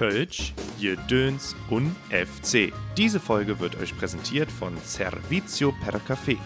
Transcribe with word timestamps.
Kölsch, 0.00 0.54
Jedöns 0.78 1.54
und 1.68 1.94
FC. 2.08 2.72
Diese 2.96 3.20
Folge 3.20 3.60
wird 3.60 3.78
euch 3.78 3.94
präsentiert 3.98 4.50
von 4.50 4.74
Servizio 4.82 5.74
per 5.84 6.00
Café. 6.00 6.38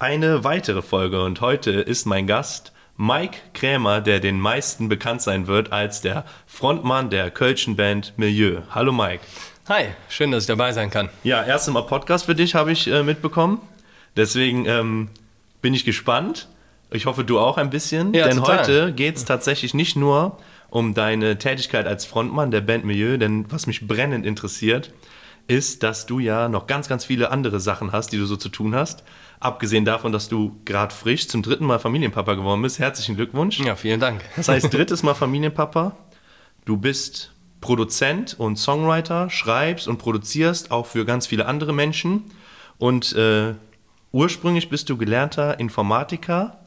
Eine 0.00 0.44
weitere 0.44 0.80
Folge 0.80 1.24
und 1.24 1.40
heute 1.40 1.72
ist 1.72 2.06
mein 2.06 2.28
Gast 2.28 2.72
Mike 2.96 3.36
Krämer, 3.52 4.00
der 4.00 4.20
den 4.20 4.38
meisten 4.38 4.88
bekannt 4.88 5.22
sein 5.22 5.48
wird 5.48 5.72
als 5.72 6.00
der 6.00 6.24
Frontmann 6.46 7.10
der 7.10 7.32
Kölschen 7.32 7.74
Band 7.74 8.12
Milieu. 8.16 8.60
Hallo 8.70 8.92
Mike. 8.92 9.24
Hi, 9.68 9.86
schön, 10.08 10.30
dass 10.30 10.44
ich 10.44 10.46
dabei 10.46 10.70
sein 10.70 10.90
kann. 10.90 11.08
Ja, 11.24 11.42
erst 11.42 11.68
Mal 11.70 11.82
Podcast 11.82 12.26
für 12.26 12.36
dich 12.36 12.54
habe 12.54 12.70
ich 12.70 12.86
äh, 12.86 13.02
mitbekommen. 13.02 13.60
Deswegen 14.16 14.66
ähm, 14.66 15.08
bin 15.62 15.74
ich 15.74 15.84
gespannt. 15.84 16.46
Ich 16.92 17.06
hoffe, 17.06 17.24
du 17.24 17.40
auch 17.40 17.56
ein 17.56 17.70
bisschen. 17.70 18.14
Ja, 18.14 18.28
denn 18.28 18.36
total. 18.36 18.60
heute 18.60 18.92
geht 18.92 19.16
es 19.16 19.24
tatsächlich 19.24 19.74
nicht 19.74 19.96
nur 19.96 20.38
um 20.70 20.94
deine 20.94 21.38
Tätigkeit 21.38 21.88
als 21.88 22.06
Frontmann 22.06 22.52
der 22.52 22.60
Band 22.60 22.84
Milieu, 22.84 23.16
denn 23.16 23.50
was 23.50 23.66
mich 23.66 23.88
brennend 23.88 24.24
interessiert, 24.24 24.92
ist, 25.48 25.82
dass 25.82 26.06
du 26.06 26.18
ja 26.18 26.48
noch 26.48 26.66
ganz, 26.66 26.88
ganz 26.88 27.04
viele 27.04 27.30
andere 27.30 27.58
Sachen 27.58 27.90
hast, 27.90 28.12
die 28.12 28.18
du 28.18 28.26
so 28.26 28.36
zu 28.36 28.50
tun 28.50 28.74
hast. 28.74 29.02
Abgesehen 29.40 29.84
davon, 29.84 30.12
dass 30.12 30.28
du 30.28 30.60
gerade 30.64 30.94
frisch 30.94 31.26
zum 31.28 31.42
dritten 31.42 31.64
Mal 31.64 31.78
Familienpapa 31.78 32.34
geworden 32.34 32.62
bist. 32.62 32.78
Herzlichen 32.78 33.16
Glückwunsch. 33.16 33.58
Ja, 33.60 33.74
vielen 33.74 33.98
Dank. 33.98 34.22
Das 34.36 34.48
heißt, 34.48 34.72
drittes 34.72 35.02
Mal 35.02 35.14
Familienpapa. 35.14 35.96
Du 36.64 36.76
bist 36.76 37.32
Produzent 37.60 38.38
und 38.38 38.56
Songwriter, 38.56 39.30
schreibst 39.30 39.88
und 39.88 39.98
produzierst 39.98 40.70
auch 40.70 40.86
für 40.86 41.04
ganz 41.04 41.26
viele 41.26 41.46
andere 41.46 41.72
Menschen. 41.72 42.24
Und 42.76 43.14
äh, 43.14 43.54
ursprünglich 44.12 44.68
bist 44.68 44.90
du 44.90 44.96
gelernter 44.96 45.58
Informatiker. 45.58 46.58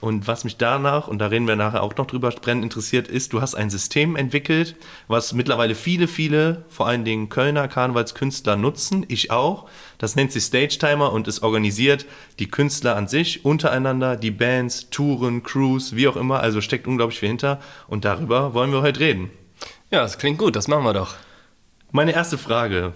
Und 0.00 0.26
was 0.26 0.44
mich 0.44 0.58
danach, 0.58 1.08
und 1.08 1.18
da 1.18 1.28
reden 1.28 1.48
wir 1.48 1.56
nachher 1.56 1.82
auch 1.82 1.96
noch 1.96 2.06
drüber, 2.06 2.28
brennend 2.28 2.64
interessiert, 2.64 3.08
ist, 3.08 3.32
du 3.32 3.40
hast 3.40 3.54
ein 3.54 3.70
System 3.70 4.16
entwickelt, 4.16 4.76
was 5.08 5.32
mittlerweile 5.32 5.74
viele, 5.74 6.08
viele, 6.08 6.64
vor 6.68 6.86
allen 6.86 7.04
Dingen 7.04 7.30
Kölner 7.30 7.68
Karnevalskünstler 7.68 8.56
nutzen, 8.56 9.06
ich 9.08 9.30
auch. 9.30 9.66
Das 9.96 10.14
nennt 10.16 10.32
sich 10.32 10.44
Stage 10.44 10.76
Timer 10.78 11.12
und 11.12 11.26
es 11.26 11.42
organisiert 11.42 12.04
die 12.38 12.48
Künstler 12.48 12.96
an 12.96 13.08
sich 13.08 13.44
untereinander, 13.44 14.16
die 14.16 14.30
Bands, 14.30 14.90
Touren, 14.90 15.42
Crews, 15.42 15.96
wie 15.96 16.08
auch 16.08 16.16
immer. 16.16 16.40
Also 16.40 16.60
steckt 16.60 16.86
unglaublich 16.86 17.20
viel 17.20 17.28
hinter. 17.28 17.60
Und 17.88 18.04
darüber 18.04 18.52
wollen 18.52 18.72
wir 18.72 18.82
heute 18.82 19.00
reden. 19.00 19.30
Ja, 19.90 20.02
das 20.02 20.18
klingt 20.18 20.38
gut, 20.38 20.56
das 20.56 20.68
machen 20.68 20.84
wir 20.84 20.92
doch. 20.92 21.14
Meine 21.92 22.12
erste 22.12 22.36
Frage. 22.36 22.92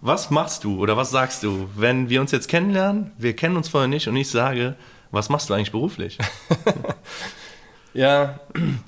Was 0.00 0.30
machst 0.30 0.62
du 0.62 0.78
oder 0.80 0.96
was 0.96 1.10
sagst 1.10 1.42
du, 1.42 1.68
wenn 1.74 2.08
wir 2.08 2.20
uns 2.20 2.30
jetzt 2.30 2.46
kennenlernen? 2.46 3.10
Wir 3.18 3.34
kennen 3.34 3.56
uns 3.56 3.68
vorher 3.68 3.88
nicht 3.88 4.06
und 4.06 4.14
ich 4.14 4.30
sage, 4.30 4.76
was 5.10 5.28
machst 5.28 5.48
du 5.50 5.54
eigentlich 5.54 5.72
beruflich? 5.72 6.18
Ja, 7.94 8.38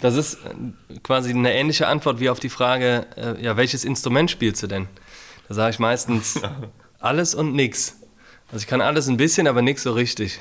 das 0.01 0.15
ist 0.15 0.35
äh, 0.35 0.99
quasi 1.03 1.31
eine 1.31 1.53
ähnliche 1.53 1.89
Antwort 1.89 2.21
wie 2.21 2.29
auf 2.29 2.39
die 2.39 2.49
Frage, 2.49 3.07
äh, 3.17 3.43
ja, 3.43 3.57
welches 3.57 3.85
Instrument 3.85 4.31
spielst 4.31 4.63
du 4.63 4.67
denn? 4.67 4.89
Da 5.49 5.55
sage 5.55 5.71
ich 5.71 5.79
meistens 5.79 6.41
alles 7.01 7.35
und 7.35 7.55
nix. 7.55 7.97
Also 8.53 8.63
ich 8.63 8.67
kann 8.67 8.81
alles 8.81 9.09
ein 9.09 9.17
bisschen, 9.17 9.47
aber 9.47 9.63
nix 9.63 9.83
so 9.83 9.93
richtig. 9.93 10.39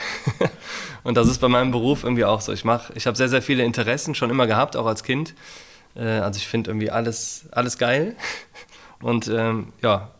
und 1.03 1.15
das 1.15 1.27
ist 1.27 1.39
bei 1.39 1.47
meinem 1.47 1.71
Beruf 1.71 2.03
irgendwie 2.03 2.25
auch 2.25 2.41
so. 2.41 2.51
Ich 2.51 2.65
mache, 2.65 2.93
ich 2.95 3.07
habe 3.07 3.15
sehr, 3.15 3.29
sehr 3.29 3.41
viele 3.41 3.63
Interessen 3.63 4.13
schon 4.13 4.29
immer 4.29 4.45
gehabt, 4.45 4.75
auch 4.75 4.85
als 4.85 5.03
Kind. 5.03 5.33
Äh, 5.95 6.01
also 6.01 6.37
ich 6.37 6.47
finde 6.47 6.69
irgendwie 6.69 6.91
alles, 6.91 7.45
alles 7.51 7.77
geil. 7.77 8.15
Und 9.01 9.29
ähm, 9.29 9.73
ja, 9.81 10.11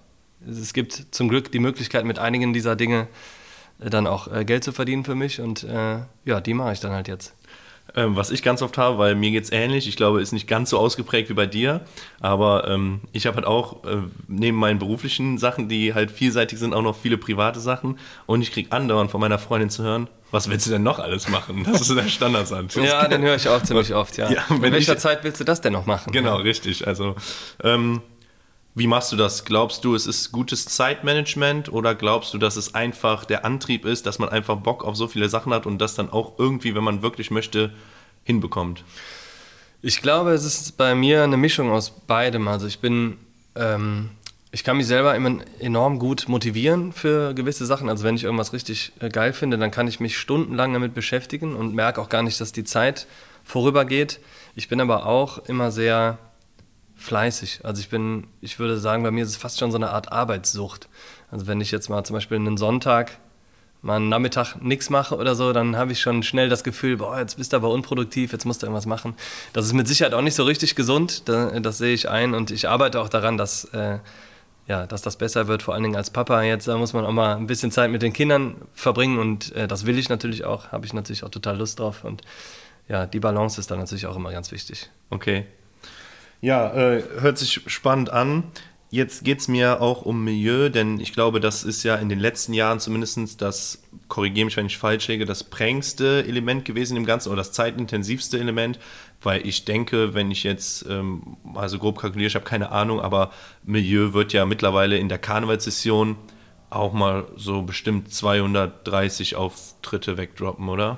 es 0.50 0.74
gibt 0.74 1.08
zum 1.12 1.30
Glück 1.30 1.52
die 1.52 1.60
Möglichkeit, 1.60 2.06
mit 2.06 2.18
einigen 2.18 2.54
dieser 2.54 2.76
Dinge 2.76 3.02
äh, 3.02 3.39
dann 3.80 4.08
auch 4.08 4.32
äh, 4.34 4.46
Geld 4.46 4.64
zu 4.64 4.72
verdienen 4.72 5.04
für 5.06 5.16
mich. 5.16 5.40
Und 5.42 5.64
äh, 5.64 6.00
ja, 6.26 6.42
die 6.42 6.54
mache 6.54 6.74
ich 6.74 6.80
dann 6.80 6.92
halt 6.92 7.08
jetzt. 7.08 7.34
Ähm, 7.96 8.16
was 8.16 8.30
ich 8.30 8.44
ganz 8.44 8.62
oft 8.62 8.78
habe, 8.78 9.00
weil 9.00 9.16
mir 9.16 9.32
geht 9.32 9.46
es 9.46 9.52
ähnlich, 9.52 9.88
ich 9.88 9.96
glaube, 9.96 10.22
ist 10.22 10.32
nicht 10.32 10.48
ganz 10.48 10.70
so 10.70 10.78
ausgeprägt 10.78 11.28
wie 11.30 11.34
bei 11.34 11.48
dir, 11.48 11.82
aber 12.20 12.68
ähm, 12.68 13.02
ich 13.14 13.26
habe 13.26 13.38
halt 13.38 13.48
auch 13.48 13.84
äh, 13.84 14.04
neben 14.28 14.58
meinen 14.58 14.78
beruflichen 14.78 15.40
Sachen, 15.40 15.70
die 15.70 15.96
halt 15.96 16.12
vielseitig 16.12 16.60
sind, 16.60 16.76
auch 16.76 16.84
noch 16.84 16.96
viele 16.96 17.18
private 17.18 17.60
Sachen 17.60 17.98
und 18.28 18.44
ich 18.44 18.52
kriege 18.52 18.72
andauernd 18.72 19.10
von 19.10 19.20
meiner 19.20 19.40
Freundin 19.40 19.72
zu 19.72 19.82
hören, 19.82 20.08
was 20.30 20.52
willst 20.52 20.68
du 20.68 20.70
denn 20.70 20.84
noch 20.84 21.00
alles 21.00 21.30
machen? 21.30 21.64
Das 21.66 21.82
ist 21.82 21.90
der 21.98 22.08
Standardsatz. 22.08 22.76
Ja, 22.76 23.08
den 23.08 23.24
höre 23.24 23.36
ich 23.38 23.48
auch 23.50 23.64
ziemlich 23.64 23.96
oft, 23.96 24.18
ja. 24.18 24.30
Ja, 24.32 24.44
In 24.52 24.62
welcher 24.62 24.94
ich- 24.94 25.00
Zeit 25.00 25.24
willst 25.24 25.40
du 25.40 25.44
das 25.44 25.62
denn 25.62 25.74
noch 25.74 25.88
machen? 25.88 26.12
Genau, 26.14 26.36
richtig. 26.36 26.86
Also, 26.88 27.16
ähm, 27.64 28.02
wie 28.80 28.88
machst 28.88 29.12
du 29.12 29.18
das? 29.18 29.46
Glaubst 29.46 29.84
du, 29.84 29.94
es 29.94 30.08
ist 30.08 30.32
gutes 30.32 30.66
Zeitmanagement 30.66 31.72
oder 31.72 31.96
glaubst 31.96 32.34
du, 32.34 32.38
dass 32.38 32.56
es 32.56 32.74
einfach 32.74 33.26
der 33.26 33.46
Antrieb 33.46 33.86
ist, 33.86 34.06
dass 34.06 34.20
man 34.20 34.30
einfach 34.30 34.56
Bock 34.56 34.86
auf 34.86 34.96
so 34.96 35.08
viele 35.08 35.28
Sachen 35.30 35.54
hat 35.54 35.66
und 35.66 35.80
das 35.80 35.96
dann 35.96 36.10
auch 36.10 36.40
irgendwie, 36.40 36.74
wenn 36.76 36.84
man 36.84 37.02
wirklich 37.02 37.30
möchte, 37.30 37.72
hinbekommt? 38.24 38.84
Ich 39.82 40.02
glaube, 40.02 40.32
es 40.32 40.46
ist 40.46 40.78
bei 40.78 40.96
mir 40.96 41.24
eine 41.24 41.38
Mischung 41.38 41.72
aus 41.72 41.90
beidem. 41.90 42.48
Also 42.48 42.68
ich 42.68 42.80
bin, 42.80 43.18
ähm, 43.56 44.12
ich 44.52 44.64
kann 44.64 44.78
mich 44.78 44.88
selber 44.88 45.14
immer 45.14 45.40
enorm 45.60 46.00
gut 46.00 46.30
motivieren 46.30 46.94
für 46.94 47.34
gewisse 47.34 47.66
Sachen. 47.66 47.90
Also 47.90 48.06
wenn 48.06 48.16
ich 48.16 48.24
irgendwas 48.24 48.54
richtig 48.54 48.94
äh, 49.00 49.10
geil 49.10 49.34
finde, 49.34 49.58
dann 49.58 49.72
kann 49.72 49.88
ich 49.88 50.00
mich 50.00 50.18
stundenlang 50.18 50.74
damit 50.74 50.94
beschäftigen 50.94 51.56
und 51.56 51.76
merke 51.76 52.02
auch 52.02 52.10
gar 52.10 52.24
nicht, 52.24 52.40
dass 52.40 52.54
die 52.54 52.64
Zeit 52.64 53.08
vorübergeht. 53.44 54.20
Ich 54.56 54.70
bin 54.70 54.80
aber 54.80 55.06
auch 55.06 55.38
immer 55.50 55.72
sehr 55.72 56.18
fleißig. 57.00 57.62
Also 57.64 57.80
ich 57.82 57.90
bin, 57.90 58.28
ich 58.42 58.60
würde 58.60 58.78
sagen, 58.78 59.04
bei 59.04 59.12
mir 59.12 59.24
ist 59.24 59.30
es 59.30 59.38
fast 59.38 59.60
schon 59.60 59.72
so 59.72 59.78
eine 59.78 59.90
Art 59.90 60.12
Arbeitssucht. 60.12 60.90
Also 61.32 61.48
wenn 61.48 61.62
ich 61.62 61.72
jetzt 61.72 61.90
mal 61.90 62.04
zum 62.04 62.16
Beispiel 62.16 62.38
einen 62.38 62.58
Sonntag 62.58 63.18
mal 63.82 63.96
einen 63.96 64.10
Nachmittag 64.10 64.62
nichts 64.62 64.90
mache 64.90 65.16
oder 65.16 65.36
so, 65.36 65.54
dann 65.54 65.78
habe 65.78 65.92
ich 65.94 66.02
schon 66.02 66.24
schnell 66.24 66.50
das 66.50 66.64
Gefühl, 66.64 66.98
boah, 66.98 67.20
jetzt 67.20 67.38
bist 67.38 67.54
du 67.54 67.58
aber 67.58 67.70
unproduktiv, 67.70 68.32
jetzt 68.32 68.46
musst 68.46 68.62
du 68.62 68.66
irgendwas 68.66 68.86
machen. 68.86 69.16
Das 69.54 69.66
ist 69.66 69.74
mit 69.74 69.88
Sicherheit 69.88 70.14
auch 70.14 70.22
nicht 70.22 70.36
so 70.36 70.44
richtig 70.44 70.76
gesund, 70.76 71.30
da, 71.30 71.60
das 71.60 71.78
sehe 71.78 71.94
ich 71.94 72.10
ein 72.10 72.34
und 72.34 72.52
ich 72.52 72.68
arbeite 72.68 73.00
auch 73.00 73.10
daran, 73.10 73.38
dass, 73.38 73.66
äh, 73.66 74.00
ja, 74.68 74.86
dass 74.86 75.02
das 75.02 75.16
besser 75.16 75.48
wird, 75.48 75.64
vor 75.64 75.74
allen 75.74 75.84
Dingen 75.84 75.96
als 75.96 76.10
Papa. 76.10 76.44
Jetzt 76.44 76.68
da 76.68 76.78
muss 76.78 76.94
man 76.94 77.06
auch 77.06 77.12
mal 77.12 77.38
ein 77.38 77.48
bisschen 77.48 77.72
Zeit 77.72 77.90
mit 77.90 78.02
den 78.02 78.12
Kindern 78.12 78.56
verbringen 78.74 79.18
und 79.18 79.56
äh, 79.56 79.68
das 79.68 79.86
will 79.86 79.98
ich 79.98 80.10
natürlich 80.10 80.44
auch, 80.44 80.74
habe 80.74 80.86
ich 80.86 80.94
natürlich 80.94 81.24
auch 81.24 81.30
total 81.30 81.58
Lust 81.58 81.80
drauf 81.80 82.04
und 82.04 82.22
ja, 82.90 83.06
die 83.06 83.20
Balance 83.20 83.60
ist 83.62 83.72
dann 83.72 83.80
natürlich 83.80 84.08
auch 84.08 84.16
immer 84.16 84.32
ganz 84.32 84.52
wichtig. 84.52 84.90
Okay. 85.10 85.46
Ja, 86.42 86.74
äh, 86.74 87.04
hört 87.20 87.38
sich 87.38 87.62
spannend 87.68 88.12
an. 88.12 88.44
Jetzt 88.92 89.24
geht 89.24 89.40
es 89.40 89.48
mir 89.48 89.82
auch 89.82 90.02
um 90.02 90.24
Milieu, 90.24 90.70
denn 90.70 91.00
ich 91.00 91.14
glaube, 91.14 91.40
das 91.40 91.64
ist 91.64 91.84
ja 91.84 91.96
in 91.96 92.10
den 92.10 92.20
letzten 92.20 92.54
Jahren 92.54 92.80
zumindest 92.80 93.40
das, 93.40 93.84
korrigiere 94.08 94.46
mich, 94.46 94.58
wenn 94.58 94.66
ich 94.66 94.80
falsch 94.80 95.08
liege, 95.10 95.26
das 95.26 95.44
prägendste 95.44 96.26
Element 96.26 96.66
gewesen 96.66 96.98
im 96.98 97.06
Ganzen 97.06 97.30
oder 97.30 97.38
das 97.38 97.52
zeitintensivste 97.52 98.40
Element, 98.40 98.80
weil 99.22 99.46
ich 99.46 99.66
denke, 99.66 100.16
wenn 100.16 100.32
ich 100.32 100.44
jetzt, 100.44 100.88
ähm, 100.90 101.38
also 101.54 101.78
grob 101.78 102.00
kalkuliere, 102.00 102.30
ich 102.30 102.36
habe 102.36 102.46
keine 102.46 102.72
Ahnung, 102.72 103.00
aber 103.00 103.32
Milieu 103.64 104.14
wird 104.14 104.34
ja 104.34 104.46
mittlerweile 104.48 104.98
in 104.98 105.10
der 105.10 105.20
Karnevalssession 105.20 106.16
auch 106.72 106.94
mal 106.94 107.28
so 107.36 107.62
bestimmt 107.62 108.12
230 108.12 109.36
Auftritte 109.36 110.18
wegdroppen, 110.18 110.68
oder? 110.68 110.98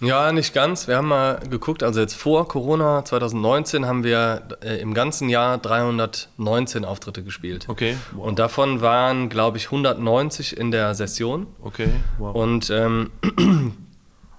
Ja, 0.00 0.30
nicht 0.32 0.54
ganz. 0.54 0.86
Wir 0.86 0.96
haben 0.96 1.08
mal 1.08 1.40
geguckt, 1.50 1.82
also 1.82 1.98
jetzt 2.00 2.14
vor 2.14 2.46
Corona 2.46 3.04
2019 3.04 3.84
haben 3.86 4.04
wir 4.04 4.42
äh, 4.62 4.76
im 4.80 4.94
ganzen 4.94 5.28
Jahr 5.28 5.58
319 5.58 6.84
Auftritte 6.84 7.24
gespielt. 7.24 7.64
Okay. 7.68 7.96
Wow. 8.12 8.26
Und 8.26 8.38
davon 8.38 8.80
waren, 8.80 9.28
glaube 9.28 9.56
ich, 9.56 9.66
190 9.66 10.56
in 10.56 10.70
der 10.70 10.94
Session. 10.94 11.48
Okay. 11.60 11.88
Wow. 12.18 12.34
Und 12.36 12.70
ähm, 12.70 13.10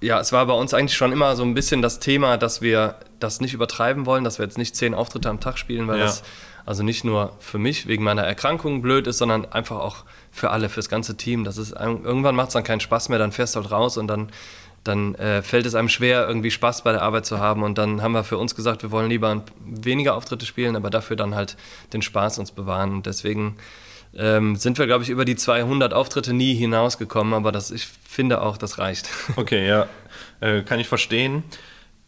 ja, 0.02 0.20
es 0.22 0.32
war 0.32 0.46
bei 0.46 0.54
uns 0.54 0.74
eigentlich 0.74 0.96
schon 0.96 1.12
immer 1.12 1.36
so 1.36 1.44
ein 1.44 1.54
bisschen 1.54 1.82
das 1.82 2.00
Thema, 2.00 2.38
dass 2.38 2.62
wir 2.62 2.96
das 3.20 3.42
nicht 3.42 3.54
übertreiben 3.54 4.06
wollen, 4.06 4.24
dass 4.24 4.40
wir 4.40 4.46
jetzt 4.46 4.58
nicht 4.58 4.78
zehn 4.78 4.94
Auftritte 4.94 5.30
am 5.30 5.42
Tag 5.42 5.58
spielen, 5.58 5.88
weil 5.90 6.00
Ja. 6.00 6.06
das 6.06 6.24
also 6.66 6.84
nicht 6.84 7.04
nur 7.04 7.34
für 7.40 7.58
mich 7.58 7.88
wegen 7.88 8.04
meiner 8.04 8.22
Erkrankung 8.22 8.82
blöd 8.84 9.08
ist, 9.08 9.18
sondern 9.18 9.52
einfach 9.52 9.78
auch 9.80 10.06
für 10.32 10.52
alle, 10.52 10.70
fürs 10.70 10.88
ganze 10.88 11.18
Team. 11.18 11.44
Das 11.44 11.58
ist 11.58 11.72
irgendwann 11.72 12.36
macht 12.36 12.50
es 12.50 12.54
dann 12.54 12.64
keinen 12.64 12.80
Spaß 12.80 13.10
mehr, 13.10 13.18
dann 13.18 13.32
fährst 13.32 13.56
du 13.56 13.62
halt 13.62 13.72
raus 13.72 13.98
und 13.98 14.08
dann 14.08 14.30
dann 14.84 15.16
äh, 15.16 15.42
fällt 15.42 15.66
es 15.66 15.76
einem 15.76 15.90
schwer, 15.90 16.28
irgendwie 16.28 16.52
Spaß 16.52 16.84
bei 16.84 16.92
der 16.92 17.02
Arbeit 17.02 17.26
zu 17.26 17.40
haben. 17.40 17.64
Und 17.64 17.78
dann 17.78 18.02
haben 18.02 18.14
wir 18.14 18.24
für 18.24 18.38
uns 18.38 18.56
gesagt, 18.56 18.84
wir 18.84 18.92
wollen 18.92 19.10
lieber 19.10 19.44
weniger 19.66 20.16
Auftritte 20.16 20.46
spielen, 20.46 20.76
aber 20.76 20.90
dafür 20.90 21.16
dann 21.16 21.36
halt 21.36 21.58
den 21.94 22.02
Spaß 22.02 22.40
uns 22.40 22.52
bewahren. 22.52 22.94
Und 22.94 23.06
deswegen 23.06 23.58
ähm, 24.16 24.56
sind 24.56 24.78
wir, 24.78 24.88
glaube 24.88 25.04
ich, 25.04 25.10
über 25.10 25.26
die 25.26 25.36
200 25.36 25.94
Auftritte 25.94 26.34
nie 26.34 26.56
hinausgekommen. 26.56 27.34
Aber 27.34 27.52
das, 27.52 27.72
ich 27.72 27.88
finde 27.88 28.42
auch, 28.42 28.58
das 28.58 28.78
reicht. 28.80 29.10
Okay, 29.36 29.68
ja, 29.68 29.88
äh, 30.42 30.62
kann 30.64 30.80
ich 30.80 30.88
verstehen. 30.88 31.44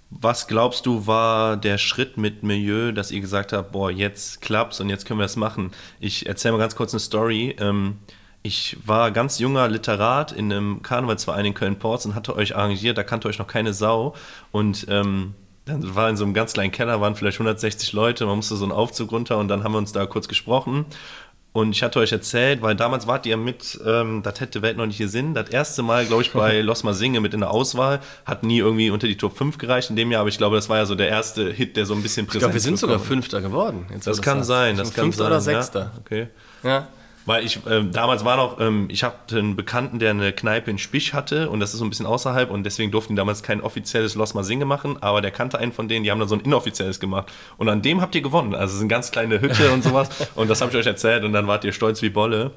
Was 0.09 0.47
glaubst 0.47 0.85
du, 0.85 1.07
war 1.07 1.55
der 1.55 1.77
Schritt 1.77 2.17
mit 2.17 2.43
Milieu, 2.43 2.91
dass 2.91 3.11
ihr 3.11 3.21
gesagt 3.21 3.53
habt, 3.53 3.71
boah, 3.71 3.89
jetzt 3.89 4.41
klappt's 4.41 4.81
und 4.81 4.89
jetzt 4.89 5.05
können 5.05 5.19
wir 5.19 5.25
es 5.25 5.37
machen? 5.37 5.71
Ich 6.01 6.25
erzähle 6.25 6.53
mal 6.53 6.57
ganz 6.57 6.75
kurz 6.75 6.93
eine 6.93 6.99
Story. 6.99 7.55
Ähm, 7.59 7.99
Ich 8.43 8.77
war 8.85 9.11
ganz 9.11 9.37
junger 9.37 9.67
Literat 9.67 10.31
in 10.31 10.51
einem 10.51 10.81
Karnevalsverein 10.81 11.45
in 11.45 11.53
Köln-Porz 11.53 12.05
und 12.05 12.15
hatte 12.15 12.35
euch 12.35 12.55
arrangiert, 12.55 12.97
da 12.97 13.03
kannte 13.03 13.27
euch 13.27 13.37
noch 13.37 13.47
keine 13.47 13.73
Sau. 13.73 14.15
Und 14.51 14.87
ähm, 14.89 15.35
dann 15.65 15.95
war 15.95 16.09
in 16.09 16.17
so 16.17 16.23
einem 16.23 16.33
ganz 16.33 16.53
kleinen 16.53 16.71
Keller, 16.71 17.01
waren 17.01 17.15
vielleicht 17.15 17.37
160 17.37 17.93
Leute, 17.93 18.25
man 18.25 18.37
musste 18.37 18.55
so 18.55 18.65
einen 18.65 18.71
Aufzug 18.71 19.11
runter 19.11 19.37
und 19.37 19.47
dann 19.47 19.63
haben 19.63 19.73
wir 19.73 19.77
uns 19.77 19.91
da 19.91 20.05
kurz 20.07 20.27
gesprochen. 20.27 20.85
Und 21.53 21.73
ich 21.73 21.83
hatte 21.83 21.99
euch 21.99 22.13
erzählt, 22.13 22.61
weil 22.61 22.75
damals 22.75 23.07
wart 23.07 23.25
ihr 23.25 23.35
mit, 23.35 23.77
ähm, 23.85 24.21
das 24.23 24.39
hätte 24.39 24.61
Welt 24.61 24.77
noch 24.77 24.85
nicht 24.85 24.99
gesehen, 24.99 25.33
das 25.33 25.49
erste 25.49 25.83
Mal, 25.83 26.05
glaube 26.05 26.21
ich, 26.21 26.31
bei 26.33 26.61
Los 26.61 26.79
Singe 26.79 27.19
mit 27.19 27.33
in 27.33 27.41
der 27.41 27.51
Auswahl, 27.51 27.99
hat 28.25 28.43
nie 28.43 28.59
irgendwie 28.59 28.89
unter 28.89 29.05
die 29.05 29.17
Top 29.17 29.37
5 29.37 29.57
gereicht 29.57 29.89
in 29.89 29.97
dem 29.97 30.11
Jahr, 30.11 30.21
aber 30.21 30.29
ich 30.29 30.37
glaube, 30.37 30.55
das 30.55 30.69
war 30.69 30.77
ja 30.77 30.85
so 30.85 30.95
der 30.95 31.09
erste 31.09 31.51
Hit, 31.51 31.75
der 31.75 31.85
so 31.85 31.93
ein 31.93 32.01
bisschen 32.01 32.25
präsent 32.25 32.37
Ich 32.37 32.39
glaube, 32.39 32.53
wir 32.53 32.61
sind 32.61 32.79
sogar 32.79 32.99
Fünfter 32.99 33.41
geworden. 33.41 33.85
das, 34.03 34.21
kann 34.21 34.43
sein, 34.43 34.77
das 34.77 34.93
kann 34.93 35.05
Fünfter 35.05 35.23
sein. 35.23 35.31
oder 35.31 35.41
Sechster. 35.41 35.79
Ja? 35.79 35.91
Okay. 35.99 36.27
Ja. 36.63 36.87
Weil 37.25 37.45
ich, 37.45 37.59
ähm, 37.69 37.91
damals 37.91 38.25
war 38.25 38.37
noch, 38.37 38.59
ähm, 38.59 38.87
ich 38.89 39.03
hatte 39.03 39.37
einen 39.37 39.55
Bekannten, 39.55 39.99
der 39.99 40.11
eine 40.11 40.33
Kneipe 40.33 40.71
in 40.71 40.77
Spich 40.77 41.13
hatte 41.13 41.49
und 41.49 41.59
das 41.59 41.73
ist 41.73 41.79
so 41.79 41.85
ein 41.85 41.89
bisschen 41.89 42.05
außerhalb 42.05 42.49
und 42.49 42.63
deswegen 42.63 42.91
durften 42.91 43.13
die 43.13 43.17
damals 43.17 43.43
kein 43.43 43.61
offizielles 43.61 44.15
Los 44.15 44.33
Mal 44.33 44.43
Singe 44.43 44.65
machen, 44.65 44.97
aber 45.01 45.21
der 45.21 45.31
kannte 45.31 45.59
einen 45.59 45.71
von 45.71 45.87
denen, 45.87 46.03
die 46.03 46.11
haben 46.11 46.19
dann 46.19 46.27
so 46.27 46.35
ein 46.35 46.41
inoffizielles 46.41 46.99
gemacht 46.99 47.31
und 47.57 47.69
an 47.69 47.81
dem 47.81 48.01
habt 48.01 48.15
ihr 48.15 48.21
gewonnen. 48.21 48.55
Also 48.55 48.71
es 48.71 48.73
ist 48.75 48.79
eine 48.79 48.89
ganz 48.89 49.11
kleine 49.11 49.39
Hütte 49.39 49.71
und 49.71 49.83
sowas 49.83 50.09
und 50.35 50.49
das 50.49 50.61
habe 50.61 50.71
ich 50.71 50.77
euch 50.77 50.87
erzählt 50.87 51.23
und 51.23 51.33
dann 51.33 51.47
wart 51.47 51.63
ihr 51.63 51.73
stolz 51.73 52.01
wie 52.01 52.09
Bolle. 52.09 52.51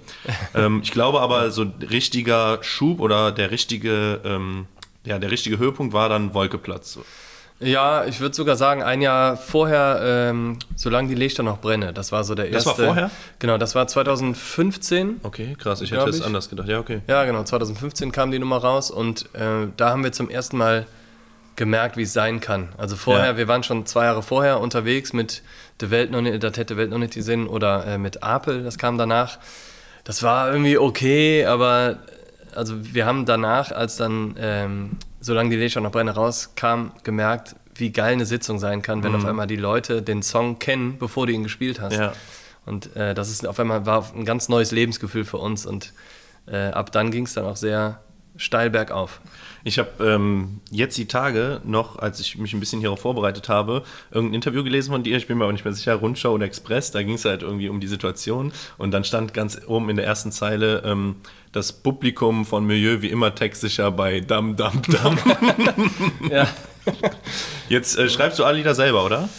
Ähm, 0.55 0.81
ich 0.83 0.93
glaube 0.93 1.21
aber, 1.21 1.51
so 1.51 1.67
richtiger 1.91 2.59
Schub 2.63 3.01
oder 3.01 3.33
der 3.33 3.51
richtige, 3.51 4.21
ähm, 4.25 4.67
ja, 5.05 5.19
der 5.19 5.31
richtige 5.31 5.59
Höhepunkt 5.59 5.93
war 5.93 6.09
dann 6.09 6.33
Wolkeplatz. 6.33 6.99
Ja, 7.61 8.05
ich 8.05 8.21
würde 8.21 8.35
sogar 8.35 8.57
sagen, 8.57 8.83
ein 8.83 9.01
Jahr 9.01 9.37
vorher, 9.37 10.01
ähm, 10.03 10.59
solange 10.75 11.09
die 11.09 11.15
Lichter 11.15 11.43
noch 11.43 11.61
brenne. 11.61 11.93
Das 11.93 12.11
war 12.11 12.25
so 12.25 12.35
der 12.35 12.51
erste. 12.51 12.71
Das 12.71 12.79
war 12.79 12.87
vorher? 12.87 13.11
Genau, 13.39 13.59
das 13.59 13.75
war 13.75 13.87
2015. 13.87 15.21
Okay, 15.23 15.57
krass. 15.59 15.81
Ich 15.81 15.93
hätte 15.93 16.11
es 16.11 16.21
anders 16.21 16.51
gedacht. 16.51 16.69
Ja, 16.69 16.81
okay. 16.81 17.01
Ja, 17.07 17.25
genau. 17.25 17.45
2015 17.45 18.13
kam 18.13 18.31
die 18.31 18.39
Nummer 18.39 18.59
raus 18.59 18.91
und 18.91 19.27
äh, 19.35 19.69
da 19.77 19.91
haben 19.91 20.03
wir 20.03 20.13
zum 20.13 20.31
ersten 20.31 20.57
Mal 20.57 20.87
gemerkt, 21.57 21.97
wie 21.97 22.03
es 22.03 22.13
sein 22.13 22.41
kann. 22.41 22.71
Also 22.77 22.97
vorher, 22.97 23.27
ja. 23.27 23.37
wir 23.37 23.49
waren 23.49 23.63
schon 23.63 23.87
zwei 23.87 24.07
Jahre 24.07 24.23
vorher 24.23 24.61
unterwegs 24.61 25.13
mit 25.13 25.43
der 25.81 25.91
Welt 25.91 26.11
noch 26.11 26.21
nicht, 26.21 26.43
das 26.43 26.57
hätte 26.57 26.77
Welt 26.77 26.91
noch 26.91 26.99
nicht 26.99 27.15
gesehen 27.15 27.47
oder 27.47 27.87
äh, 27.87 27.99
mit 27.99 28.23
Apel, 28.23 28.65
das 28.65 28.79
kam 28.79 28.99
danach. 28.99 29.39
Das 30.03 30.23
war 30.23 30.51
irgendwie 30.51 30.77
okay, 30.77 31.47
aber 31.47 31.99
also 32.55 32.75
wir 32.95 33.07
haben 33.07 33.25
danach, 33.25 33.73
als 33.73 33.97
dann 33.97 34.37
ähm, 34.39 34.91
solange 35.25 35.51
die 35.51 35.57
Lichter 35.57 35.81
noch 35.81 35.91
brenne 35.91 36.11
rauskam, 36.11 36.91
gemerkt, 37.03 37.57
wie 37.75 37.91
geil 37.91 38.13
eine 38.13 38.27
Sitzung 38.27 38.59
sein 38.59 38.83
kann, 38.83 39.03
wenn 39.03 39.13
mhm. 39.13 39.19
auf 39.19 39.25
einmal 39.25 39.47
die 39.47 39.57
Leute 39.57 40.03
den 40.03 40.23
Song 40.23 40.59
kennen, 40.59 40.99
bevor 40.99 41.27
du 41.27 41.33
ihn 41.33 41.43
gespielt 41.43 41.81
hast. 41.81 41.97
Ja. 41.97 42.13
Und 42.67 42.95
äh, 42.95 43.15
das 43.15 43.31
ist 43.31 43.47
auf 43.47 43.59
einmal 43.59 43.87
war 43.87 44.05
ein 44.15 44.25
ganz 44.27 44.49
neues 44.49 44.71
Lebensgefühl 44.71 45.25
für 45.25 45.39
uns 45.39 45.65
und 45.65 45.95
äh, 46.47 46.69
ab 46.69 46.93
dann 46.93 47.11
ging 47.11 47.25
es 47.25 47.33
dann 47.33 47.47
auch 47.47 47.57
sehr 47.57 48.01
steil 48.37 48.69
bergauf. 48.69 49.21
Ich 49.67 49.79
habe 49.79 49.91
ähm, 50.05 50.61
jetzt 50.71 50.97
die 50.99 51.07
Tage 51.07 51.63
noch, 51.65 51.99
als 51.99 52.21
ich 52.21 52.37
mich 52.37 52.53
ein 52.53 52.61
bisschen 52.61 52.81
hierauf 52.81 53.01
vorbereitet 53.01 53.49
habe, 53.49 53.83
irgendein 54.11 54.35
Interview 54.35 54.63
gelesen 54.63 54.93
von 54.93 55.03
dir, 55.03 55.17
ich 55.17 55.27
bin 55.27 55.39
mir 55.39 55.45
aber 55.45 55.55
nicht 55.55 55.65
mehr 55.65 55.73
sicher, 55.73 55.95
Rundschau 55.95 56.33
oder 56.33 56.45
Express, 56.45 56.91
da 56.91 57.03
ging 57.03 57.15
es 57.15 57.25
halt 57.25 57.43
irgendwie 57.43 57.71
um 57.71 57.81
die 57.81 57.87
Situation 57.87 58.53
und 58.77 58.91
dann 58.91 59.05
stand 59.05 59.33
ganz 59.33 59.59
oben 59.67 59.89
in 59.89 59.97
der 59.97 60.05
ersten 60.05 60.33
Zeile, 60.33 60.83
ähm, 60.85 61.17
das 61.53 61.73
Publikum 61.73 62.45
von 62.45 62.67
Milieu 62.67 63.01
wie 63.01 63.09
immer 63.09 63.35
textsicher 63.35 63.91
bei 63.91 64.21
Dam 64.21 64.55
Dam 64.57 64.83
Dam. 64.83 65.19
ja. 66.31 66.47
Jetzt 67.71 67.97
äh, 67.97 68.11
schreibst 68.11 68.39
du 68.39 68.45
alle 68.45 68.59
Lieder 68.59 68.75
selber, 68.75 69.07
oder? 69.07 69.31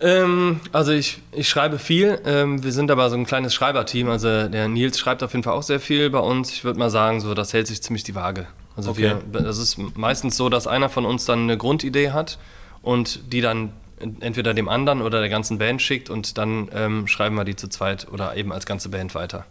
Ähm, 0.00 0.60
also 0.70 0.92
ich, 0.92 1.20
ich 1.32 1.48
schreibe 1.48 1.78
viel. 1.78 2.20
Ähm, 2.24 2.62
wir 2.62 2.70
sind 2.70 2.90
aber 2.90 3.10
so 3.10 3.16
ein 3.16 3.26
kleines 3.26 3.54
Schreiberteam. 3.54 4.08
Also 4.08 4.48
der 4.48 4.68
Nils 4.68 4.98
schreibt 4.98 5.22
auf 5.22 5.32
jeden 5.32 5.42
Fall 5.42 5.54
auch 5.54 5.62
sehr 5.62 5.80
viel 5.80 6.10
bei 6.10 6.18
uns. 6.18 6.52
Ich 6.52 6.64
würde 6.64 6.78
mal 6.78 6.90
sagen, 6.90 7.20
so 7.20 7.34
das 7.34 7.52
hält 7.52 7.66
sich 7.66 7.82
ziemlich 7.82 8.04
die 8.04 8.14
Waage. 8.14 8.46
Also 8.76 8.90
okay. 8.90 9.14
wir, 9.30 9.42
das 9.42 9.58
ist 9.58 9.78
meistens 9.96 10.36
so, 10.36 10.48
dass 10.48 10.66
einer 10.66 10.88
von 10.88 11.04
uns 11.04 11.24
dann 11.24 11.42
eine 11.42 11.56
Grundidee 11.56 12.10
hat 12.10 12.38
und 12.82 13.32
die 13.32 13.40
dann 13.40 13.72
entweder 14.20 14.54
dem 14.54 14.68
anderen 14.68 15.02
oder 15.02 15.20
der 15.20 15.28
ganzen 15.28 15.58
Band 15.58 15.80
schickt 15.80 16.10
und 16.10 16.36
dann 16.38 16.68
ähm, 16.74 17.06
schreiben 17.06 17.36
wir 17.36 17.44
die 17.44 17.56
zu 17.56 17.68
zweit 17.68 18.08
oder 18.12 18.36
eben 18.36 18.52
als 18.52 18.66
ganze 18.66 18.88
Band 18.88 19.14
weiter. 19.14 19.46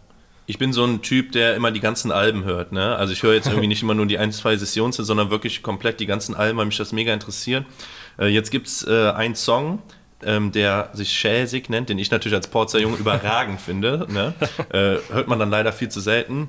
Ich 0.46 0.58
bin 0.58 0.74
so 0.74 0.84
ein 0.84 1.00
Typ, 1.00 1.32
der 1.32 1.54
immer 1.54 1.70
die 1.70 1.80
ganzen 1.80 2.12
Alben 2.12 2.44
hört. 2.44 2.70
Ne? 2.70 2.94
Also 2.96 3.14
ich 3.14 3.22
höre 3.22 3.32
jetzt 3.32 3.46
irgendwie 3.46 3.66
nicht 3.66 3.82
immer 3.82 3.94
nur 3.94 4.04
die 4.04 4.18
ein, 4.18 4.30
zwei 4.30 4.56
Sessionen, 4.56 4.92
sondern 4.92 5.30
wirklich 5.30 5.62
komplett 5.62 6.00
die 6.00 6.06
ganzen 6.06 6.34
Alben, 6.34 6.58
weil 6.58 6.66
mich 6.66 6.76
das 6.76 6.92
mega 6.92 7.14
interessiert. 7.14 7.64
Äh, 8.18 8.26
jetzt 8.26 8.50
gibt 8.50 8.66
es 8.66 8.86
äh, 8.86 9.10
einen 9.12 9.36
Song, 9.36 9.80
ähm, 10.22 10.52
der 10.52 10.90
sich 10.92 11.12
Schäsig 11.12 11.70
nennt, 11.70 11.88
den 11.88 11.98
ich 11.98 12.10
natürlich 12.10 12.36
als 12.36 12.48
Porzer 12.48 12.78
Junge 12.78 12.96
überragend 12.96 13.60
finde. 13.60 14.06
Ne? 14.10 14.34
Äh, 14.70 14.98
hört 15.12 15.28
man 15.28 15.38
dann 15.38 15.50
leider 15.50 15.72
viel 15.72 15.88
zu 15.88 16.00
selten. 16.00 16.48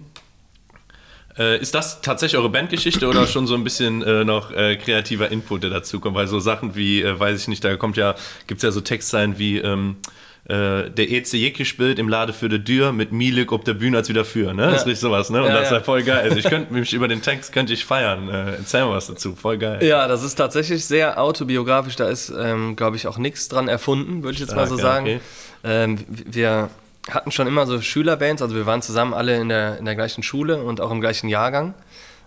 Äh, 1.38 1.60
ist 1.60 1.76
das 1.76 2.02
tatsächlich 2.02 2.38
eure 2.38 2.50
Bandgeschichte 2.50 3.08
oder 3.08 3.28
schon 3.28 3.46
so 3.48 3.56
ein 3.56 3.64
bisschen 3.64 4.02
äh, 4.04 4.24
noch 4.24 4.52
äh, 4.52 4.78
kreativer 4.78 5.32
Input, 5.32 5.64
der 5.64 5.70
dazu 5.70 6.00
kommt? 6.00 6.16
Weil 6.16 6.28
so 6.28 6.40
Sachen 6.40 6.76
wie, 6.76 7.02
äh, 7.02 7.20
weiß 7.20 7.42
ich 7.42 7.48
nicht, 7.48 7.64
da 7.64 7.76
kommt 7.76 7.98
ja, 7.98 8.16
gibt 8.48 8.60
es 8.60 8.64
ja 8.64 8.72
so 8.72 8.82
Textzeilen 8.82 9.38
wie 9.38 9.58
ähm, 9.58 9.98
äh, 10.46 10.92
der 10.92 11.12
EC 11.12 11.54
gespielt 11.56 11.98
im 11.98 12.08
Lade 12.08 12.32
für 12.32 12.50
die 12.50 12.64
Tür 12.64 12.92
mit 12.92 13.12
Milik 13.12 13.52
ob 13.52 13.66
der 13.66 13.74
Bühne 13.74 13.98
als 13.98 14.10
wieder 14.10 14.24
für, 14.24 14.54
ne? 14.54 14.62
Ja. 14.62 14.72
Das 14.72 14.82
ist 14.82 14.88
richtig 14.88 15.02
sowas, 15.02 15.30
ne? 15.30 15.42
Und 15.42 15.48
ja, 15.48 15.56
das 15.56 15.66
ist 15.66 15.72
ja 15.72 15.80
voll 15.82 16.04
geil. 16.04 16.20
Also 16.20 16.38
ich 16.38 16.46
könnte 16.46 16.72
mich 16.72 16.94
über 16.94 17.08
den 17.08 17.22
Text 17.22 17.52
könnte 17.52 17.74
ich 17.74 17.84
feiern. 17.84 18.30
Äh, 18.30 18.52
erzähl 18.58 18.86
mal 18.86 18.92
was 18.92 19.08
dazu, 19.08 19.36
voll 19.36 19.58
geil. 19.58 19.84
Ja, 19.84 20.08
das 20.08 20.24
ist 20.24 20.36
tatsächlich 20.36 20.86
sehr 20.86 21.20
autobiografisch. 21.20 21.96
Da 21.96 22.08
ist, 22.08 22.32
ähm, 22.38 22.76
glaube 22.76 22.96
ich, 22.96 23.08
auch 23.08 23.18
nichts 23.18 23.48
dran 23.48 23.68
erfunden, 23.68 24.24
würde 24.24 24.36
ich 24.36 24.40
jetzt 24.40 24.52
Stark, 24.52 24.70
mal 24.70 24.78
so 24.78 24.78
sagen. 24.78 25.06
Okay. 25.06 25.20
Ähm, 25.64 25.98
wir 26.08 26.70
hatten 27.10 27.32
schon 27.32 27.48
immer 27.48 27.68
so 27.68 27.82
Schülerbands, 27.82 28.42
also 28.42 28.56
wir 28.56 28.66
waren 28.66 28.82
zusammen 28.82 29.14
alle 29.14 29.40
in 29.40 29.50
der, 29.50 29.78
in 29.78 29.86
der 29.86 29.96
gleichen 29.96 30.24
Schule 30.24 30.62
und 30.62 30.82
auch 30.82 30.92
im 30.92 31.02
gleichen 31.02 31.30
Jahrgang. 31.30 31.74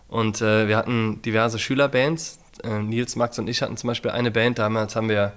Und 0.09 0.41
äh, 0.41 0.69
wir 0.69 0.77
hatten 0.77 1.21
diverse 1.23 1.59
Schülerbands. 1.59 2.39
Äh, 2.65 2.81
Nils, 2.81 3.17
Max 3.17 3.39
und 3.39 3.49
ich 3.49 3.63
hatten 3.63 3.77
zum 3.77 3.89
Beispiel 3.89 4.11
eine 4.11 4.31
Band, 4.31 4.59
damals 4.59 4.97
haben 4.97 5.09
wir 5.09 5.33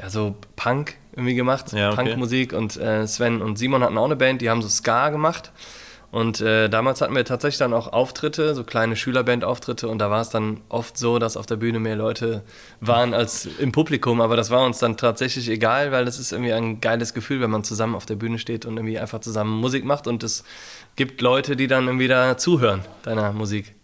ja 0.00 0.10
so 0.10 0.36
Punk 0.56 0.96
irgendwie 1.12 1.34
gemacht, 1.34 1.72
ja, 1.72 1.90
okay. 1.90 2.04
Punkmusik. 2.04 2.52
Und 2.52 2.76
äh, 2.76 3.06
Sven 3.06 3.42
und 3.42 3.56
Simon 3.56 3.82
hatten 3.82 3.96
auch 3.96 4.04
eine 4.04 4.16
Band, 4.16 4.42
die 4.42 4.50
haben 4.50 4.62
so 4.62 4.68
Ska 4.68 5.10
gemacht. 5.10 5.52
Und 6.14 6.40
äh, 6.40 6.68
damals 6.68 7.00
hatten 7.00 7.16
wir 7.16 7.24
tatsächlich 7.24 7.58
dann 7.58 7.72
auch 7.72 7.92
Auftritte, 7.92 8.54
so 8.54 8.62
kleine 8.62 8.94
Schülerband-Auftritte. 8.94 9.88
Und 9.88 9.98
da 9.98 10.10
war 10.10 10.20
es 10.20 10.28
dann 10.28 10.60
oft 10.68 10.96
so, 10.96 11.18
dass 11.18 11.36
auf 11.36 11.46
der 11.46 11.56
Bühne 11.56 11.80
mehr 11.80 11.96
Leute 11.96 12.44
waren 12.80 13.14
als 13.14 13.46
im 13.46 13.72
Publikum. 13.72 14.20
Aber 14.20 14.36
das 14.36 14.48
war 14.48 14.64
uns 14.64 14.78
dann 14.78 14.96
tatsächlich 14.96 15.48
egal, 15.48 15.90
weil 15.90 16.04
das 16.04 16.20
ist 16.20 16.30
irgendwie 16.30 16.52
ein 16.52 16.80
geiles 16.80 17.14
Gefühl, 17.14 17.40
wenn 17.40 17.50
man 17.50 17.64
zusammen 17.64 17.96
auf 17.96 18.06
der 18.06 18.14
Bühne 18.14 18.38
steht 18.38 18.64
und 18.64 18.76
irgendwie 18.76 18.96
einfach 18.96 19.22
zusammen 19.22 19.58
Musik 19.58 19.84
macht. 19.84 20.06
Und 20.06 20.22
es 20.22 20.44
gibt 20.94 21.20
Leute, 21.20 21.56
die 21.56 21.66
dann 21.66 21.88
irgendwie 21.88 22.06
da 22.06 22.38
zuhören, 22.38 22.84
deiner 23.02 23.32
Musik. 23.32 23.74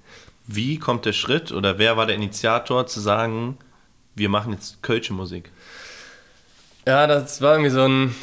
Wie 0.46 0.78
kommt 0.78 1.06
der 1.06 1.12
Schritt 1.14 1.50
oder 1.50 1.78
wer 1.78 1.96
war 1.96 2.06
der 2.06 2.14
Initiator 2.14 2.86
zu 2.86 3.00
sagen, 3.00 3.58
wir 4.14 4.28
machen 4.28 4.52
jetzt 4.52 4.84
Kölsche 4.84 5.14
Musik? 5.14 5.50
Ja, 6.86 7.08
das 7.08 7.42
war 7.42 7.54
irgendwie 7.54 7.70
so 7.70 7.82
ein, 7.82 8.14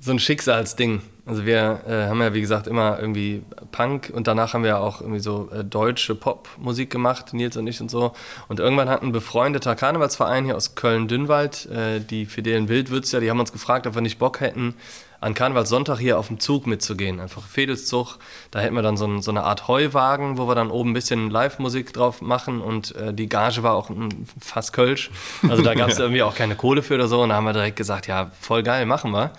so 0.00 0.10
ein 0.10 0.18
Schicksalsding. 0.18 1.02
Also 1.28 1.44
wir 1.44 1.82
äh, 1.86 2.08
haben 2.08 2.22
ja, 2.22 2.32
wie 2.32 2.40
gesagt, 2.40 2.66
immer 2.66 2.98
irgendwie 2.98 3.42
Punk 3.70 4.10
und 4.14 4.26
danach 4.26 4.54
haben 4.54 4.64
wir 4.64 4.80
auch 4.80 5.02
irgendwie 5.02 5.20
so 5.20 5.50
äh, 5.52 5.62
deutsche 5.62 6.14
Popmusik 6.14 6.88
gemacht, 6.88 7.34
Nils 7.34 7.54
und 7.58 7.66
ich 7.66 7.82
und 7.82 7.90
so. 7.90 8.14
Und 8.48 8.60
irgendwann 8.60 8.88
hat 8.88 9.02
ein 9.02 9.12
befreundeter 9.12 9.76
Karnevalsverein 9.76 10.46
hier 10.46 10.56
aus 10.56 10.74
Köln-Dünnwald, 10.74 11.66
äh, 11.66 12.00
die 12.00 12.24
Fidelen 12.24 12.70
Wildwürzer, 12.70 13.20
die 13.20 13.28
haben 13.28 13.38
uns 13.38 13.52
gefragt, 13.52 13.86
ob 13.86 13.94
wir 13.94 14.00
nicht 14.00 14.18
Bock 14.18 14.40
hätten, 14.40 14.74
an 15.20 15.34
Karnevalssonntag 15.34 15.98
hier 15.98 16.18
auf 16.18 16.28
dem 16.28 16.40
Zug 16.40 16.66
mitzugehen. 16.66 17.20
Einfach 17.20 17.42
Fedelszug. 17.42 18.16
Da 18.50 18.60
hätten 18.60 18.74
wir 18.74 18.82
dann 18.82 18.96
so, 18.96 19.06
ein, 19.06 19.20
so, 19.20 19.30
eine 19.30 19.42
Art 19.42 19.68
Heuwagen, 19.68 20.38
wo 20.38 20.48
wir 20.48 20.54
dann 20.54 20.70
oben 20.70 20.90
ein 20.90 20.94
bisschen 20.94 21.28
Live-Musik 21.28 21.92
drauf 21.92 22.22
machen 22.22 22.62
und 22.62 22.96
äh, 22.96 23.12
die 23.12 23.28
Gage 23.28 23.62
war 23.62 23.74
auch 23.74 23.90
ein, 23.90 24.26
fast 24.40 24.72
Kölsch. 24.72 25.10
Also 25.46 25.62
da 25.62 25.74
gab 25.74 25.90
es 25.90 25.98
irgendwie 25.98 26.22
auch 26.22 26.34
keine 26.34 26.54
Kohle 26.54 26.82
für 26.82 26.94
oder 26.94 27.08
so. 27.08 27.20
Und 27.20 27.28
da 27.28 27.34
haben 27.34 27.44
wir 27.44 27.52
direkt 27.52 27.76
gesagt, 27.76 28.06
ja, 28.06 28.30
voll 28.40 28.62
geil, 28.62 28.86
machen 28.86 29.10
wir. 29.10 29.32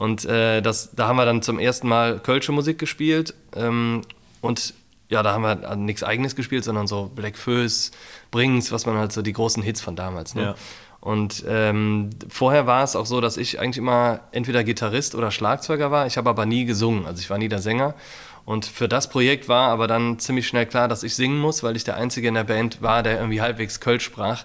Und 0.00 0.24
äh, 0.24 0.62
das, 0.62 0.92
da 0.96 1.08
haben 1.08 1.16
wir 1.16 1.26
dann 1.26 1.42
zum 1.42 1.58
ersten 1.58 1.86
Mal 1.86 2.20
Kölsche 2.20 2.52
Musik 2.52 2.78
gespielt. 2.78 3.34
Ähm, 3.54 4.00
und 4.40 4.72
ja, 5.10 5.22
da 5.22 5.34
haben 5.34 5.42
wir 5.42 5.76
nichts 5.76 6.02
Eigenes 6.02 6.34
gespielt, 6.34 6.64
sondern 6.64 6.86
so 6.86 7.10
Black 7.14 7.36
Föß, 7.36 7.90
Brings, 8.30 8.72
was 8.72 8.86
man 8.86 8.96
halt 8.96 9.12
so 9.12 9.20
die 9.20 9.34
großen 9.34 9.62
Hits 9.62 9.82
von 9.82 9.96
damals. 9.96 10.34
Ne? 10.34 10.42
Ja. 10.42 10.54
Und 11.00 11.44
ähm, 11.46 12.08
vorher 12.30 12.66
war 12.66 12.82
es 12.82 12.96
auch 12.96 13.04
so, 13.04 13.20
dass 13.20 13.36
ich 13.36 13.60
eigentlich 13.60 13.76
immer 13.76 14.20
entweder 14.32 14.64
Gitarrist 14.64 15.14
oder 15.14 15.30
Schlagzeuger 15.30 15.90
war. 15.90 16.06
Ich 16.06 16.16
habe 16.16 16.30
aber 16.30 16.46
nie 16.46 16.64
gesungen, 16.64 17.04
also 17.04 17.20
ich 17.20 17.28
war 17.28 17.36
nie 17.36 17.50
der 17.50 17.58
Sänger. 17.58 17.92
Und 18.46 18.64
für 18.64 18.88
das 18.88 19.10
Projekt 19.10 19.50
war 19.50 19.68
aber 19.68 19.86
dann 19.86 20.18
ziemlich 20.18 20.48
schnell 20.48 20.64
klar, 20.64 20.88
dass 20.88 21.02
ich 21.02 21.14
singen 21.14 21.38
muss, 21.38 21.62
weil 21.62 21.76
ich 21.76 21.84
der 21.84 21.96
Einzige 21.96 22.28
in 22.28 22.34
der 22.34 22.44
Band 22.44 22.80
war, 22.80 23.02
der 23.02 23.18
irgendwie 23.18 23.42
halbwegs 23.42 23.80
Kölsch 23.80 24.04
sprach. 24.04 24.44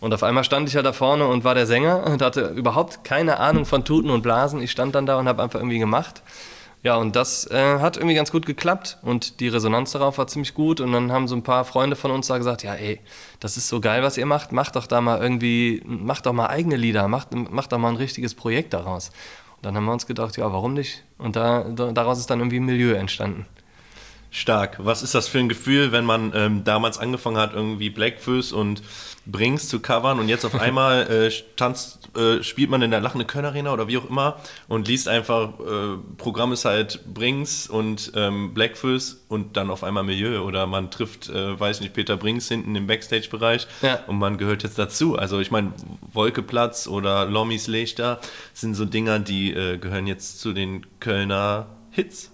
Und 0.00 0.14
auf 0.14 0.22
einmal 0.22 0.44
stand 0.44 0.68
ich 0.68 0.74
ja 0.74 0.82
da 0.82 0.92
vorne 0.92 1.26
und 1.26 1.44
war 1.44 1.54
der 1.54 1.66
Sänger 1.66 2.04
und 2.06 2.22
hatte 2.22 2.48
überhaupt 2.48 3.04
keine 3.04 3.38
Ahnung 3.38 3.66
von 3.66 3.84
Tuten 3.84 4.10
und 4.10 4.22
Blasen. 4.22 4.62
Ich 4.62 4.70
stand 4.70 4.94
dann 4.94 5.06
da 5.06 5.18
und 5.18 5.28
habe 5.28 5.42
einfach 5.42 5.60
irgendwie 5.60 5.78
gemacht. 5.78 6.22
Ja, 6.82 6.96
und 6.96 7.14
das 7.14 7.46
äh, 7.50 7.78
hat 7.78 7.98
irgendwie 7.98 8.14
ganz 8.14 8.32
gut 8.32 8.46
geklappt 8.46 8.96
und 9.02 9.40
die 9.40 9.48
Resonanz 9.48 9.92
darauf 9.92 10.16
war 10.16 10.26
ziemlich 10.26 10.54
gut. 10.54 10.80
Und 10.80 10.92
dann 10.92 11.12
haben 11.12 11.28
so 11.28 11.36
ein 11.36 11.42
paar 11.42 11.66
Freunde 11.66 11.94
von 11.94 12.10
uns 12.10 12.28
da 12.28 12.38
gesagt, 12.38 12.62
ja, 12.62 12.74
ey, 12.74 13.00
das 13.38 13.58
ist 13.58 13.68
so 13.68 13.80
geil, 13.80 14.02
was 14.02 14.16
ihr 14.16 14.24
macht. 14.24 14.52
Macht 14.52 14.76
doch 14.76 14.86
da 14.86 15.02
mal 15.02 15.20
irgendwie, 15.20 15.82
macht 15.84 16.24
doch 16.24 16.32
mal 16.32 16.46
eigene 16.46 16.76
Lieder, 16.76 17.06
macht, 17.06 17.34
macht 17.34 17.72
doch 17.72 17.78
mal 17.78 17.90
ein 17.90 17.96
richtiges 17.96 18.34
Projekt 18.34 18.72
daraus. 18.72 19.10
Und 19.56 19.66
dann 19.66 19.76
haben 19.76 19.84
wir 19.84 19.92
uns 19.92 20.06
gedacht, 20.06 20.38
ja, 20.38 20.50
warum 20.50 20.72
nicht? 20.72 21.04
Und 21.18 21.36
da, 21.36 21.64
da 21.64 21.92
daraus 21.92 22.18
ist 22.18 22.30
dann 22.30 22.38
irgendwie 22.38 22.60
ein 22.60 22.64
Milieu 22.64 22.94
entstanden. 22.94 23.44
Stark. 24.30 24.78
Was 24.78 25.02
ist 25.02 25.14
das 25.14 25.28
für 25.28 25.38
ein 25.38 25.48
Gefühl, 25.48 25.92
wenn 25.92 26.04
man 26.04 26.32
ähm, 26.34 26.64
damals 26.64 26.98
angefangen 26.98 27.36
hat, 27.36 27.52
irgendwie 27.52 27.90
Blackfoes 27.90 28.52
und 28.52 28.80
Brings 29.26 29.68
zu 29.68 29.80
covern 29.80 30.18
und 30.18 30.28
jetzt 30.28 30.44
auf 30.44 30.54
einmal 30.60 31.08
äh, 31.10 31.30
tanzt, 31.56 32.08
äh, 32.16 32.42
spielt 32.42 32.70
man 32.70 32.82
in 32.82 32.90
der 32.90 33.00
Lachende 33.00 33.24
Köln 33.24 33.44
Arena 33.44 33.72
oder 33.72 33.86
wie 33.88 33.98
auch 33.98 34.08
immer 34.08 34.38
und 34.68 34.88
liest 34.88 35.08
einfach, 35.08 35.58
äh, 35.60 35.96
Programm 36.16 36.52
ist 36.52 36.64
halt 36.64 37.00
Brings 37.12 37.68
und 37.68 38.12
ähm, 38.16 38.54
Blackfoes 38.54 39.24
und 39.28 39.56
dann 39.56 39.70
auf 39.70 39.84
einmal 39.84 40.02
Milieu 40.02 40.40
oder 40.40 40.66
man 40.66 40.90
trifft, 40.90 41.28
äh, 41.28 41.58
weiß 41.58 41.80
nicht, 41.80 41.92
Peter 41.92 42.16
Brings 42.16 42.48
hinten 42.48 42.74
im 42.76 42.86
Backstage-Bereich 42.86 43.66
Ja. 43.82 44.00
und 44.06 44.18
man 44.18 44.38
gehört 44.38 44.62
jetzt 44.62 44.78
dazu. 44.78 45.16
Also 45.16 45.38
ich 45.40 45.50
meine, 45.50 45.72
Wolkeplatz 46.12 46.86
oder 46.86 47.26
Lommis 47.26 47.66
Lechter 47.66 48.20
sind 48.54 48.74
so 48.74 48.84
Dinger, 48.84 49.18
die 49.18 49.52
äh, 49.52 49.78
gehören 49.78 50.06
jetzt 50.06 50.40
zu 50.40 50.52
den 50.52 50.86
Kölner 50.98 51.66
Hits. 51.90 52.30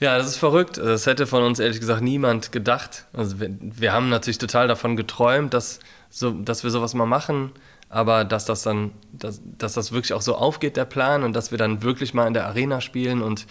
Ja, 0.00 0.18
das 0.18 0.26
ist 0.26 0.36
verrückt. 0.38 0.78
Das 0.78 1.06
hätte 1.06 1.28
von 1.28 1.44
uns 1.44 1.60
ehrlich 1.60 1.78
gesagt 1.78 2.02
niemand 2.02 2.50
gedacht. 2.50 3.06
Also 3.12 3.38
wir, 3.38 3.50
wir 3.60 3.92
haben 3.92 4.08
natürlich 4.08 4.38
total 4.38 4.66
davon 4.66 4.96
geträumt, 4.96 5.54
dass, 5.54 5.78
so, 6.12 6.30
dass 6.30 6.62
wir 6.62 6.70
sowas 6.70 6.94
mal 6.94 7.06
machen, 7.06 7.50
aber 7.88 8.24
dass 8.24 8.44
das 8.44 8.62
dann, 8.62 8.92
dass, 9.12 9.40
dass 9.58 9.72
das 9.72 9.92
wirklich 9.92 10.12
auch 10.12 10.20
so 10.20 10.36
aufgeht, 10.36 10.76
der 10.76 10.84
Plan, 10.84 11.24
und 11.24 11.32
dass 11.32 11.50
wir 11.50 11.58
dann 11.58 11.82
wirklich 11.82 12.12
mal 12.14 12.26
in 12.26 12.34
der 12.34 12.46
Arena 12.46 12.80
spielen 12.80 13.22
und 13.22 13.46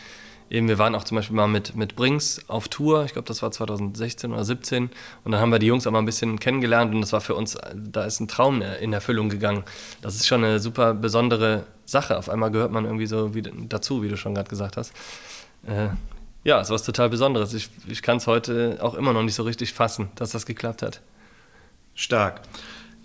eben, 0.52 0.68
wir 0.68 0.78
waren 0.78 0.94
auch 0.94 1.04
zum 1.04 1.16
Beispiel 1.16 1.36
mal 1.36 1.48
mit, 1.48 1.76
mit 1.76 1.96
Brings 1.96 2.48
auf 2.48 2.68
Tour, 2.68 3.04
ich 3.06 3.14
glaube, 3.14 3.28
das 3.28 3.42
war 3.42 3.52
2016 3.52 4.32
oder 4.32 4.46
17, 4.46 4.92
und 5.24 5.32
dann 5.32 5.42
haben 5.42 5.52
wir 5.52 5.58
die 5.58 5.66
Jungs 5.66 5.88
auch 5.88 5.92
mal 5.92 6.00
ein 6.00 6.06
bisschen 6.06 6.40
kennengelernt 6.40 6.94
und 6.94 7.02
das 7.02 7.14
war 7.14 7.22
für 7.22 7.34
uns, 7.34 7.58
da 7.76 8.04
ist 8.04 8.20
ein 8.20 8.28
Traum 8.28 8.62
in 8.62 8.94
Erfüllung 8.94 9.30
gegangen. 9.30 9.64
Das 10.04 10.16
ist 10.16 10.28
schon 10.28 10.44
eine 10.44 10.60
super 10.60 10.94
besondere 10.94 11.66
Sache. 11.86 12.18
Auf 12.18 12.30
einmal 12.30 12.52
gehört 12.52 12.72
man 12.72 12.86
irgendwie 12.86 13.08
so 13.08 13.34
wie, 13.34 13.42
dazu, 13.42 14.04
wie 14.04 14.10
du 14.10 14.18
schon 14.18 14.36
gerade 14.36 14.50
gesagt 14.50 14.78
hast. 14.78 14.94
Äh, 15.66 15.90
ja, 16.44 16.60
es 16.60 16.68
ist 16.68 16.74
was 16.74 16.84
total 16.84 17.10
Besonderes. 17.10 17.54
Ich, 17.54 17.70
ich 17.88 18.02
kann 18.02 18.18
es 18.18 18.28
heute 18.28 18.78
auch 18.82 18.94
immer 18.94 19.14
noch 19.14 19.24
nicht 19.24 19.36
so 19.36 19.44
richtig 19.44 19.74
fassen, 19.74 20.10
dass 20.16 20.32
das 20.32 20.46
geklappt 20.46 20.84
hat. 20.84 21.02
Stark. 21.96 22.42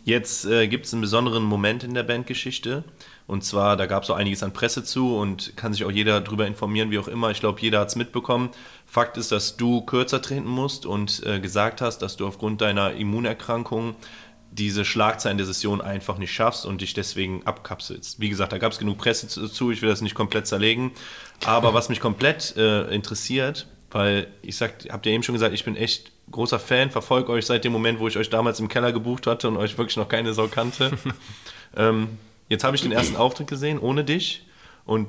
Jetzt 0.04 0.46
äh, 0.46 0.68
gibt 0.68 0.86
es 0.86 0.92
einen 0.92 1.02
besonderen 1.02 1.42
Moment 1.42 1.82
in 1.82 1.94
der 1.94 2.04
Bandgeschichte. 2.04 2.84
Und 3.26 3.42
zwar, 3.42 3.76
da 3.76 3.86
gab 3.86 4.04
es 4.04 4.10
auch 4.10 4.16
einiges 4.16 4.44
an 4.44 4.52
Presse 4.52 4.84
zu 4.84 5.16
und 5.16 5.56
kann 5.56 5.72
sich 5.72 5.84
auch 5.84 5.90
jeder 5.90 6.20
darüber 6.20 6.46
informieren, 6.46 6.92
wie 6.92 6.98
auch 6.98 7.08
immer. 7.08 7.32
Ich 7.32 7.40
glaube, 7.40 7.60
jeder 7.60 7.80
hat 7.80 7.88
es 7.88 7.96
mitbekommen. 7.96 8.50
Fakt 8.86 9.16
ist, 9.16 9.32
dass 9.32 9.56
du 9.56 9.80
kürzer 9.80 10.22
treten 10.22 10.46
musst 10.46 10.86
und 10.86 11.26
äh, 11.26 11.40
gesagt 11.40 11.80
hast, 11.80 11.98
dass 11.98 12.16
du 12.16 12.26
aufgrund 12.26 12.60
deiner 12.60 12.92
Immunerkrankung 12.92 13.96
diese 14.52 14.84
Schlagzeilen 14.84 15.38
der 15.38 15.46
Session 15.46 15.80
einfach 15.80 16.18
nicht 16.18 16.32
schaffst 16.32 16.66
und 16.66 16.80
dich 16.80 16.94
deswegen 16.94 17.44
abkapselst. 17.44 18.20
Wie 18.20 18.28
gesagt, 18.28 18.52
da 18.52 18.58
gab 18.58 18.72
es 18.72 18.78
genug 18.78 18.98
Presse 18.98 19.26
zu, 19.26 19.70
ich 19.72 19.82
will 19.82 19.88
das 19.88 20.02
nicht 20.02 20.14
komplett 20.14 20.46
zerlegen. 20.46 20.92
Aber 21.44 21.74
was 21.74 21.88
mich 21.88 22.00
komplett 22.00 22.56
äh, 22.56 22.84
interessiert, 22.94 23.66
weil 23.90 24.28
ich 24.42 24.56
sag, 24.56 24.88
habt 24.90 25.04
ihr 25.04 25.12
eben 25.12 25.24
schon 25.24 25.34
gesagt, 25.34 25.52
ich 25.52 25.64
bin 25.64 25.76
echt 25.76 26.12
großer 26.30 26.58
Fan, 26.58 26.90
verfolge 26.90 27.30
euch 27.32 27.46
seit 27.46 27.64
dem 27.64 27.72
Moment, 27.72 27.98
wo 28.00 28.08
ich 28.08 28.16
euch 28.18 28.30
damals 28.30 28.58
im 28.60 28.68
Keller 28.68 28.92
gebucht 28.92 29.26
hatte 29.26 29.48
und 29.48 29.56
euch 29.56 29.76
wirklich 29.78 29.96
noch 29.96 30.08
keine 30.08 30.32
Sau 30.34 30.48
kannte. 30.48 30.92
ähm, 31.76 32.18
jetzt 32.48 32.64
habe 32.64 32.74
ich 32.76 32.82
den 32.82 32.92
ersten 32.92 33.16
Auftritt 33.16 33.46
gesehen, 33.48 33.78
ohne 33.78 34.04
dich. 34.04 34.44
Und 34.84 35.08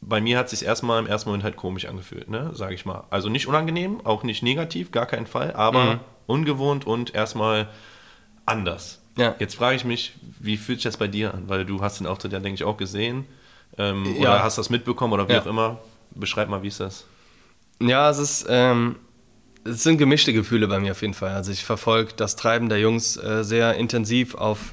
bei 0.00 0.20
mir 0.20 0.38
hat 0.38 0.46
es 0.52 0.58
sich 0.58 0.66
erstmal 0.68 0.98
im 1.00 1.06
ersten 1.06 1.28
Moment 1.30 1.44
halt 1.44 1.56
komisch 1.56 1.86
angefühlt, 1.86 2.28
ne, 2.28 2.50
sage 2.54 2.74
ich 2.74 2.84
mal. 2.84 3.04
Also 3.10 3.28
nicht 3.28 3.46
unangenehm, 3.46 4.04
auch 4.04 4.22
nicht 4.22 4.42
negativ, 4.42 4.90
gar 4.90 5.06
keinen 5.06 5.26
Fall, 5.26 5.52
aber 5.54 5.84
Mhm. 5.94 6.00
ungewohnt 6.26 6.86
und 6.86 7.14
erstmal 7.14 7.68
anders. 8.46 9.00
Ja. 9.16 9.34
Jetzt 9.38 9.54
frage 9.54 9.76
ich 9.76 9.84
mich, 9.84 10.14
wie 10.40 10.56
fühlt 10.56 10.78
sich 10.78 10.84
das 10.84 10.96
bei 10.96 11.08
dir 11.08 11.32
an? 11.34 11.44
Weil 11.48 11.64
du 11.64 11.80
hast 11.80 12.00
den 12.00 12.06
Auftritt 12.06 12.32
ja, 12.32 12.40
denke 12.40 12.54
ich, 12.56 12.64
auch 12.64 12.76
gesehen. 12.76 13.26
Ähm, 13.78 14.04
Ja. 14.16 14.20
Oder 14.20 14.42
hast 14.42 14.58
das 14.58 14.70
mitbekommen 14.70 15.12
oder 15.12 15.28
wie 15.28 15.32
Ja. 15.34 15.42
auch 15.42 15.46
immer. 15.46 15.78
Beschreib 16.10 16.48
mal, 16.48 16.62
wie 16.62 16.68
ist 16.68 16.80
das? 16.80 17.06
Ja, 17.80 18.10
es 18.10 18.18
ist, 18.18 18.46
ähm, 18.48 18.96
es 19.64 19.82
sind 19.82 19.98
gemischte 19.98 20.32
Gefühle 20.32 20.68
bei 20.68 20.78
mir 20.78 20.92
auf 20.92 21.02
jeden 21.02 21.14
Fall. 21.14 21.32
Also 21.32 21.50
ich 21.50 21.64
verfolge 21.64 22.12
das 22.16 22.36
Treiben 22.36 22.68
der 22.68 22.78
Jungs 22.78 23.16
äh, 23.16 23.42
sehr 23.44 23.74
intensiv 23.74 24.34
auf 24.34 24.72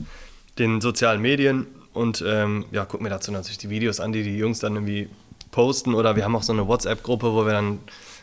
den 0.59 0.81
sozialen 0.81 1.21
Medien 1.21 1.67
und 1.93 2.23
ähm, 2.27 2.65
ja, 2.71 2.85
guck 2.85 3.01
mir 3.01 3.09
dazu 3.09 3.31
natürlich 3.31 3.57
die 3.57 3.69
Videos 3.69 3.99
an, 3.99 4.11
die 4.11 4.23
die 4.23 4.37
Jungs 4.37 4.59
dann 4.59 4.75
irgendwie 4.75 5.09
posten 5.51 5.93
oder 5.93 6.15
wir 6.15 6.23
haben 6.23 6.35
auch 6.35 6.43
so 6.43 6.53
eine 6.53 6.67
WhatsApp-Gruppe, 6.67 7.33
wo 7.33 7.45
wir 7.45 7.53
dann 7.53 7.79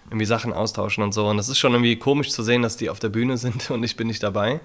irgendwie 0.06 0.26
Sachen 0.26 0.52
austauschen 0.52 1.04
und 1.04 1.12
so. 1.12 1.28
Und 1.28 1.38
es 1.38 1.48
ist 1.48 1.58
schon 1.58 1.72
irgendwie 1.72 1.96
komisch 1.96 2.30
zu 2.30 2.42
sehen, 2.42 2.62
dass 2.62 2.76
die 2.76 2.90
auf 2.90 2.98
der 2.98 3.08
Bühne 3.08 3.36
sind 3.38 3.70
und 3.70 3.82
ich 3.82 3.96
bin 3.96 4.06
nicht 4.06 4.22
dabei. 4.22 4.60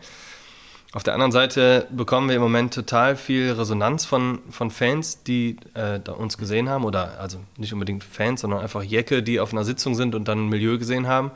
Auf 0.93 1.01
der 1.01 1.15
anderen 1.15 1.31
Seite 1.31 1.87
bekommen 1.89 2.29
wir 2.29 2.35
im 2.35 2.41
Moment 2.43 2.71
total 2.71 3.15
viel 3.15 3.51
Resonanz 3.51 4.05
von, 4.05 4.39
von 4.51 4.69
Fans, 4.69 5.23
die 5.23 5.57
äh, 5.73 5.99
uns 6.11 6.37
gesehen 6.37 6.69
haben. 6.69 6.85
Oder 6.85 7.19
also 7.19 7.39
nicht 7.57 7.73
unbedingt 7.73 8.03
Fans, 8.03 8.41
sondern 8.41 8.59
einfach 8.59 8.83
Jecke, 8.83 9.23
die 9.23 9.39
auf 9.39 9.53
einer 9.53 9.63
Sitzung 9.63 9.95
sind 9.95 10.13
und 10.13 10.27
dann 10.27 10.45
ein 10.45 10.49
Milieu 10.49 10.77
gesehen 10.77 11.07
haben 11.07 11.31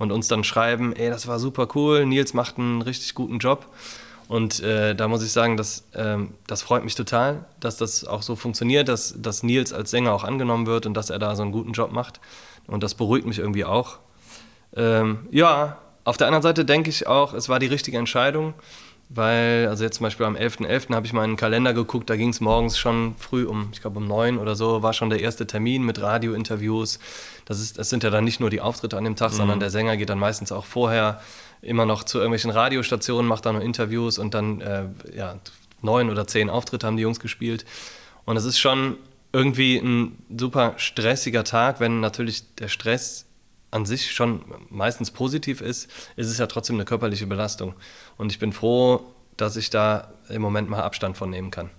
und 0.00 0.12
uns 0.12 0.28
dann 0.28 0.44
schreiben, 0.44 0.94
ey, 0.96 1.10
das 1.10 1.28
war 1.28 1.38
super 1.38 1.68
cool, 1.74 2.06
Nils 2.06 2.32
macht 2.32 2.58
einen 2.58 2.80
richtig 2.80 3.14
guten 3.14 3.38
Job. 3.38 3.66
Und 4.28 4.60
äh, 4.60 4.94
da 4.94 5.08
muss 5.08 5.22
ich 5.22 5.30
sagen, 5.30 5.58
das, 5.58 5.84
ähm, 5.94 6.32
das 6.46 6.62
freut 6.62 6.84
mich 6.84 6.94
total, 6.94 7.44
dass 7.60 7.76
das 7.76 8.06
auch 8.06 8.22
so 8.22 8.34
funktioniert, 8.34 8.88
dass, 8.88 9.14
dass 9.18 9.42
Nils 9.42 9.74
als 9.74 9.90
Sänger 9.90 10.14
auch 10.14 10.24
angenommen 10.24 10.66
wird 10.66 10.86
und 10.86 10.94
dass 10.94 11.10
er 11.10 11.18
da 11.18 11.36
so 11.36 11.42
einen 11.42 11.52
guten 11.52 11.72
Job 11.72 11.92
macht. 11.92 12.18
Und 12.66 12.82
das 12.82 12.94
beruhigt 12.94 13.26
mich 13.26 13.40
irgendwie 13.40 13.66
auch. 13.66 13.98
Ähm, 14.74 15.28
ja, 15.30 15.76
auf 16.04 16.16
der 16.16 16.28
anderen 16.28 16.42
Seite 16.42 16.64
denke 16.64 16.88
ich 16.88 17.06
auch, 17.06 17.34
es 17.34 17.50
war 17.50 17.58
die 17.58 17.66
richtige 17.66 17.98
Entscheidung, 17.98 18.54
weil, 19.12 19.66
also 19.68 19.82
jetzt 19.82 19.96
zum 19.96 20.04
Beispiel 20.04 20.24
am 20.24 20.36
11.11. 20.36 20.94
habe 20.94 21.04
ich 21.04 21.12
mal 21.12 21.24
in 21.24 21.32
den 21.32 21.36
Kalender 21.36 21.74
geguckt, 21.74 22.08
da 22.08 22.16
ging 22.16 22.28
es 22.28 22.40
morgens 22.40 22.78
schon 22.78 23.16
früh 23.18 23.44
um, 23.44 23.70
ich 23.72 23.80
glaube 23.80 23.98
um 23.98 24.06
neun 24.06 24.38
oder 24.38 24.54
so, 24.54 24.84
war 24.84 24.92
schon 24.92 25.10
der 25.10 25.20
erste 25.20 25.48
Termin 25.48 25.82
mit 25.82 26.00
Radiointerviews. 26.00 27.00
Das, 27.44 27.58
ist, 27.58 27.76
das 27.76 27.90
sind 27.90 28.04
ja 28.04 28.10
dann 28.10 28.22
nicht 28.22 28.38
nur 28.38 28.50
die 28.50 28.60
Auftritte 28.60 28.96
an 28.96 29.02
dem 29.02 29.16
Tag, 29.16 29.32
sondern 29.32 29.58
der 29.58 29.70
Sänger 29.70 29.96
geht 29.96 30.10
dann 30.10 30.20
meistens 30.20 30.52
auch 30.52 30.64
vorher 30.64 31.20
immer 31.60 31.86
noch 31.86 32.04
zu 32.04 32.18
irgendwelchen 32.18 32.52
Radiostationen, 32.52 33.26
macht 33.26 33.46
da 33.46 33.52
noch 33.52 33.60
Interviews 33.60 34.16
und 34.18 34.32
dann, 34.32 34.60
äh, 34.60 34.84
ja, 35.14 35.40
neun 35.82 36.08
oder 36.08 36.28
zehn 36.28 36.48
Auftritte 36.48 36.86
haben 36.86 36.96
die 36.96 37.02
Jungs 37.02 37.18
gespielt. 37.18 37.64
Und 38.24 38.36
es 38.36 38.44
ist 38.44 38.60
schon 38.60 38.96
irgendwie 39.32 39.76
ein 39.78 40.18
super 40.36 40.74
stressiger 40.76 41.42
Tag, 41.42 41.80
wenn 41.80 41.98
natürlich 41.98 42.54
der 42.54 42.68
Stress 42.68 43.26
an 43.70 43.86
sich 43.86 44.12
schon 44.12 44.42
meistens 44.68 45.10
positiv 45.10 45.60
ist, 45.60 45.90
ist 46.16 46.28
es 46.28 46.38
ja 46.38 46.46
trotzdem 46.46 46.76
eine 46.76 46.84
körperliche 46.84 47.26
Belastung. 47.26 47.74
Und 48.16 48.32
ich 48.32 48.38
bin 48.38 48.52
froh, 48.52 49.14
dass 49.36 49.56
ich 49.56 49.70
da 49.70 50.12
im 50.28 50.42
Moment 50.42 50.68
mal 50.68 50.82
Abstand 50.82 51.16
von 51.16 51.30
nehmen 51.30 51.50
kann. 51.50 51.70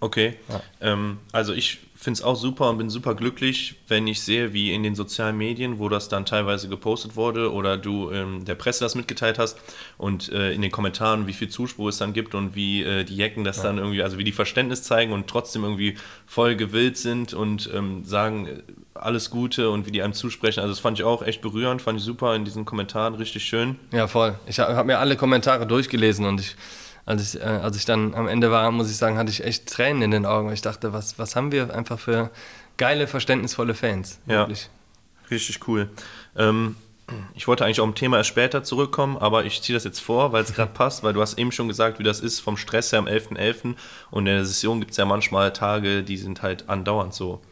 Okay. 0.00 0.36
Ja. 0.48 0.62
Ähm, 0.80 1.18
also 1.32 1.54
ich 1.54 1.80
finde 1.94 2.18
es 2.18 2.22
auch 2.22 2.36
super 2.36 2.68
und 2.68 2.76
bin 2.76 2.90
super 2.90 3.14
glücklich, 3.14 3.76
wenn 3.88 4.06
ich 4.06 4.20
sehe, 4.20 4.52
wie 4.52 4.74
in 4.74 4.82
den 4.82 4.94
sozialen 4.94 5.38
Medien, 5.38 5.78
wo 5.78 5.88
das 5.88 6.10
dann 6.10 6.26
teilweise 6.26 6.68
gepostet 6.68 7.16
wurde 7.16 7.50
oder 7.50 7.78
du 7.78 8.10
ähm, 8.10 8.44
der 8.44 8.56
Presse 8.56 8.84
das 8.84 8.94
mitgeteilt 8.94 9.38
hast 9.38 9.58
und 9.96 10.30
äh, 10.30 10.52
in 10.52 10.60
den 10.60 10.70
Kommentaren, 10.70 11.26
wie 11.26 11.32
viel 11.32 11.48
Zuspruch 11.48 11.88
es 11.88 11.96
dann 11.96 12.12
gibt 12.12 12.34
und 12.34 12.54
wie 12.54 12.82
äh, 12.82 13.04
die 13.04 13.16
Jecken 13.16 13.44
das 13.44 13.62
dann 13.62 13.78
irgendwie, 13.78 14.02
also 14.02 14.18
wie 14.18 14.24
die 14.24 14.32
Verständnis 14.32 14.82
zeigen 14.82 15.12
und 15.12 15.28
trotzdem 15.28 15.62
irgendwie 15.64 15.96
voll 16.26 16.56
gewillt 16.56 16.98
sind 16.98 17.32
und 17.32 17.70
ähm, 17.72 18.04
sagen 18.04 18.62
alles 18.94 19.30
Gute 19.30 19.70
und 19.70 19.86
wie 19.86 19.90
die 19.90 20.02
einem 20.02 20.12
zusprechen. 20.12 20.60
Also 20.60 20.72
das 20.72 20.80
fand 20.80 20.98
ich 20.98 21.04
auch 21.04 21.22
echt 21.22 21.42
berührend, 21.42 21.82
fand 21.82 21.98
ich 21.98 22.04
super 22.04 22.34
in 22.34 22.44
diesen 22.44 22.64
Kommentaren, 22.64 23.14
richtig 23.14 23.44
schön. 23.44 23.76
Ja, 23.92 24.06
voll. 24.06 24.38
Ich 24.46 24.60
habe 24.60 24.76
hab 24.76 24.86
mir 24.86 24.98
alle 24.98 25.16
Kommentare 25.16 25.66
durchgelesen 25.66 26.24
und 26.26 26.40
ich, 26.40 26.56
als, 27.04 27.34
ich, 27.34 27.40
äh, 27.40 27.44
als 27.44 27.76
ich 27.76 27.84
dann 27.84 28.14
am 28.14 28.28
Ende 28.28 28.50
war, 28.50 28.70
muss 28.70 28.90
ich 28.90 28.96
sagen, 28.96 29.18
hatte 29.18 29.30
ich 29.30 29.44
echt 29.44 29.66
Tränen 29.66 30.02
in 30.02 30.10
den 30.10 30.26
Augen. 30.26 30.46
weil 30.46 30.54
Ich 30.54 30.62
dachte, 30.62 30.92
was, 30.92 31.18
was 31.18 31.34
haben 31.36 31.52
wir 31.52 31.74
einfach 31.74 31.98
für 31.98 32.30
geile, 32.76 33.06
verständnisvolle 33.06 33.74
Fans. 33.74 34.20
Ja. 34.26 34.40
Wirklich. 34.40 34.68
Richtig 35.30 35.66
cool. 35.68 35.88
Ähm, 36.36 36.76
ich 37.34 37.46
wollte 37.48 37.64
eigentlich 37.64 37.80
auf 37.80 37.88
ein 37.88 37.94
Thema 37.94 38.16
erst 38.18 38.30
später 38.30 38.62
zurückkommen, 38.62 39.18
aber 39.18 39.44
ich 39.44 39.60
ziehe 39.60 39.76
das 39.76 39.84
jetzt 39.84 40.00
vor, 40.00 40.32
weil 40.32 40.44
es 40.44 40.54
gerade 40.54 40.72
passt, 40.74 41.02
weil 41.02 41.12
du 41.12 41.20
hast 41.20 41.38
eben 41.38 41.52
schon 41.52 41.68
gesagt, 41.68 41.98
wie 41.98 42.04
das 42.04 42.20
ist 42.20 42.40
vom 42.40 42.56
Stress 42.56 42.92
her 42.92 43.00
am 43.00 43.06
11.11. 43.06 43.74
Und 44.10 44.26
in 44.26 44.36
der 44.36 44.44
Session 44.44 44.80
gibt 44.80 44.92
es 44.92 44.96
ja 44.96 45.04
manchmal 45.04 45.52
Tage, 45.52 46.02
die 46.02 46.16
sind 46.16 46.42
halt 46.42 46.68
andauernd 46.68 47.12
so. 47.12 47.42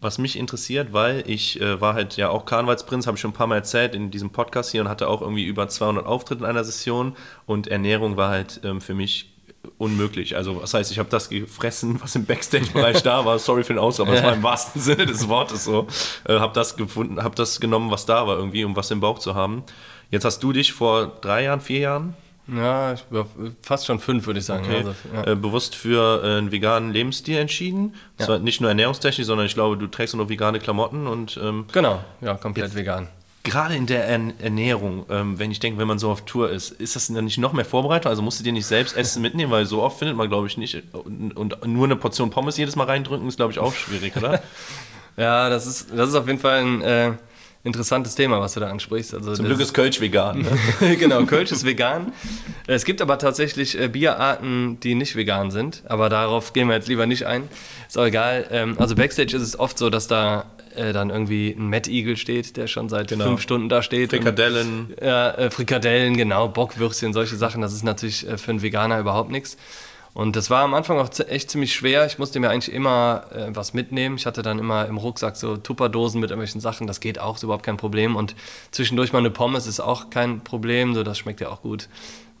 Was 0.00 0.18
mich 0.18 0.38
interessiert, 0.38 0.92
weil 0.92 1.24
ich 1.26 1.60
äh, 1.60 1.80
war 1.80 1.94
halt 1.94 2.16
ja 2.16 2.28
auch 2.28 2.44
Karnevalsprinz, 2.44 3.06
habe 3.06 3.16
ich 3.16 3.20
schon 3.20 3.30
ein 3.30 3.34
paar 3.34 3.46
Mal 3.46 3.56
erzählt 3.56 3.94
in 3.94 4.10
diesem 4.10 4.30
Podcast 4.30 4.70
hier 4.70 4.82
und 4.82 4.88
hatte 4.88 5.08
auch 5.08 5.22
irgendwie 5.22 5.44
über 5.44 5.68
200 5.68 6.04
Auftritte 6.04 6.44
in 6.44 6.50
einer 6.50 6.64
Session 6.64 7.16
und 7.46 7.66
Ernährung 7.66 8.16
war 8.16 8.28
halt 8.28 8.60
ähm, 8.62 8.80
für 8.80 8.92
mich 8.92 9.32
unmöglich. 9.78 10.36
Also 10.36 10.62
was 10.62 10.74
heißt, 10.74 10.92
ich 10.92 10.98
habe 10.98 11.08
das 11.08 11.28
gefressen, 11.28 12.00
was 12.02 12.14
im 12.14 12.24
Backstage-Bereich 12.24 13.02
da 13.02 13.24
war. 13.24 13.38
Sorry 13.38 13.64
für 13.64 13.72
den 13.72 13.78
Ausdruck, 13.78 14.08
aber 14.08 14.16
es 14.16 14.22
war 14.24 14.34
im 14.34 14.42
wahrsten 14.42 14.80
Sinne 14.80 15.06
des 15.06 15.28
Wortes 15.28 15.64
so. 15.64 15.86
Äh, 16.28 16.38
habe 16.38 16.52
das 16.52 16.76
gefunden, 16.76 17.22
habe 17.22 17.34
das 17.34 17.60
genommen, 17.60 17.90
was 17.90 18.06
da 18.06 18.26
war 18.26 18.36
irgendwie, 18.36 18.64
um 18.64 18.76
was 18.76 18.90
im 18.90 19.00
Bauch 19.00 19.18
zu 19.18 19.34
haben. 19.34 19.64
Jetzt 20.10 20.24
hast 20.24 20.42
du 20.42 20.52
dich 20.52 20.72
vor 20.72 21.06
drei 21.20 21.44
Jahren, 21.44 21.60
vier 21.60 21.80
Jahren 21.80 22.14
Ja, 22.48 22.94
war 23.10 23.26
fast 23.62 23.86
schon 23.86 23.98
fünf, 23.98 24.26
würde 24.26 24.38
ich 24.38 24.46
sagen. 24.46 24.64
okay, 24.64 24.76
Also, 24.78 24.94
ja. 25.12 25.32
äh, 25.32 25.34
bewusst 25.34 25.74
für 25.74 26.22
äh, 26.22 26.38
einen 26.38 26.52
veganen 26.52 26.92
Lebensstil 26.92 27.38
entschieden. 27.38 27.94
Ja. 28.18 28.26
Zwar 28.26 28.38
nicht 28.38 28.60
nur 28.60 28.70
ernährungstechnisch, 28.70 29.26
sondern 29.26 29.46
ich 29.46 29.54
glaube, 29.54 29.76
du 29.76 29.88
trägst 29.88 30.14
auch 30.14 30.18
noch 30.18 30.28
vegane 30.28 30.60
Klamotten 30.60 31.06
und 31.08 31.38
ähm, 31.42 31.64
genau, 31.72 32.04
ja, 32.20 32.34
komplett 32.34 32.74
vegan. 32.76 33.08
gerade 33.42 33.74
in 33.74 33.86
der 33.86 34.06
Ern 34.06 34.32
Ernährung, 34.38 35.06
ähm, 35.10 35.38
wenn 35.40 35.50
ich 35.50 35.58
denke, 35.58 35.78
wenn 35.80 35.88
man 35.88 35.98
so 35.98 36.08
auf 36.10 36.24
Tour 36.24 36.50
ist, 36.50 36.70
ist 36.70 36.94
das 36.94 37.08
dann 37.08 37.24
nicht 37.24 37.38
noch 37.38 37.52
mehr 37.52 37.64
Vorbereitung? 37.64 38.10
Also 38.10 38.22
musst 38.22 38.38
du 38.38 38.44
dir 38.44 38.52
nicht 38.52 38.66
selbst 38.66 38.96
Essen 38.96 39.22
mitnehmen, 39.22 39.50
weil 39.50 39.66
so 39.66 39.82
oft 39.82 39.98
findet 39.98 40.16
man, 40.16 40.28
glaube 40.28 40.46
ich, 40.46 40.56
nicht. 40.56 40.82
Und, 40.92 41.32
und 41.36 41.66
nur 41.66 41.84
eine 41.84 41.96
Portion 41.96 42.30
Pommes 42.30 42.56
jedes 42.56 42.76
Mal 42.76 42.84
reindrücken, 42.84 43.26
ist, 43.26 43.36
glaube 43.36 43.52
ich, 43.52 43.58
auch 43.58 43.74
schwierig, 43.74 44.16
oder? 44.16 44.40
Ja, 45.18 45.48
das 45.48 45.66
ist, 45.66 45.88
das 45.96 46.10
ist 46.10 46.14
auf 46.14 46.26
jeden 46.26 46.38
Fall 46.38 46.60
ein, 46.62 46.82
äh, 46.82 47.12
interessantes 47.66 48.14
Thema, 48.14 48.40
was 48.40 48.54
du 48.54 48.60
da 48.60 48.68
ansprichst. 48.68 49.14
Also 49.14 49.34
Zum 49.34 49.44
Glück 49.46 49.60
ist 49.60 49.74
Kölsch 49.74 50.00
vegan. 50.00 50.42
Ne? 50.80 50.96
genau, 50.96 51.24
Kölsch 51.24 51.52
ist 51.52 51.64
vegan. 51.66 52.12
Es 52.66 52.84
gibt 52.84 53.02
aber 53.02 53.18
tatsächlich 53.18 53.78
äh, 53.78 53.88
Bierarten, 53.88 54.80
die 54.80 54.94
nicht 54.94 55.16
vegan 55.16 55.50
sind, 55.50 55.82
aber 55.86 56.08
darauf 56.08 56.52
gehen 56.52 56.68
wir 56.68 56.74
jetzt 56.76 56.88
lieber 56.88 57.06
nicht 57.06 57.26
ein. 57.26 57.48
Ist 57.88 57.98
auch 57.98 58.06
egal. 58.06 58.46
Ähm, 58.50 58.76
also 58.78 58.94
Backstage 58.94 59.36
ist 59.36 59.42
es 59.42 59.58
oft 59.58 59.76
so, 59.78 59.90
dass 59.90 60.06
da 60.06 60.46
äh, 60.74 60.92
dann 60.92 61.10
irgendwie 61.10 61.50
ein 61.58 61.68
Matt 61.68 61.88
Eagle 61.88 62.16
steht, 62.16 62.56
der 62.56 62.66
schon 62.66 62.88
seit 62.88 63.08
Genau. 63.08 63.24
fünf 63.24 63.40
Stunden 63.42 63.68
da 63.68 63.82
steht. 63.82 64.10
Frikadellen. 64.10 64.86
Und, 64.96 65.02
ja, 65.04 65.30
äh, 65.32 65.50
Frikadellen, 65.50 66.16
genau, 66.16 66.48
Bockwürstchen, 66.48 67.12
solche 67.12 67.36
Sachen. 67.36 67.60
Das 67.62 67.72
ist 67.72 67.82
natürlich 67.84 68.26
für 68.36 68.50
einen 68.50 68.62
Veganer 68.62 68.98
überhaupt 69.00 69.30
nichts. 69.30 69.56
Und 70.16 70.34
das 70.34 70.48
war 70.48 70.64
am 70.64 70.72
Anfang 70.72 70.98
auch 70.98 71.10
echt 71.28 71.50
ziemlich 71.50 71.74
schwer. 71.74 72.06
Ich 72.06 72.18
musste 72.18 72.40
mir 72.40 72.48
eigentlich 72.48 72.74
immer 72.74 73.24
äh, 73.34 73.48
was 73.54 73.74
mitnehmen. 73.74 74.16
Ich 74.16 74.24
hatte 74.24 74.40
dann 74.40 74.58
immer 74.58 74.86
im 74.86 74.96
Rucksack 74.96 75.36
so 75.36 75.58
Tupperdosen 75.58 76.22
mit 76.22 76.30
irgendwelchen 76.30 76.62
Sachen. 76.62 76.86
Das 76.86 77.00
geht 77.00 77.18
auch, 77.18 77.36
ist 77.36 77.42
überhaupt 77.42 77.64
kein 77.66 77.76
Problem. 77.76 78.16
Und 78.16 78.34
zwischendurch 78.70 79.12
mal 79.12 79.18
eine 79.18 79.28
Pommes 79.28 79.66
ist 79.66 79.78
auch 79.78 80.08
kein 80.08 80.40
Problem. 80.40 80.94
So, 80.94 81.02
das 81.02 81.18
schmeckt 81.18 81.42
ja 81.42 81.50
auch 81.50 81.60
gut. 81.60 81.90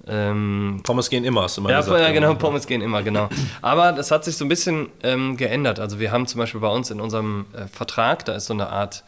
Ähm, 0.06 0.80
Pommes 0.84 1.10
gehen 1.10 1.24
immer, 1.24 1.42
hast 1.42 1.58
du 1.58 1.60
mal 1.60 1.70
ja, 1.70 1.80
gesagt. 1.80 2.00
ja, 2.00 2.12
genau, 2.12 2.34
Pommes 2.36 2.66
gehen 2.66 2.80
immer, 2.80 3.02
genau. 3.02 3.28
Aber 3.60 3.92
das 3.92 4.10
hat 4.10 4.24
sich 4.24 4.38
so 4.38 4.46
ein 4.46 4.48
bisschen 4.48 4.88
ähm, 5.02 5.36
geändert. 5.36 5.78
Also 5.78 6.00
wir 6.00 6.12
haben 6.12 6.26
zum 6.26 6.38
Beispiel 6.38 6.62
bei 6.62 6.70
uns 6.70 6.90
in 6.90 6.98
unserem 6.98 7.44
äh, 7.52 7.66
Vertrag, 7.66 8.24
da 8.24 8.36
ist 8.36 8.46
so 8.46 8.54
eine 8.54 8.70
Art, 8.70 9.04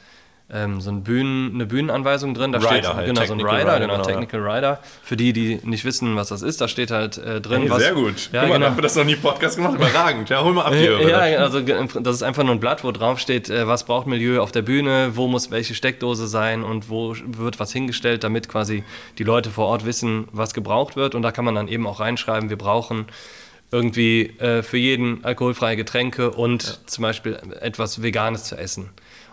ähm, 0.50 0.80
so 0.80 0.90
ein 0.90 1.02
Bühnen, 1.02 1.54
eine 1.54 1.66
Bühnenanweisung 1.66 2.32
drin. 2.32 2.52
Da 2.52 2.58
Rider 2.58 2.70
steht 2.70 2.94
halt, 2.94 3.06
genau, 3.06 3.24
so 3.24 3.34
ein 3.34 3.40
Rider, 3.40 3.58
Rider, 3.58 3.80
genau, 3.80 3.92
genau, 3.96 4.08
ja. 4.08 4.14
Technical 4.14 4.40
Rider. 4.40 4.80
Für 5.02 5.16
die, 5.16 5.32
die 5.34 5.60
nicht 5.62 5.84
wissen, 5.84 6.16
was 6.16 6.28
das 6.28 6.40
ist, 6.40 6.60
da 6.60 6.68
steht 6.68 6.90
halt 6.90 7.18
äh, 7.18 7.40
drin, 7.40 7.62
Hey, 7.62 7.70
was... 7.70 7.82
sehr 7.82 7.92
gut. 7.92 8.30
Ja, 8.32 8.40
Guck 8.40 8.48
mal, 8.48 8.54
genau. 8.54 8.66
haben 8.66 8.76
wir 8.76 8.82
das 8.82 8.96
noch 8.96 9.04
nie 9.04 9.16
Podcast 9.16 9.56
gemacht? 9.56 9.74
Überragend. 9.74 10.30
Ja, 10.30 10.42
hol 10.42 10.54
mal 10.54 10.64
ab, 10.64 10.72
die 10.72 10.88
Hörer. 10.88 11.28
Ja, 11.28 11.38
also 11.38 11.60
das 11.60 12.16
ist 12.16 12.22
einfach 12.22 12.44
nur 12.44 12.54
ein 12.54 12.60
Blatt, 12.60 12.82
wo 12.82 12.92
drauf 12.92 13.18
steht, 13.18 13.50
äh, 13.50 13.66
was 13.66 13.84
braucht 13.84 14.06
Milieu 14.06 14.40
auf 14.40 14.50
der 14.50 14.62
Bühne, 14.62 15.12
wo 15.14 15.28
muss 15.28 15.50
welche 15.50 15.74
Steckdose 15.74 16.26
sein 16.26 16.64
und 16.64 16.88
wo 16.88 17.14
wird 17.26 17.60
was 17.60 17.70
hingestellt, 17.72 18.24
damit 18.24 18.48
quasi 18.48 18.84
die 19.18 19.24
Leute 19.24 19.50
vor 19.50 19.66
Ort 19.66 19.84
wissen, 19.84 20.28
was 20.32 20.54
gebraucht 20.54 20.96
wird. 20.96 21.14
Und 21.14 21.22
da 21.22 21.30
kann 21.30 21.44
man 21.44 21.54
dann 21.54 21.68
eben 21.68 21.86
auch 21.86 22.00
reinschreiben, 22.00 22.48
wir 22.48 22.58
brauchen 22.58 23.06
irgendwie 23.70 24.28
äh, 24.38 24.62
für 24.62 24.78
jeden 24.78 25.24
alkoholfreie 25.24 25.76
Getränke 25.76 26.30
und 26.30 26.80
zum 26.88 27.02
Beispiel 27.02 27.38
etwas 27.60 28.02
Veganes 28.02 28.44
zu 28.44 28.56
essen. 28.56 28.88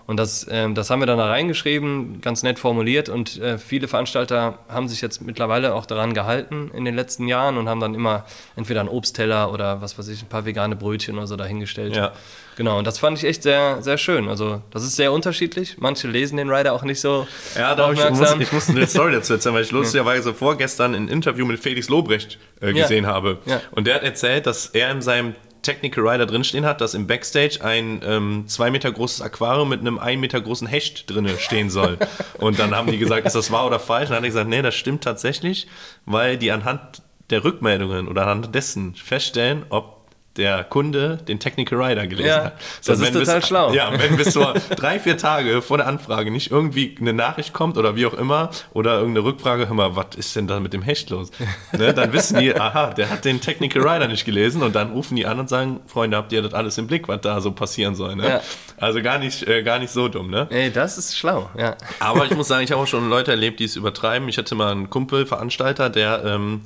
Und 0.07 0.17
das, 0.17 0.45
ähm, 0.51 0.75
das 0.75 0.91
haben 0.91 0.99
wir 1.01 1.07
dann 1.07 1.17
da 1.17 1.25
reingeschrieben, 1.27 2.21
ganz 2.21 2.43
nett 2.43 2.59
formuliert 2.59 3.09
und 3.09 3.41
äh, 3.41 3.57
viele 3.57 3.87
Veranstalter 3.87 4.59
haben 4.69 4.87
sich 4.87 5.01
jetzt 5.01 5.21
mittlerweile 5.21 5.73
auch 5.73 5.87
daran 5.87 6.13
gehalten 6.13 6.69
in 6.75 6.85
den 6.85 6.95
letzten 6.95 7.27
Jahren 7.27 7.57
und 7.57 7.67
haben 7.67 7.79
dann 7.79 7.95
immer 7.95 8.23
entweder 8.55 8.81
einen 8.81 8.89
Obstteller 8.89 9.51
oder 9.51 9.81
was 9.81 9.97
weiß 9.97 10.07
ich, 10.09 10.21
ein 10.21 10.27
paar 10.29 10.45
vegane 10.45 10.75
Brötchen 10.75 11.17
oder 11.17 11.25
so 11.25 11.35
dahingestellt. 11.35 11.95
Ja. 11.95 12.11
Genau, 12.55 12.77
und 12.77 12.85
das 12.87 12.99
fand 12.99 13.17
ich 13.17 13.25
echt 13.25 13.43
sehr, 13.43 13.81
sehr 13.81 13.97
schön. 13.97 14.29
Also 14.29 14.61
das 14.71 14.83
ist 14.83 14.95
sehr 14.95 15.11
unterschiedlich. 15.11 15.75
Manche 15.79 16.07
lesen 16.07 16.37
den 16.37 16.49
Rider 16.49 16.71
auch 16.73 16.83
nicht 16.83 17.01
so 17.01 17.27
Ja, 17.57 17.75
da 17.75 17.91
ich, 17.91 18.09
muss, 18.11 18.35
ich 18.39 18.51
musste 18.53 18.71
eine 18.73 18.87
Story 18.87 19.11
dazu 19.11 19.33
erzählen, 19.33 19.55
weil 19.55 19.63
ich 19.63 19.71
lustigerweise 19.73 20.33
vorgestern 20.33 20.93
ein 20.95 21.07
Interview 21.09 21.45
mit 21.45 21.59
Felix 21.59 21.89
Lobrecht 21.89 22.37
äh, 22.61 22.67
Ja. 22.67 22.83
gesehen 22.83 23.07
habe. 23.07 23.39
Ja. 23.45 23.59
Und 23.71 23.87
der 23.87 23.95
hat 23.95 24.03
erzählt, 24.03 24.45
dass 24.45 24.67
er 24.67 24.91
in 24.91 25.01
seinem 25.01 25.35
Technical 25.65 26.07
Rider 26.07 26.25
drinstehen 26.25 26.65
hat, 26.65 26.79
dass 26.79 26.93
im 26.93 27.07
Backstage 27.07 27.59
ein 27.61 28.01
ähm, 28.05 28.45
zwei 28.47 28.69
Meter 28.69 28.91
großes 28.91 29.21
Aquarium 29.21 29.69
mit 29.69 29.81
einem 29.81 29.97
ein 29.97 30.19
Meter 30.19 30.39
großen 30.39 30.67
Hecht 30.67 31.09
drinne 31.09 31.37
stehen 31.37 31.69
soll. 31.69 31.97
Und 32.37 32.59
dann 32.59 32.75
haben 32.75 32.91
die 32.91 32.97
gesagt, 32.97 33.25
ist 33.25 33.35
das 33.35 33.51
wahr 33.51 33.65
oder 33.65 33.79
falsch? 33.79 34.09
Und 34.09 34.11
dann 34.11 34.17
hat 34.17 34.23
er 34.23 34.29
gesagt, 34.29 34.49
nee, 34.49 34.61
das 34.61 34.75
stimmt 34.75 35.03
tatsächlich, 35.03 35.67
weil 36.05 36.37
die 36.37 36.51
anhand 36.51 37.01
der 37.31 37.43
Rückmeldungen 37.43 38.07
oder 38.07 38.23
anhand 38.23 38.53
dessen 38.53 38.95
feststellen, 38.95 39.65
ob 39.69 39.94
der 40.37 40.63
Kunde 40.63 41.17
den 41.27 41.39
Technical 41.39 41.81
Rider 41.81 42.07
gelesen 42.07 42.27
Ja, 42.29 42.43
hat. 42.45 42.53
das 42.85 42.99
ist 42.99 43.13
total 43.13 43.39
bis, 43.39 43.47
schlau. 43.47 43.73
Ja, 43.73 43.91
wenn 43.97 44.17
bis 44.17 44.31
zur 44.33 44.53
drei, 44.75 44.99
vier 44.99 45.17
Tage 45.17 45.61
vor 45.61 45.77
der 45.77 45.87
Anfrage 45.87 46.31
nicht 46.31 46.51
irgendwie 46.51 46.95
eine 46.99 47.13
Nachricht 47.13 47.53
kommt 47.53 47.77
oder 47.77 47.95
wie 47.95 48.05
auch 48.05 48.13
immer 48.13 48.49
oder 48.73 48.99
irgendeine 48.99 49.25
Rückfrage, 49.25 49.67
hör 49.67 49.75
mal, 49.75 49.95
was 49.95 50.15
ist 50.17 50.35
denn 50.35 50.47
da 50.47 50.59
mit 50.59 50.73
dem 50.73 50.81
Hecht 50.81 51.09
los? 51.09 51.31
Ne, 51.77 51.93
dann 51.93 52.11
wissen 52.13 52.39
die, 52.39 52.55
aha, 52.55 52.87
der 52.93 53.09
hat 53.09 53.25
den 53.25 53.39
Technical 53.41 53.81
Rider 53.87 54.07
nicht 54.07 54.25
gelesen 54.25 54.61
und 54.63 54.75
dann 54.75 54.91
rufen 54.91 55.15
die 55.15 55.25
an 55.25 55.39
und 55.39 55.49
sagen, 55.49 55.79
Freunde, 55.85 56.17
habt 56.17 56.31
ihr 56.33 56.41
das 56.41 56.53
alles 56.53 56.77
im 56.77 56.87
Blick, 56.87 57.07
was 57.07 57.21
da 57.21 57.39
so 57.41 57.51
passieren 57.51 57.95
soll? 57.95 58.15
Ne? 58.15 58.27
Ja. 58.27 58.41
Also 58.77 59.01
gar 59.01 59.17
nicht, 59.19 59.47
äh, 59.47 59.63
gar 59.63 59.79
nicht 59.79 59.91
so 59.91 60.07
dumm, 60.09 60.29
ne? 60.29 60.47
Ey, 60.49 60.71
das 60.71 60.97
ist 60.97 61.17
schlau, 61.17 61.49
ja. 61.57 61.75
Aber 61.99 62.25
ich 62.25 62.35
muss 62.35 62.47
sagen, 62.47 62.63
ich 62.63 62.71
habe 62.71 62.81
auch 62.81 62.87
schon 62.87 63.09
Leute 63.09 63.31
erlebt, 63.31 63.59
die 63.59 63.65
es 63.65 63.75
übertreiben. 63.75 64.27
Ich 64.27 64.37
hatte 64.37 64.53
mal 64.55 64.71
einen 64.71 64.89
Kumpel, 64.89 65.25
Veranstalter, 65.25 65.89
der 65.89 66.23
ähm, 66.25 66.61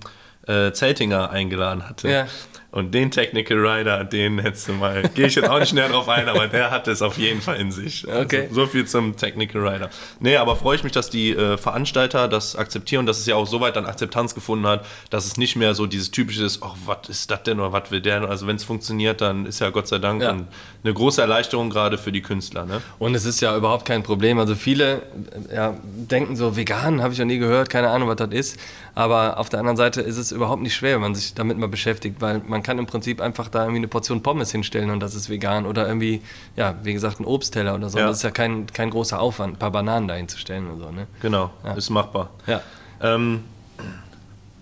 äh, 0.47 0.71
Zeltinger 0.71 1.29
eingeladen 1.29 1.87
hatte. 1.87 2.09
Ja. 2.09 2.27
Und 2.71 2.93
den 2.93 3.09
Technical 3.09 3.57
Rider, 3.65 4.03
den 4.03 4.37
hättest 4.37 4.67
du 4.67 4.73
mal. 4.73 5.01
Gehe 5.15 5.25
ich 5.27 5.35
jetzt 5.35 5.49
auch 5.49 5.59
nicht 5.59 5.73
näher 5.73 5.89
drauf 5.89 6.07
ein, 6.07 6.29
aber 6.29 6.47
der 6.47 6.69
hat 6.69 6.87
es 6.87 7.01
auf 7.01 7.17
jeden 7.17 7.41
Fall 7.41 7.55
in 7.57 7.71
sich. 7.71 8.07
Okay. 8.07 8.43
Also, 8.43 8.53
so 8.53 8.67
viel 8.67 8.85
zum 8.85 9.17
Technical 9.17 9.67
Rider. 9.67 9.89
Nee, 10.19 10.35
aber 10.37 10.55
freue 10.55 10.75
ich 10.75 10.83
mich, 10.83 10.91
dass 10.91 11.09
die 11.09 11.31
äh, 11.31 11.57
Veranstalter 11.57 12.27
das 12.27 12.55
akzeptieren, 12.55 13.05
dass 13.07 13.17
es 13.19 13.25
ja 13.25 13.35
auch 13.35 13.47
soweit 13.47 13.75
dann 13.75 13.85
Akzeptanz 13.87 14.35
gefunden 14.35 14.67
hat, 14.67 14.85
dass 15.09 15.25
es 15.25 15.37
nicht 15.37 15.55
mehr 15.55 15.73
so 15.73 15.87
dieses 15.87 16.11
typische 16.11 16.43
ist, 16.43 16.61
ach, 16.61 16.75
was 16.85 17.09
ist 17.09 17.31
das 17.31 17.41
denn 17.43 17.59
oder 17.59 17.71
was 17.73 17.89
will 17.89 18.01
der? 18.01 18.19
denn? 18.19 18.29
Also 18.29 18.45
wenn 18.47 18.55
es 18.55 18.63
funktioniert, 18.63 19.21
dann 19.21 19.45
ist 19.45 19.59
ja 19.59 19.69
Gott 19.71 19.87
sei 19.87 19.97
Dank 19.97 20.21
Ja. 20.21 20.29
ein, 20.31 20.47
eine 20.83 20.93
große 20.93 21.21
Erleichterung 21.21 21.69
gerade 21.69 21.97
für 21.97 22.11
die 22.11 22.21
Künstler. 22.21 22.65
Ne? 22.65 22.81
Und 22.99 23.15
es 23.15 23.25
ist 23.25 23.41
ja 23.41 23.55
überhaupt 23.57 23.85
kein 23.85 24.03
Problem. 24.03 24.37
Also 24.39 24.55
viele 24.55 25.01
äh, 25.49 25.55
ja, 25.55 25.73
denken 25.83 26.35
so, 26.35 26.55
vegan 26.55 27.01
habe 27.01 27.13
ich 27.13 27.19
noch 27.19 27.25
nie 27.25 27.37
gehört, 27.39 27.69
keine 27.69 27.89
Ahnung, 27.89 28.09
was 28.09 28.17
das 28.17 28.29
ist. 28.31 28.59
Aber 28.95 29.39
auf 29.39 29.49
der 29.49 29.59
anderen 29.59 29.77
Seite 29.77 30.01
ist 30.01 30.17
es 30.17 30.31
überhaupt 30.31 30.61
nicht 30.61 30.75
schwer, 30.75 30.95
wenn 30.95 31.01
man 31.01 31.15
sich 31.15 31.33
damit 31.33 31.57
mal 31.57 31.69
beschäftigt, 31.69 32.17
weil 32.19 32.41
man 32.45 32.58
kann 32.63 32.77
im 32.79 32.85
Prinzip 32.85 33.21
einfach 33.21 33.47
da 33.49 33.61
irgendwie 33.63 33.77
eine 33.79 33.87
Portion 33.87 34.21
Pommes 34.23 34.51
hinstellen 34.51 34.89
und 34.89 34.99
das 34.99 35.15
ist 35.15 35.29
vegan. 35.29 35.65
Oder 35.65 35.87
irgendwie, 35.87 36.21
ja, 36.55 36.75
wie 36.83 36.93
gesagt, 36.93 37.19
ein 37.19 37.25
Obstteller 37.25 37.75
oder 37.75 37.89
so. 37.89 37.97
Ja. 37.99 38.07
Das 38.07 38.17
ist 38.17 38.23
ja 38.23 38.31
kein, 38.31 38.67
kein 38.67 38.89
großer 38.89 39.19
Aufwand, 39.19 39.55
ein 39.55 39.59
paar 39.59 39.71
Bananen 39.71 40.07
da 40.07 40.15
hinzustellen 40.15 40.67
und 40.69 40.79
so, 40.79 40.91
ne? 40.91 41.07
Genau, 41.21 41.51
ist 41.75 41.89
machbar. 41.89 42.29
Ja. 42.47 42.61
Ähm, 43.01 43.43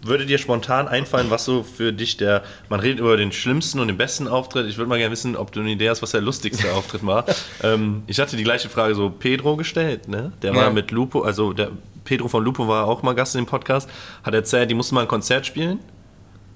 würde 0.03 0.25
dir 0.25 0.37
spontan 0.37 0.87
einfallen, 0.87 1.29
was 1.31 1.43
so 1.43 1.63
für 1.63 1.91
dich 1.91 2.17
der, 2.17 2.43
man 2.69 2.79
redet 2.79 2.99
über 2.99 3.17
den 3.17 3.31
schlimmsten 3.31 3.79
und 3.79 3.87
den 3.87 3.97
besten 3.97 4.27
Auftritt. 4.27 4.67
Ich 4.67 4.77
würde 4.77 4.87
mal 4.89 4.97
gerne 4.99 5.11
wissen, 5.11 5.35
ob 5.35 5.51
du 5.51 5.59
eine 5.59 5.71
Idee 5.71 5.89
hast, 5.89 6.01
was 6.01 6.11
der 6.11 6.21
lustigste 6.21 6.71
Auftritt 6.73 7.05
war. 7.05 7.25
Ähm, 7.63 8.03
ich 8.05 8.19
hatte 8.19 8.37
die 8.37 8.43
gleiche 8.43 8.69
Frage 8.69 8.93
so 8.93 9.09
Pedro 9.09 9.57
gestellt, 9.57 10.07
ne? 10.07 10.31
Der 10.43 10.53
Ja. 10.53 10.57
war 10.61 10.69
mit 10.71 10.91
Lupo, 10.91 11.21
also 11.21 11.53
der 11.53 11.71
Pedro 12.05 12.27
von 12.27 12.43
Lupo 12.43 12.67
war 12.67 12.85
auch 12.85 13.01
mal 13.01 13.13
Gast 13.15 13.35
in 13.35 13.41
dem 13.43 13.47
Podcast, 13.47 13.89
hat 14.23 14.33
erzählt, 14.35 14.69
die 14.69 14.75
mussten 14.75 14.93
mal 14.95 15.01
ein 15.01 15.07
Konzert 15.07 15.45
spielen. 15.47 15.79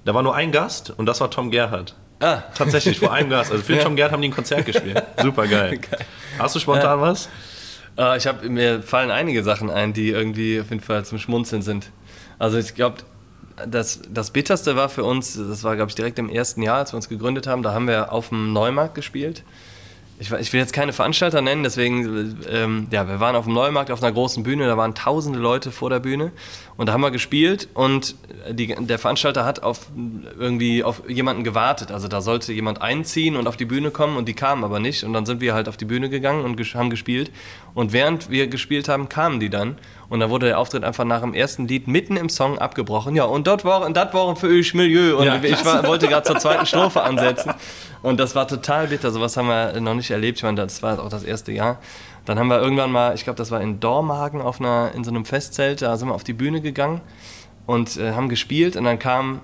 Da 0.04 0.14
war 0.14 0.22
nur 0.22 0.34
ein 0.34 0.52
Gast 0.52 0.90
und 0.90 1.06
das 1.06 1.20
war 1.20 1.30
Tom 1.30 1.50
Gerhardt. 1.50 1.94
Ah, 2.20 2.42
Tatsächlich, 2.54 2.98
vor 2.98 3.12
einem 3.12 3.30
Gast. 3.30 3.50
Also 3.50 3.64
für 3.64 3.74
Ja. 3.76 3.82
Tom 3.82 3.96
Gerhardt 3.96 4.12
haben 4.12 4.22
die 4.22 4.28
ein 4.28 4.34
Konzert 4.34 4.64
gespielt. 4.66 5.02
Super 5.20 5.46
geil. 5.46 5.80
Hast 6.38 6.54
du 6.54 6.60
spontan 6.60 7.00
was? 7.00 7.28
Äh, 7.98 8.16
ich 8.16 8.26
habe 8.26 8.48
mir 8.48 8.82
fallen 8.82 9.10
einige 9.10 9.42
Sachen 9.42 9.70
ein, 9.70 9.92
die 9.92 10.10
irgendwie 10.10 10.60
auf 10.60 10.70
jeden 10.70 10.82
Fall 10.82 11.04
zum 11.04 11.18
Schmunzeln 11.18 11.62
sind. 11.62 11.90
Also 12.38 12.58
ich 12.58 12.74
glaube, 12.74 12.98
das, 13.66 14.00
das 14.08 14.30
Bitterste 14.30 14.76
war 14.76 14.88
für 14.88 15.04
uns, 15.04 15.36
das 15.36 15.64
war 15.64 15.76
glaube 15.76 15.90
ich 15.90 15.94
direkt 15.94 16.18
im 16.18 16.28
ersten 16.28 16.62
Jahr, 16.62 16.78
als 16.78 16.92
wir 16.92 16.96
uns 16.96 17.08
gegründet 17.08 17.46
haben, 17.46 17.62
da 17.62 17.72
haben 17.74 17.86
wir 17.86 18.12
auf 18.12 18.30
dem 18.30 18.52
Neumarkt 18.52 18.94
gespielt. 18.94 19.44
Ich, 20.22 20.30
ich 20.30 20.52
will 20.52 20.60
jetzt 20.60 20.72
keine 20.72 20.92
Veranstalter 20.92 21.42
nennen, 21.42 21.64
deswegen, 21.64 22.38
ähm, 22.48 22.86
ja, 22.92 23.08
wir 23.08 23.18
waren 23.18 23.34
auf 23.34 23.44
dem 23.44 23.54
Neumarkt 23.54 23.90
auf 23.90 24.00
einer 24.00 24.12
großen 24.12 24.44
Bühne, 24.44 24.68
da 24.68 24.76
waren 24.76 24.94
tausende 24.94 25.40
Leute 25.40 25.72
vor 25.72 25.90
der 25.90 25.98
Bühne 25.98 26.30
und 26.76 26.86
da 26.86 26.92
haben 26.92 27.00
wir 27.00 27.10
gespielt 27.10 27.68
und 27.74 28.14
die, 28.48 28.68
der 28.68 29.00
Veranstalter 29.00 29.44
hat 29.44 29.64
auf 29.64 29.88
irgendwie 30.38 30.84
auf 30.84 31.02
jemanden 31.08 31.42
gewartet. 31.42 31.90
Also 31.90 32.06
da 32.06 32.20
sollte 32.20 32.52
jemand 32.52 32.80
einziehen 32.80 33.34
und 33.34 33.48
auf 33.48 33.56
die 33.56 33.64
Bühne 33.64 33.90
kommen 33.90 34.16
und 34.16 34.28
die 34.28 34.34
kamen 34.34 34.62
aber 34.62 34.78
nicht 34.78 35.02
und 35.02 35.12
dann 35.12 35.26
sind 35.26 35.40
wir 35.40 35.54
halt 35.54 35.68
auf 35.68 35.76
die 35.76 35.86
Bühne 35.86 36.08
gegangen 36.08 36.44
und 36.44 36.54
ges 36.54 36.76
haben 36.76 36.90
gespielt 36.90 37.32
und 37.74 37.92
während 37.92 38.30
wir 38.30 38.46
gespielt 38.46 38.88
haben, 38.88 39.08
kamen 39.08 39.40
die 39.40 39.50
dann 39.50 39.76
und 40.12 40.20
dann 40.20 40.28
wurde 40.28 40.44
der 40.44 40.58
Auftritt 40.58 40.84
einfach 40.84 41.06
nach 41.06 41.22
dem 41.22 41.32
ersten 41.32 41.66
Lied 41.66 41.88
mitten 41.88 42.18
im 42.18 42.28
Song 42.28 42.58
abgebrochen. 42.58 43.16
Ja, 43.16 43.24
und 43.24 43.46
dort 43.46 43.64
waren, 43.64 43.94
das 43.94 44.12
waren 44.12 44.36
für 44.36 44.48
euch 44.48 44.74
Milieu 44.74 45.16
und 45.16 45.24
Ja, 45.24 45.42
ich 45.42 45.64
war, 45.64 45.86
wollte 45.86 46.06
gerade 46.06 46.26
zur 46.26 46.38
zweiten 46.38 46.66
Strophe 46.66 47.02
ansetzen 47.02 47.54
und 48.02 48.20
das 48.20 48.34
war 48.34 48.46
total 48.46 48.88
bitter. 48.88 49.10
Sowas 49.10 49.38
haben 49.38 49.48
wir 49.48 49.80
noch 49.80 49.94
nicht 49.94 50.10
erlebt. 50.10 50.36
Ich 50.36 50.44
meine, 50.44 50.60
das 50.60 50.82
war 50.82 51.02
auch 51.02 51.08
das 51.08 51.24
erste 51.24 51.52
Jahr. 51.52 51.78
Dann 52.26 52.38
haben 52.38 52.48
wir 52.48 52.60
irgendwann 52.60 52.92
mal, 52.92 53.14
ich 53.14 53.24
glaube, 53.24 53.38
das 53.38 53.50
war 53.50 53.62
in 53.62 53.80
Dormagen 53.80 54.42
auf 54.42 54.60
einer, 54.60 54.90
in 54.94 55.02
so 55.02 55.10
einem 55.10 55.24
Festzelt, 55.24 55.80
da 55.80 55.96
sind 55.96 56.08
wir 56.08 56.14
auf 56.14 56.24
die 56.24 56.34
Bühne 56.34 56.60
gegangen 56.60 57.00
und 57.64 57.96
äh, 57.96 58.12
haben 58.12 58.28
gespielt 58.28 58.76
und 58.76 58.84
dann 58.84 58.98
kam 58.98 59.40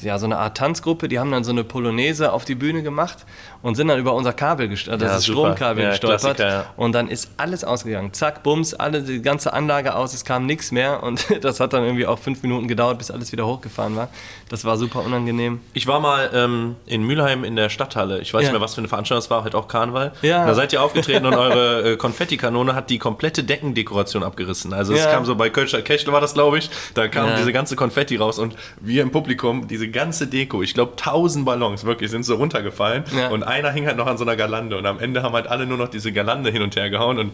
ja, 0.00 0.18
so 0.20 0.26
eine 0.26 0.38
Art 0.38 0.56
Tanzgruppe, 0.56 1.08
die 1.08 1.18
haben 1.18 1.32
dann 1.32 1.42
so 1.42 1.50
eine 1.50 1.64
Polonaise 1.64 2.32
auf 2.32 2.44
die 2.44 2.54
Bühne 2.54 2.84
gemacht 2.84 3.26
und 3.64 3.74
sind 3.76 3.88
dann 3.88 3.98
über 3.98 4.12
unser 4.14 4.32
Kabel 4.34 4.70
Ja, 4.72 4.96
das 4.96 5.18
ist 5.18 5.24
super. 5.24 5.40
Stromkabel 5.56 5.82
Ja, 5.84 5.90
gestolpert 5.90 6.38
ja. 6.38 6.66
und 6.76 6.92
dann 6.92 7.08
ist 7.08 7.30
alles 7.38 7.64
ausgegangen. 7.64 8.12
Zack, 8.12 8.42
bums, 8.42 8.74
alle, 8.74 9.00
die 9.02 9.22
ganze 9.22 9.54
Anlage 9.54 9.94
aus, 9.96 10.12
es 10.12 10.24
kam 10.24 10.44
nichts 10.46 10.70
mehr 10.70 11.02
und 11.02 11.26
das 11.42 11.60
hat 11.60 11.72
dann 11.72 11.82
irgendwie 11.82 12.06
auch 12.06 12.18
fünf 12.18 12.42
Minuten 12.42 12.68
gedauert, 12.68 12.98
bis 12.98 13.10
alles 13.10 13.32
wieder 13.32 13.46
hochgefahren 13.46 13.96
war. 13.96 14.08
Das 14.50 14.64
war 14.66 14.76
super 14.76 15.00
unangenehm. 15.02 15.60
Ich 15.72 15.86
war 15.86 15.98
mal 15.98 16.30
ähm, 16.34 16.76
in 16.86 17.02
Mülheim 17.04 17.42
in 17.42 17.56
der 17.56 17.70
Stadthalle. 17.70 18.20
Ich 18.20 18.34
weiß 18.34 18.42
Ja. 18.42 18.48
nicht 18.48 18.52
mehr, 18.52 18.60
was 18.60 18.74
für 18.74 18.82
eine 18.82 18.88
Veranstaltung 18.88 19.24
es 19.24 19.30
war, 19.30 19.42
halt 19.44 19.54
auch 19.54 19.66
Karneval. 19.66 20.12
Ja. 20.20 20.44
Da 20.46 20.54
seid 20.54 20.72
ihr 20.74 20.82
aufgetreten 20.82 21.24
und 21.24 21.34
eure 21.34 21.92
äh, 21.92 21.96
Konfettikanone 21.96 22.74
hat 22.74 22.90
die 22.90 22.98
komplette 22.98 23.44
Deckendekoration 23.44 24.22
abgerissen. 24.22 24.74
Also 24.74 24.92
es 24.92 25.04
Ja. 25.04 25.10
kam 25.10 25.24
so 25.24 25.34
bei 25.36 25.48
Kölscher 25.48 25.80
Kechle 25.80 26.12
war 26.12 26.20
das, 26.20 26.34
glaube 26.34 26.58
ich. 26.58 26.68
Da 26.92 27.08
kam 27.08 27.28
Ja. 27.28 27.36
diese 27.38 27.52
ganze 27.52 27.76
Konfetti 27.76 28.16
raus 28.16 28.38
und 28.38 28.54
wir 28.80 29.02
im 29.02 29.10
Publikum, 29.10 29.66
diese 29.68 29.88
ganze 29.88 30.26
Deko, 30.26 30.62
ich 30.62 30.74
glaube 30.74 30.92
tausend 30.96 31.46
Ballons 31.46 31.84
wirklich 31.84 32.10
sind 32.10 32.24
so 32.24 32.34
runtergefallen 32.36 33.04
ja. 33.16 33.28
und 33.28 33.42
einer 33.54 33.70
hing 33.70 33.86
halt 33.86 33.96
noch 33.96 34.06
an 34.06 34.18
so 34.18 34.24
einer 34.24 34.36
Girlande 34.36 34.76
und 34.76 34.86
am 34.86 34.98
Ende 34.98 35.22
haben 35.22 35.32
halt 35.34 35.46
alle 35.46 35.66
nur 35.66 35.78
noch 35.78 35.88
diese 35.88 36.12
Girlande 36.12 36.50
hin 36.50 36.62
und 36.62 36.76
her 36.76 36.90
gehauen 36.90 37.18
und 37.18 37.32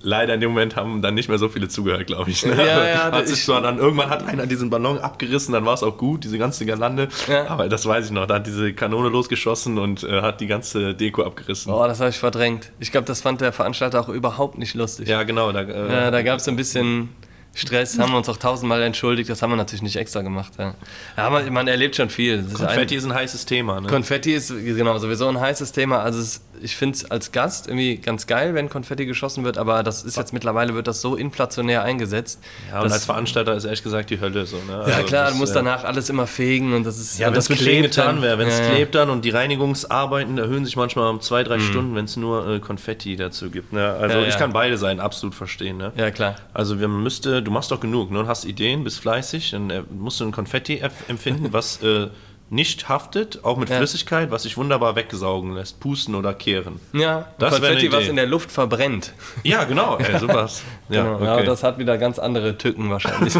leider 0.00 0.34
in 0.34 0.40
dem 0.40 0.50
Moment 0.50 0.76
haben 0.76 1.02
dann 1.02 1.14
nicht 1.14 1.28
mehr 1.28 1.38
so 1.38 1.48
viele 1.48 1.68
zugehört, 1.68 2.06
glaube 2.06 2.30
ich. 2.30 2.44
Ne? 2.44 2.54
Ja, 2.56 2.86
ja, 2.86 3.12
hat 3.12 3.28
sich 3.28 3.44
zwar 3.44 3.60
dann 3.60 3.78
irgendwann 3.78 4.10
hat 4.10 4.26
einer 4.26 4.46
diesen 4.46 4.70
Ballon 4.70 4.98
abgerissen, 4.98 5.52
dann 5.52 5.64
war 5.64 5.74
es 5.74 5.82
auch 5.82 5.96
gut, 5.96 6.24
diese 6.24 6.38
ganze 6.38 6.64
Girlande. 6.64 7.08
Ja. 7.28 7.48
Aber 7.48 7.68
das 7.68 7.86
weiß 7.86 8.06
ich 8.06 8.10
noch, 8.10 8.26
da 8.26 8.36
hat 8.36 8.46
diese 8.46 8.72
Kanone 8.72 9.08
losgeschossen 9.08 9.78
und 9.78 10.04
äh, 10.04 10.22
hat 10.22 10.40
die 10.40 10.46
ganze 10.46 10.94
Deko 10.94 11.24
abgerissen. 11.24 11.72
Oh, 11.72 11.86
das 11.86 12.00
habe 12.00 12.10
ich 12.10 12.18
verdrängt. 12.18 12.72
Ich 12.80 12.90
glaube, 12.90 13.06
das 13.06 13.20
fand 13.20 13.40
der 13.40 13.52
Veranstalter 13.52 14.00
auch 14.00 14.08
überhaupt 14.08 14.58
nicht 14.58 14.74
lustig. 14.74 15.08
Ja, 15.08 15.22
genau. 15.24 15.52
Da, 15.52 15.62
äh, 15.62 15.92
ja, 15.92 16.10
da 16.10 16.22
gab 16.22 16.38
es 16.38 16.48
ein 16.48 16.56
bisschen 16.56 17.10
Stress, 17.58 17.98
haben 17.98 18.12
wir 18.12 18.18
uns 18.18 18.28
auch 18.28 18.36
tausendmal 18.36 18.82
entschuldigt, 18.82 19.28
das 19.28 19.42
haben 19.42 19.50
wir 19.50 19.56
natürlich 19.56 19.82
nicht 19.82 19.96
extra 19.96 20.22
gemacht. 20.22 20.52
Ja, 20.58 20.74
ja 21.16 21.30
man, 21.30 21.52
man 21.52 21.68
erlebt 21.68 21.96
schon 21.96 22.10
viel. 22.10 22.44
Konfetti 22.44 22.94
ist 22.94 23.04
ein, 23.04 23.10
ist 23.10 23.14
ein 23.16 23.20
heißes 23.20 23.46
Thema. 23.46 23.80
Ne? 23.80 23.88
Konfetti 23.88 24.32
ist 24.32 24.48
genau 24.48 24.96
sowieso 24.98 25.28
ein 25.28 25.38
heißes 25.38 25.72
Thema. 25.72 26.00
Also 26.00 26.20
es, 26.20 26.40
ich 26.62 26.76
finde 26.76 26.96
es 26.96 27.10
als 27.10 27.32
Gast 27.32 27.68
irgendwie 27.68 27.96
ganz 27.96 28.26
geil, 28.26 28.54
wenn 28.54 28.68
Konfetti 28.68 29.06
geschossen 29.06 29.44
wird, 29.44 29.58
aber 29.58 29.82
das 29.82 30.02
ist 30.02 30.16
jetzt 30.16 30.32
mittlerweile 30.32 30.74
wird 30.74 30.86
das 30.86 31.00
so 31.00 31.16
inflationär 31.16 31.82
eingesetzt. 31.82 32.40
Ja, 32.70 32.82
und 32.82 32.92
als 32.92 33.04
Veranstalter 33.04 33.54
ist 33.54 33.64
ehrlich 33.64 33.82
gesagt 33.82 34.10
die 34.10 34.20
Hölle 34.20 34.46
so. 34.46 34.56
Ne? 34.66 34.76
Also 34.76 34.90
ja 34.90 35.02
klar, 35.02 35.24
das, 35.24 35.32
du 35.32 35.38
musst 35.38 35.54
ja. 35.54 35.62
danach 35.62 35.84
alles 35.84 36.10
immer 36.10 36.26
fegen 36.26 36.72
und 36.72 36.84
das 36.84 36.98
ist 36.98 37.18
ja, 37.18 37.30
wenn 37.30 37.38
es 37.38 37.48
mit 37.48 37.58
Fegen 37.58 37.82
getan 37.82 38.22
wäre, 38.22 38.38
wenn 38.38 38.48
es 38.48 38.58
ja, 38.58 38.70
klebt 38.70 38.94
dann 38.94 39.10
und 39.10 39.24
die 39.24 39.30
Reinigungsarbeiten 39.30 40.38
erhöhen 40.38 40.64
sich 40.64 40.76
manchmal 40.76 41.08
um 41.10 41.20
zwei, 41.20 41.44
drei 41.44 41.58
mhm. 41.58 41.62
Stunden, 41.62 41.94
wenn 41.94 42.04
es 42.04 42.16
nur 42.16 42.48
äh, 42.48 42.60
Konfetti 42.60 43.16
dazu 43.16 43.50
gibt. 43.50 43.72
Ne? 43.72 43.92
Also 43.92 44.20
ich 44.20 44.36
kann 44.36 44.52
beide 44.52 44.78
Seiten 44.78 45.00
absolut 45.00 45.34
verstehen. 45.34 45.76
Ne? 45.76 45.92
Ja 45.96 46.10
klar. 46.10 46.36
Also 46.54 46.80
wir 46.80 46.88
müsste, 46.88 47.42
du 47.42 47.50
machst 47.50 47.70
doch 47.70 47.80
genug 47.80 48.10
ne? 48.10 48.20
und 48.20 48.28
hast 48.28 48.44
Ideen, 48.44 48.84
bist 48.84 49.00
fleißig, 49.00 49.50
dann 49.50 49.70
äh, 49.70 49.82
musst 49.90 50.20
du 50.20 50.24
ein 50.24 50.32
Konfetti 50.32 50.82
empfinden, 51.08 51.52
was 51.52 51.82
äh, 51.82 52.08
nicht 52.50 52.88
haftet, 52.88 53.44
auch 53.44 53.58
mit 53.58 53.68
ja. 53.68 53.76
Flüssigkeit, 53.76 54.30
was 54.30 54.44
sich 54.44 54.56
wunderbar 54.56 54.96
wegsaugen 54.96 55.54
lässt, 55.54 55.80
pusten 55.80 56.14
oder 56.14 56.32
kehren. 56.32 56.80
Ja, 56.92 57.28
das 57.38 57.54
Konfetti, 57.54 57.92
was 57.92 58.08
in 58.08 58.16
der 58.16 58.26
Luft 58.26 58.50
verbrennt. 58.50 59.12
Ja, 59.42 59.64
genau, 59.64 59.98
ey, 59.98 60.18
sowas. 60.20 60.62
ja, 60.88 61.02
genau, 61.02 61.16
okay. 61.16 61.24
ja, 61.24 61.42
das 61.42 61.62
hat 61.62 61.78
wieder 61.78 61.98
ganz 61.98 62.18
andere 62.18 62.56
Tücken 62.56 62.90
wahrscheinlich. 62.90 63.34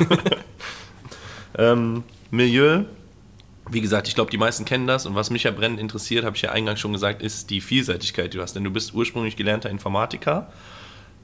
ähm, 1.59 2.05
Milieu, 2.31 2.85
wie 3.71 3.81
gesagt, 3.81 4.09
ich 4.09 4.15
glaube, 4.15 4.31
die 4.31 4.39
meisten 4.39 4.65
kennen 4.65 4.87
das 4.87 5.07
und 5.07 5.15
was 5.15 5.31
mich 5.31 5.45
ja 5.45 5.51
brennend 5.51 5.81
interessiert, 5.81 6.25
habe 6.25 6.37
ich 6.37 6.43
ja 6.43 6.53
eingangs 6.53 6.81
schon 6.81 6.93
gesagt, 6.93 7.23
ist 7.23 7.51
die 7.51 7.61
Vielseitigkeit, 7.61 8.33
die 8.33 8.37
du 8.37 8.43
hast. 8.43 8.55
Denn 8.55 8.65
du 8.65 8.71
bist 8.71 8.95
ursprünglich 8.95 9.37
gelernter 9.37 9.71
Informatiker. 9.71 10.53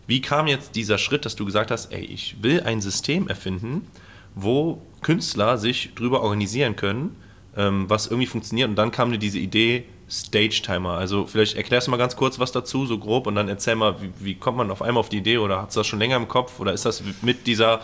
Wie 0.07 0.21
kam 0.21 0.47
jetzt 0.47 0.77
dieser 0.77 0.99
Schritt, 0.99 1.25
dass 1.25 1.37
du 1.37 1.45
gesagt 1.45 1.71
hast, 1.71 1.93
ey, 1.93 2.05
ich 2.05 2.43
will 2.43 2.63
ein 2.63 2.81
System 2.81 3.29
erfinden, 3.29 3.87
wo 4.35 4.83
Künstler 5.03 5.59
sich 5.59 5.95
drüber 5.95 6.23
organisieren 6.23 6.77
können, 6.77 7.17
ähm, 7.57 7.89
was 7.89 8.07
irgendwie 8.07 8.27
funktioniert. 8.27 8.69
Und 8.69 8.77
dann 8.77 8.91
kam 8.91 9.11
dir 9.11 9.19
diese 9.19 9.39
Idee 9.39 9.85
Stage 10.09 10.63
Timer. 10.65 10.91
Also 10.91 11.27
vielleicht 11.27 11.57
erklärst 11.57 11.87
du 11.87 11.91
mal 11.91 11.97
ganz 11.97 12.17
kurz 12.17 12.39
was 12.39 12.53
dazu, 12.53 12.87
so 12.87 12.99
grob, 12.99 13.27
und 13.27 13.35
dann 13.35 13.49
erzähl 13.49 13.75
mal, 13.75 13.97
wie, 14.01 14.13
wie 14.19 14.35
kommt 14.35 14.59
man 14.59 14.71
auf 14.71 14.83
einmal 14.83 15.01
auf 15.01 15.09
die 15.09 15.19
Idee 15.19 15.39
oder 15.39 15.63
hat 15.63 15.71
es 15.71 15.75
das 15.75 15.87
schon 15.87 15.99
länger 15.99 16.17
im 16.17 16.29
Kopf 16.29 16.61
oder 16.61 16.73
ist 16.73 16.85
das 16.85 17.03
mit 17.23 17.47
dieser 17.47 17.81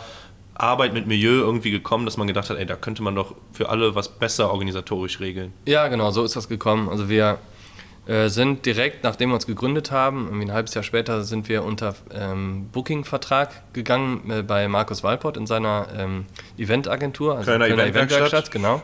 Arbeit 0.53 0.93
mit 0.93 1.07
Milieu 1.07 1.39
irgendwie 1.39 1.71
gekommen, 1.71 2.05
dass 2.05 2.17
man 2.17 2.27
gedacht 2.27 2.49
hat, 2.49 2.57
ey, 2.57 2.65
da 2.65 2.75
könnte 2.75 3.01
man 3.01 3.15
doch 3.15 3.35
für 3.51 3.69
alle 3.69 3.95
was 3.95 4.09
besser 4.09 4.51
organisatorisch 4.51 5.19
regeln? 5.19 5.53
Ja, 5.65 5.87
genau, 5.87 6.11
so 6.11 6.23
ist 6.23 6.35
das 6.35 6.47
gekommen. 6.47 6.87
Also 6.89 7.09
wir 7.09 7.39
äh, 8.05 8.29
sind 8.29 8.65
direkt, 8.65 9.03
nachdem 9.03 9.29
wir 9.29 9.35
uns 9.35 9.47
gegründet 9.47 9.91
haben, 9.91 10.25
irgendwie 10.25 10.45
ein 10.45 10.53
halbes 10.53 10.73
Jahr 10.73 10.83
später, 10.83 11.23
sind 11.23 11.49
wir 11.49 11.63
unter 11.63 11.95
ähm, 12.13 12.69
Booking-Vertrag 12.71 13.73
gegangen 13.73 14.29
äh, 14.29 14.43
bei 14.43 14.67
Markus 14.67 15.03
Walpott 15.03 15.37
in 15.37 15.47
seiner 15.47 15.87
ähm, 15.97 16.25
Eventagentur, 16.57 17.37
also 17.37 17.49
Kölner, 17.49 17.67
Kölner 17.67 17.83
Eventwerkstatt. 17.83 18.19
Eventwerkstatt, 18.19 18.51
genau. 18.51 18.81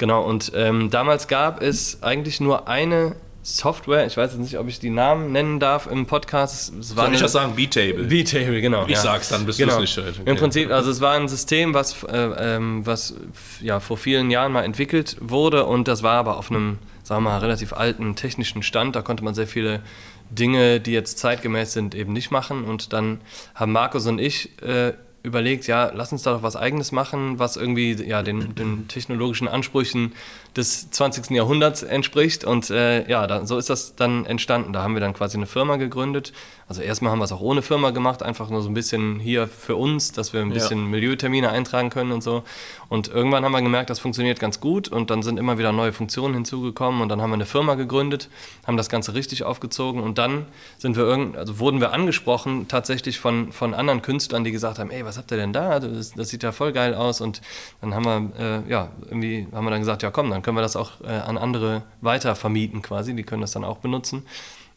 Genau, 0.00 0.22
und 0.22 0.52
ähm, 0.54 0.88
damals 0.88 1.28
gab 1.28 1.60
es 1.60 2.02
eigentlich 2.02 2.40
nur 2.40 2.68
eine 2.68 3.16
Software, 3.42 4.06
ich 4.06 4.16
weiß 4.16 4.32
jetzt 4.32 4.40
nicht, 4.40 4.56
ob 4.58 4.66
ich 4.66 4.78
die 4.80 4.88
Namen 4.88 5.30
nennen 5.30 5.60
darf 5.60 5.86
im 5.86 6.06
Podcast. 6.06 6.72
Es 6.80 6.96
war 6.96 7.04
Soll 7.04 7.16
ich 7.16 7.20
das 7.20 7.32
sagen? 7.32 7.54
B-Table. 7.54 8.04
B-Table, 8.04 8.62
genau. 8.62 8.84
Ich 8.84 8.92
ja. 8.92 8.96
sag's, 9.02 9.28
dann 9.28 9.44
bist 9.44 9.58
genau. 9.58 9.76
du 9.76 9.76
es 9.76 9.80
nicht 9.82 9.92
schuld. 9.92 10.18
Okay. 10.18 10.30
Im 10.30 10.36
Prinzip, 10.38 10.70
also 10.70 10.90
es 10.90 11.02
war 11.02 11.16
ein 11.16 11.28
System, 11.28 11.74
was, 11.74 12.02
äh, 12.04 12.16
ähm, 12.16 12.86
was 12.86 13.12
ja, 13.60 13.78
vor 13.78 13.98
vielen 13.98 14.30
Jahren 14.30 14.52
mal 14.52 14.62
entwickelt 14.62 15.18
wurde 15.20 15.66
und 15.66 15.86
das 15.86 16.02
war 16.02 16.14
aber 16.14 16.38
auf 16.38 16.50
einem, 16.50 16.78
sagen 17.02 17.22
wir 17.22 17.32
mal, 17.32 17.38
relativ 17.40 17.74
alten 17.74 18.16
technischen 18.16 18.62
Stand. 18.62 18.96
Da 18.96 19.02
konnte 19.02 19.22
man 19.22 19.34
sehr 19.34 19.46
viele 19.46 19.82
Dinge, 20.30 20.80
die 20.80 20.92
jetzt 20.92 21.18
zeitgemäß 21.18 21.74
sind, 21.74 21.94
eben 21.94 22.14
nicht 22.14 22.30
machen. 22.30 22.64
Und 22.64 22.94
dann 22.94 23.20
haben 23.54 23.72
Markus 23.72 24.06
und 24.06 24.18
ich 24.18 24.62
äh, 24.62 24.94
überlegt, 25.22 25.66
ja, 25.66 25.90
lass 25.94 26.12
uns 26.12 26.22
da 26.22 26.32
doch 26.32 26.42
was 26.42 26.56
Eigenes 26.56 26.92
machen, 26.92 27.38
was 27.38 27.56
irgendwie 27.56 27.92
ja, 27.92 28.22
den, 28.22 28.54
den 28.54 28.88
technologischen 28.88 29.48
Ansprüchen 29.48 30.12
des 30.56 30.90
20. 30.90 31.30
Jahrhunderts 31.30 31.82
entspricht. 31.82 32.44
Und 32.44 32.70
äh, 32.70 33.08
ja, 33.08 33.26
da, 33.26 33.44
so 33.44 33.58
ist 33.58 33.68
das 33.68 33.96
dann 33.96 34.24
entstanden. 34.24 34.72
Da 34.72 34.82
haben 34.82 34.94
wir 34.94 35.00
dann 35.00 35.12
quasi 35.12 35.36
eine 35.36 35.46
Firma 35.46 35.76
gegründet. 35.76 36.32
Also 36.70 36.82
erstmal 36.82 37.12
haben 37.12 37.18
wir 37.18 37.24
es 37.24 37.32
auch 37.32 37.40
ohne 37.40 37.62
Firma 37.62 37.90
gemacht, 37.90 38.22
einfach 38.22 38.48
nur 38.48 38.62
so 38.62 38.68
ein 38.68 38.74
bisschen 38.74 39.20
hier 39.20 39.46
für 39.46 39.76
uns, 39.76 40.12
dass 40.12 40.32
wir 40.32 40.40
ein 40.40 40.50
bisschen 40.50 40.78
ja. 40.78 40.84
Milieutermine 40.86 41.50
eintragen 41.50 41.90
können 41.90 42.12
und 42.12 42.22
so. 42.22 42.42
Und 42.88 43.08
irgendwann 43.08 43.44
haben 43.44 43.52
wir 43.52 43.62
gemerkt, 43.62 43.90
das 43.90 43.98
funktioniert 43.98 44.40
ganz 44.40 44.60
gut 44.60 44.88
und 44.88 45.10
dann 45.10 45.22
sind 45.22 45.38
immer 45.38 45.58
wieder 45.58 45.72
neue 45.72 45.92
Funktionen 45.92 46.34
hinzugekommen 46.34 47.02
und 47.02 47.08
dann 47.08 47.20
haben 47.22 47.30
wir 47.30 47.34
eine 47.34 47.46
Firma 47.46 47.74
gegründet, 47.74 48.28
haben 48.66 48.76
das 48.76 48.88
Ganze 48.88 49.14
richtig 49.14 49.44
aufgezogen 49.44 50.02
und 50.02 50.18
dann 50.18 50.46
sind 50.78 50.96
wir 50.96 51.04
irgend, 51.04 51.36
also 51.36 51.58
wurden 51.58 51.80
wir 51.80 51.92
angesprochen 51.92 52.68
tatsächlich 52.68 53.18
von, 53.18 53.52
von 53.52 53.74
anderen 53.74 54.02
Künstlern, 54.02 54.44
die 54.44 54.52
gesagt 54.52 54.78
haben, 54.78 54.90
ey, 54.90 55.04
was 55.04 55.18
habt 55.18 55.30
ihr 55.30 55.36
denn 55.36 55.52
da? 55.52 55.80
Das, 55.80 56.12
das 56.12 56.28
sieht 56.28 56.42
ja 56.42 56.52
voll 56.52 56.72
geil 56.72 56.94
aus 56.94 57.20
und 57.20 57.40
dann 57.80 57.94
haben 57.94 58.32
wir, 58.36 58.62
äh, 58.66 58.70
ja, 58.70 58.90
irgendwie 59.06 59.46
haben 59.52 59.64
wir 59.64 59.70
dann 59.70 59.80
gesagt, 59.80 60.02
ja 60.02 60.10
komm, 60.10 60.30
dann 60.30 60.40
dann 60.40 60.42
können 60.42 60.56
wir 60.56 60.62
das 60.62 60.76
auch 60.76 61.02
äh, 61.02 61.08
an 61.08 61.36
andere 61.36 61.82
weiter 62.00 62.34
vermieten 62.34 62.80
quasi, 62.80 63.14
die 63.14 63.24
können 63.24 63.42
das 63.42 63.52
dann 63.52 63.62
auch 63.62 63.76
benutzen. 63.76 64.24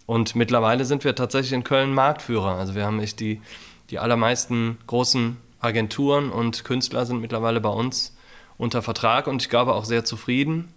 Und 0.05 0.35
mittlerweile 0.35 0.85
sind 0.85 1.03
wir 1.03 1.15
tatsächlich 1.15 1.53
in 1.53 1.63
Köln 1.63 1.93
Marktführer. 1.93 2.55
Also 2.55 2.75
wir 2.75 2.85
haben 2.85 2.99
echt 2.99 3.19
die, 3.19 3.41
die 3.89 3.99
allermeisten 3.99 4.77
großen 4.87 5.37
Agenturen 5.59 6.29
und 6.29 6.65
Künstler 6.65 7.05
sind 7.05 7.21
mittlerweile 7.21 7.61
bei 7.61 7.69
uns 7.69 8.15
unter 8.57 8.81
Vertrag 8.81 9.27
und 9.27 9.41
ich 9.41 9.49
glaube 9.49 9.73
auch 9.73 9.85
sehr 9.85 10.03
zufrieden. 10.03 10.73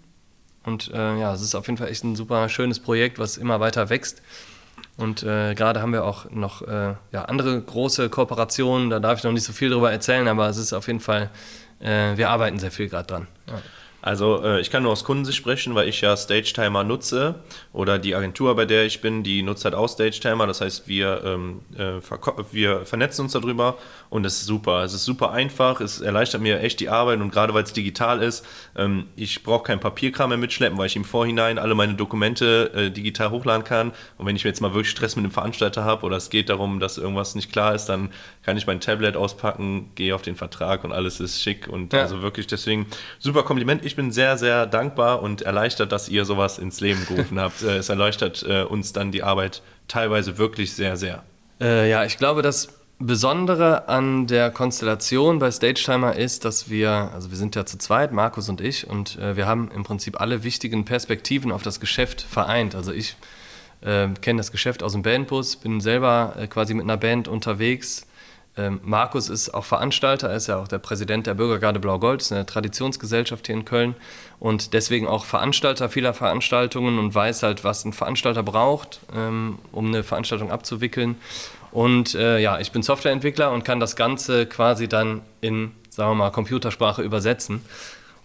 Und 0.64 0.92
äh, 0.92 1.18
ja, 1.18 1.32
es 1.32 1.42
ist 1.42 1.54
auf 1.54 1.66
jeden 1.66 1.76
Fall 1.76 1.88
echt 1.88 2.04
ein 2.04 2.16
super 2.16 2.48
schönes 2.48 2.80
Projekt, 2.80 3.18
was 3.18 3.36
immer 3.36 3.60
weiter 3.60 3.88
wächst. 3.88 4.22
Und 4.96 5.22
äh, 5.22 5.54
gerade 5.54 5.80
haben 5.80 5.92
wir 5.92 6.04
auch 6.04 6.30
noch 6.30 6.62
äh, 6.62 6.94
ja, 7.12 7.24
andere 7.26 7.60
große 7.60 8.08
Kooperationen, 8.08 8.90
da 8.90 8.98
darf 8.98 9.18
ich 9.18 9.24
noch 9.24 9.32
nicht 9.32 9.44
so 9.44 9.52
viel 9.52 9.70
drüber 9.70 9.92
erzählen, 9.92 10.26
aber 10.28 10.48
es 10.48 10.56
ist 10.56 10.72
auf 10.72 10.86
jeden 10.86 11.00
Fall, 11.00 11.30
äh, 11.80 12.16
wir 12.16 12.30
arbeiten 12.30 12.58
sehr 12.58 12.70
viel 12.70 12.88
gerade 12.88 13.06
dran. 13.06 13.26
Ja. 13.46 13.54
Also 14.06 14.40
äh, 14.44 14.60
ich 14.60 14.70
kann 14.70 14.84
nur 14.84 14.92
aus 14.92 15.02
Kundensicht 15.02 15.36
sprechen, 15.36 15.74
weil 15.74 15.88
ich 15.88 16.00
ja 16.00 16.16
Stage 16.16 16.52
Timer 16.54 16.84
nutze 16.84 17.34
oder 17.72 17.98
die 17.98 18.14
Agentur, 18.14 18.54
bei 18.54 18.64
der 18.64 18.86
ich 18.86 19.00
bin, 19.00 19.24
die 19.24 19.42
nutzt 19.42 19.64
halt 19.64 19.74
auch 19.74 19.88
Stage 19.88 20.20
Timer. 20.20 20.46
Das 20.46 20.60
heißt, 20.60 20.86
wir, 20.86 21.22
ähm, 21.24 21.62
äh, 21.76 22.00
wir 22.52 22.86
vernetzen 22.86 23.22
uns 23.22 23.32
darüber 23.32 23.76
und 24.08 24.24
es 24.24 24.42
ist 24.42 24.46
super. 24.46 24.84
Es 24.84 24.92
ist 24.94 25.04
super 25.04 25.32
einfach, 25.32 25.80
es 25.80 26.00
erleichtert 26.00 26.40
mir 26.40 26.60
echt 26.60 26.78
die 26.78 26.88
Arbeit 26.88 27.20
und 27.20 27.32
gerade 27.32 27.52
weil 27.52 27.64
es 27.64 27.72
digital 27.72 28.22
ist, 28.22 28.46
ähm, 28.76 29.06
ich 29.16 29.42
brauche 29.42 29.64
kein 29.64 29.80
Papierkram 29.80 30.28
mehr 30.28 30.38
mitschleppen, 30.38 30.78
weil 30.78 30.86
ich 30.86 30.94
im 30.94 31.04
Vorhinein 31.04 31.58
alle 31.58 31.74
meine 31.74 31.94
Dokumente 31.94 32.70
äh, 32.76 32.90
digital 32.92 33.32
hochladen 33.32 33.64
kann. 33.64 33.90
Und 34.18 34.26
wenn 34.26 34.36
ich 34.36 34.44
jetzt 34.44 34.60
mal 34.60 34.72
wirklich 34.72 34.90
Stress 34.90 35.16
mit 35.16 35.24
dem 35.24 35.32
Veranstalter 35.32 35.82
habe 35.82 36.06
oder 36.06 36.16
es 36.16 36.30
geht 36.30 36.48
darum, 36.48 36.78
dass 36.78 36.96
irgendwas 36.96 37.34
nicht 37.34 37.50
klar 37.50 37.74
ist, 37.74 37.86
dann 37.86 38.10
kann 38.44 38.56
ich 38.56 38.68
mein 38.68 38.78
Tablet 38.78 39.16
auspacken, 39.16 39.90
gehe 39.96 40.14
auf 40.14 40.22
den 40.22 40.36
Vertrag 40.36 40.84
und 40.84 40.92
alles 40.92 41.18
ist 41.18 41.42
schick 41.42 41.66
und 41.66 41.92
ja. 41.92 42.02
also 42.02 42.22
wirklich 42.22 42.46
deswegen 42.46 42.86
super 43.18 43.42
Kompliment. 43.42 43.84
Ich 43.84 43.95
bin 43.96 44.12
sehr, 44.12 44.38
sehr 44.38 44.66
dankbar 44.66 45.22
und 45.22 45.42
erleichtert, 45.42 45.90
dass 45.92 46.08
ihr 46.08 46.24
sowas 46.24 46.58
ins 46.58 46.80
Leben 46.80 47.04
gerufen 47.06 47.40
habt. 47.40 47.62
Äh, 47.62 47.78
es 47.78 47.88
erleichtert 47.88 48.44
äh, 48.48 48.62
uns 48.62 48.92
dann 48.92 49.10
die 49.10 49.22
Arbeit 49.22 49.62
teilweise 49.88 50.38
wirklich 50.38 50.74
sehr, 50.74 50.96
sehr. 50.96 51.22
Äh, 51.60 51.90
ja, 51.90 52.04
ich 52.04 52.18
glaube, 52.18 52.42
das 52.42 52.68
Besondere 52.98 53.88
an 53.88 54.26
der 54.26 54.50
Konstellation 54.50 55.38
bei 55.38 55.50
Stage 55.50 55.82
Timer 55.84 56.16
ist, 56.16 56.46
dass 56.46 56.70
wir, 56.70 57.10
also 57.12 57.30
wir 57.30 57.36
sind 57.36 57.54
ja 57.54 57.66
zu 57.66 57.76
zweit, 57.76 58.10
Markus 58.10 58.48
und 58.48 58.62
ich, 58.62 58.88
und 58.88 59.18
äh, 59.18 59.36
wir 59.36 59.46
haben 59.46 59.70
im 59.70 59.84
Prinzip 59.84 60.18
alle 60.18 60.44
wichtigen 60.44 60.86
Perspektiven 60.86 61.52
auf 61.52 61.62
das 61.62 61.78
Geschäft 61.78 62.22
vereint. 62.22 62.74
Also 62.74 62.92
ich 62.92 63.16
äh, 63.82 64.08
kenne 64.22 64.38
das 64.38 64.50
Geschäft 64.50 64.82
aus 64.82 64.92
dem 64.92 65.02
Bandbus, 65.02 65.56
bin 65.56 65.82
selber 65.82 66.36
äh, 66.38 66.46
quasi 66.46 66.72
mit 66.72 66.84
einer 66.84 66.96
Band 66.96 67.28
unterwegs, 67.28 68.06
ähm, 68.58 68.80
Markus 68.82 69.28
ist 69.28 69.52
auch 69.52 69.64
Veranstalter, 69.64 70.30
er 70.30 70.36
ist 70.36 70.46
ja 70.46 70.56
auch 70.56 70.68
der 70.68 70.78
Präsident 70.78 71.26
der 71.26 71.34
Bürgergarde 71.34 71.78
Blau-Gold, 71.78 72.22
ist 72.22 72.32
eine 72.32 72.46
Traditionsgesellschaft 72.46 73.46
hier 73.46 73.54
in 73.54 73.66
Köln 73.66 73.94
und 74.38 74.72
deswegen 74.72 75.06
auch 75.06 75.26
Veranstalter 75.26 75.90
vieler 75.90 76.14
Veranstaltungen 76.14 76.98
und 76.98 77.14
weiß 77.14 77.42
halt, 77.42 77.64
was 77.64 77.84
ein 77.84 77.92
Veranstalter 77.92 78.42
braucht, 78.42 79.00
ähm, 79.14 79.58
um 79.72 79.88
eine 79.88 80.02
Veranstaltung 80.02 80.50
abzuwickeln. 80.50 81.16
Und 81.70 82.14
äh, 82.14 82.38
ja, 82.38 82.58
ich 82.58 82.72
bin 82.72 82.82
Softwareentwickler 82.82 83.52
und 83.52 83.64
kann 83.64 83.78
das 83.78 83.94
Ganze 83.94 84.46
quasi 84.46 84.88
dann 84.88 85.20
in, 85.42 85.72
sagen 85.90 86.12
wir 86.12 86.14
mal, 86.14 86.30
Computersprache 86.30 87.02
übersetzen. 87.02 87.62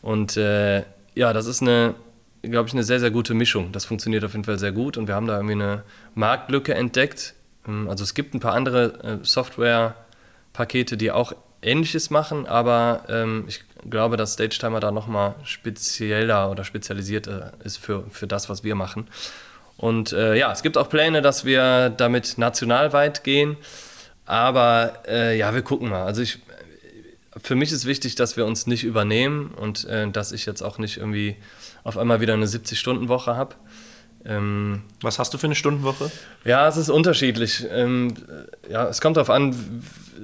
Und 0.02 0.38
äh, 0.38 0.84
ja, 1.14 1.34
das 1.34 1.46
ist 1.46 1.62
eine, 1.62 1.96
glaube 2.42 2.70
ich, 2.70 2.74
eine 2.74 2.86
sehr, 2.86 3.02
sehr 3.02 3.12
gute 3.12 3.34
Mischung. 3.34 3.74
Das 3.74 3.84
funktioniert 3.84 4.24
auf 4.24 4.32
jeden 4.32 4.46
Fall 4.46 4.60
sehr 4.60 4.72
gut 4.72 4.96
und 4.96 5.10
wir 5.10 5.16
haben 5.16 5.28
da 5.28 5.36
irgendwie 5.36 5.56
eine 5.56 5.84
Marktlücke 6.16 6.74
entdeckt. 6.74 7.34
Ähm, 7.68 7.90
also 7.90 8.06
es 8.06 8.14
gibt 8.14 8.34
ein 8.34 8.40
paar 8.40 8.54
andere 8.54 9.20
äh, 9.22 9.26
Software- 9.26 9.96
Pakete, 10.54 10.98
die 10.98 11.12
auch 11.12 11.34
Ähnliches 11.62 12.10
machen, 12.10 12.48
aber 12.48 13.04
ähm, 13.08 13.46
ich, 13.48 13.64
glaube, 13.90 14.18
dass 14.18 14.34
Stage 14.34 14.58
Timer 14.60 14.80
da 14.80 14.92
nochmal 14.92 15.36
spezieller 15.44 16.52
oder 16.52 16.64
spezialisierter 16.64 17.54
ist 17.64 17.78
für, 17.78 18.04
für 18.10 18.28
das, 18.28 18.50
was 18.50 18.64
wir 18.64 18.76
machen. 18.76 19.08
Und 19.78 20.14
äh, 20.14 20.36
ja, 20.36 20.52
es 20.52 20.62
gibt 20.62 20.78
auch 20.78 20.90
Pläne, 20.90 21.22
dass 21.22 21.46
wir 21.46 21.90
damit 21.90 22.38
nationalweit 22.38 23.24
gehen. 23.24 23.58
Aber 24.26 25.02
äh, 25.08 25.38
ja, 25.38 25.54
wir 25.54 25.64
gucken 25.64 25.90
mal. 25.90 26.04
Also 26.04 26.22
ich, 26.22 26.40
für 27.42 27.56
mich 27.56 27.72
ist 27.72 27.86
wichtig, 27.86 28.16
dass 28.16 28.38
wir 28.38 28.46
uns 28.46 28.68
nicht 28.68 28.84
übernehmen 28.84 29.52
und 29.56 29.86
äh, 29.86 30.10
dass 30.10 30.32
ich 30.32 30.46
jetzt 30.46 30.62
auch 30.62 30.78
nicht 30.78 30.98
irgendwie 30.98 31.38
auf 31.84 31.98
einmal 31.98 32.22
wieder 32.22 32.34
eine 32.34 32.46
70-Stunden-Woche 32.46 33.36
habe. 33.36 33.56
Ähm, 34.26 34.84
Was 35.02 35.20
hast 35.20 35.34
du 35.34 35.38
für 35.38 35.48
eine 35.48 35.56
Stundenwoche? 35.56 36.12
Ja, 36.46 36.68
es 36.68 36.78
ist 36.78 36.90
unterschiedlich. 36.90 37.66
Ähm, 37.72 38.14
ja, 38.70 38.88
es 38.88 39.02
kommt 39.02 39.18
darauf 39.18 39.30
an, 39.30 39.56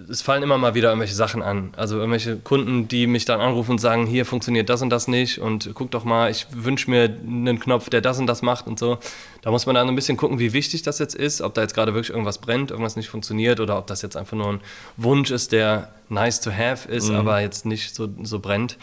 es 0.10 0.22
fallen 0.22 0.44
immer 0.44 0.58
mal 0.58 0.76
wieder 0.76 0.90
irgendwelche 0.90 1.16
Sachen 1.16 1.42
an. 1.42 1.72
Also 1.76 1.98
irgendwelche 1.98 2.38
Kunden, 2.38 2.88
die 2.88 3.08
mich 3.08 3.26
dann 3.26 3.42
anrufen 3.42 3.72
und 3.72 3.78
sagen, 3.80 4.06
hier 4.06 4.26
funktioniert 4.26 4.70
das 4.70 4.82
und 4.82 4.90
das 4.90 5.08
nicht 5.08 5.40
und 5.40 5.72
guck 5.74 5.92
doch 5.92 6.04
mal, 6.04 6.30
ich 6.30 6.48
wünsche 6.52 6.90
mir 6.90 7.06
einen 7.06 7.60
Knopf, 7.60 7.90
der 7.90 8.02
das 8.02 8.20
und 8.20 8.28
das 8.28 8.42
macht 8.42 8.68
und 8.68 8.78
so. 8.78 9.00
Da 9.42 9.52
muss 9.52 9.66
man 9.66 9.76
dann 9.76 9.88
ein 9.88 9.96
bisschen 9.96 10.18
gucken, 10.18 10.40
wie 10.40 10.54
wichtig 10.54 10.84
das 10.84 11.00
jetzt 11.00 11.16
ist, 11.16 11.42
ob 11.42 11.54
da 11.56 11.62
jetzt 11.62 11.74
gerade 11.74 11.94
wirklich 11.94 12.12
irgendwas 12.12 12.38
brennt, 12.38 12.72
irgendwas 12.72 12.96
nicht 12.96 13.10
funktioniert 13.10 13.60
oder 13.60 13.78
ob 13.78 13.88
das 13.88 14.02
jetzt 14.02 14.16
einfach 14.16 14.38
nur 14.38 14.48
ein 14.48 14.62
Wunsch 14.96 15.32
ist, 15.32 15.52
der 15.52 15.92
nice 16.10 16.42
to 16.42 16.52
have 16.52 16.90
ist, 16.90 17.10
mhm. 17.10 17.16
aber 17.16 17.42
jetzt 17.42 17.66
nicht 17.66 17.96
so, 17.96 18.08
so 18.24 18.40
brennt. 18.40 18.78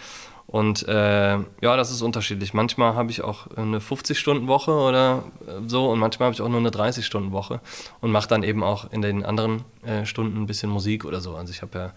Und 0.47 0.87
äh, 0.87 1.33
ja, 1.33 1.77
das 1.77 1.91
ist 1.91 2.03
unterschiedlich. 2.03 2.55
Manchmal 2.55 2.95
habe 2.95 3.11
ich 3.11 3.23
auch 3.23 3.47
eine 3.57 3.79
50-Stunden-Woche 3.79 4.73
oder 4.73 5.25
so 5.67 5.91
und 5.91 5.99
manchmal 5.99 6.27
habe 6.27 6.35
ich 6.35 6.43
auch 6.43 6.49
nur 6.49 6.61
eine 6.61 6.71
30-Stunden-Woche 6.71 7.61
und 8.01 8.13
mache 8.13 8.29
dann 8.29 8.43
eben 8.43 8.63
auch 8.63 8.93
in 8.93 9.03
den 9.03 9.25
anderen 9.25 9.65
äh, 9.85 10.05
Stunden 10.05 10.43
ein 10.43 10.47
bisschen 10.47 10.71
Musik 10.71 11.05
oder 11.05 11.21
so. 11.21 11.35
Also 11.35 11.51
ich 11.51 11.63
ja, 11.63 11.93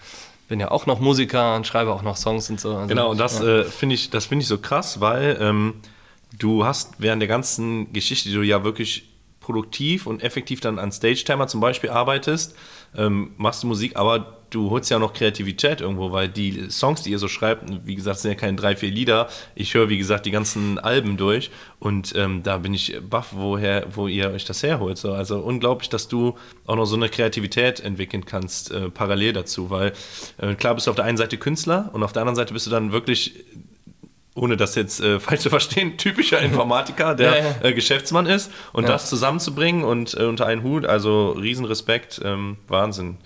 bin 0.48 0.60
ja 0.60 0.72
auch 0.72 0.86
noch 0.86 1.00
Musiker 1.00 1.56
und 1.56 1.68
schreibe 1.68 1.94
auch 1.94 2.04
noch 2.04 2.16
Songs 2.16 2.50
und 2.50 2.60
so. 2.60 2.76
Also 2.76 2.88
genau, 2.88 3.12
und 3.12 3.20
das 3.20 3.40
ja. 3.40 3.60
äh, 3.60 3.64
finde 3.66 3.96
ich, 3.96 4.10
find 4.10 4.42
ich 4.42 4.48
so 4.48 4.58
krass, 4.58 5.02
weil 5.02 5.38
ähm, 5.42 5.76
du 6.38 6.66
hast 6.66 6.96
während 7.00 7.22
der 7.22 7.28
ganzen 7.28 7.92
Geschichte, 7.92 8.30
die 8.30 8.36
du 8.36 8.44
ja 8.44 8.64
wirklich 8.64 9.10
produktiv 9.42 10.08
und 10.08 10.24
effektiv 10.24 10.62
dann 10.62 10.80
an 10.80 10.92
Stage-Timer 10.92 11.48
zum 11.48 11.62
Beispiel 11.62 11.90
arbeitest, 11.90 12.56
ähm, 12.96 13.32
machst 13.38 13.64
du 13.64 13.68
Musik, 13.68 13.96
aber 13.98 14.37
du 14.50 14.70
holst 14.70 14.90
ja 14.90 14.98
auch 14.98 15.02
noch 15.02 15.14
Kreativität 15.14 15.82
irgendwo, 15.82 16.12
weil 16.12 16.30
die 16.30 16.70
Songs, 16.70 17.02
die 17.04 17.12
ihr 17.12 17.20
so 17.20 17.28
schreibt, 17.28 17.64
wie 17.86 17.96
gesagt, 17.96 18.20
sind 18.20 18.32
ja 18.32 18.38
keine 18.38 18.58
drei, 18.58 18.76
vier 18.76 18.92
Lieder. 18.92 19.28
Ich 19.56 19.74
höre, 19.74 19.90
wie 19.90 19.98
gesagt, 19.98 20.26
die 20.26 20.32
ganzen 20.32 20.80
Alben 20.80 21.18
durch 21.18 21.52
und 21.80 22.14
ähm, 22.16 22.44
da 22.44 22.58
bin 22.58 22.74
ich 22.74 22.98
baff, 23.02 23.30
woher, 23.32 23.88
wo 23.94 24.08
ihr 24.08 24.32
euch 24.32 24.46
das 24.46 24.64
herholt. 24.64 24.98
So. 24.98 25.14
Also 25.14 25.40
unglaublich, 25.40 25.90
dass 25.90 26.08
du 26.08 26.36
auch 26.66 26.76
noch 26.76 26.86
so 26.86 26.96
eine 26.96 27.10
Kreativität 27.10 27.80
entwickeln 27.80 28.26
kannst, 28.26 28.72
äh, 28.72 28.90
parallel 28.90 29.34
dazu, 29.34 29.70
weil 29.70 29.94
äh, 30.38 30.56
klar 30.56 30.76
bist 30.76 30.88
du 30.88 30.92
auf 30.92 30.96
der 30.96 31.06
einen 31.06 31.18
Seite 31.18 31.38
Künstler 31.38 31.90
und 31.94 32.04
auf 32.04 32.14
der 32.14 32.22
anderen 32.22 32.36
Seite 32.36 32.54
bist 32.54 32.66
du 32.66 32.72
dann 32.72 32.92
wirklich 32.92 33.34
ohne 34.38 34.56
das 34.56 34.76
jetzt 34.76 35.02
äh, 35.02 35.20
falsch 35.20 35.42
zu 35.42 35.50
verstehen, 35.50 35.98
typischer 35.98 36.40
Informatiker, 36.40 37.16
der 37.16 37.32
ja, 37.38 37.44
ja. 37.44 37.56
Äh, 37.64 37.74
Geschäftsmann 37.74 38.28
ist 38.28 38.52
und 38.72 38.84
ja. 38.84 38.92
das 38.92 39.10
zusammenzubringen 39.10 39.84
und 39.84 40.14
äh, 40.14 40.24
unter 40.24 40.46
einen 40.46 40.64
Hut, 40.64 40.86
also 40.86 41.32
Riesenrespekt, 41.32 42.22
ähm, 42.24 42.58
Wahnsinn. 42.68 43.18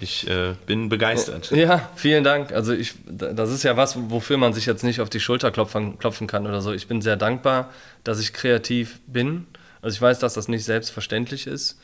Ich 0.00 0.28
äh, 0.28 0.54
bin 0.66 0.88
begeistert. 0.88 1.50
Ja, 1.50 1.88
vielen 1.96 2.22
Dank. 2.22 2.52
Also 2.52 2.72
ich, 2.72 2.94
das 3.06 3.50
ist 3.50 3.64
ja 3.64 3.76
was, 3.76 3.96
wofür 4.10 4.36
man 4.36 4.52
sich 4.52 4.66
jetzt 4.66 4.84
nicht 4.84 5.00
auf 5.00 5.10
die 5.10 5.20
Schulter 5.20 5.50
klopfen, 5.50 5.98
klopfen 5.98 6.26
kann 6.26 6.46
oder 6.46 6.60
so. 6.60 6.72
Ich 6.72 6.86
bin 6.86 7.02
sehr 7.02 7.16
dankbar, 7.16 7.70
dass 8.04 8.20
ich 8.20 8.32
kreativ 8.32 9.00
bin. 9.06 9.46
Also 9.82 9.94
ich 9.96 10.02
weiß, 10.02 10.18
dass 10.18 10.34
das 10.34 10.48
nicht 10.48 10.64
selbstverständlich 10.64 11.46
ist 11.46 11.78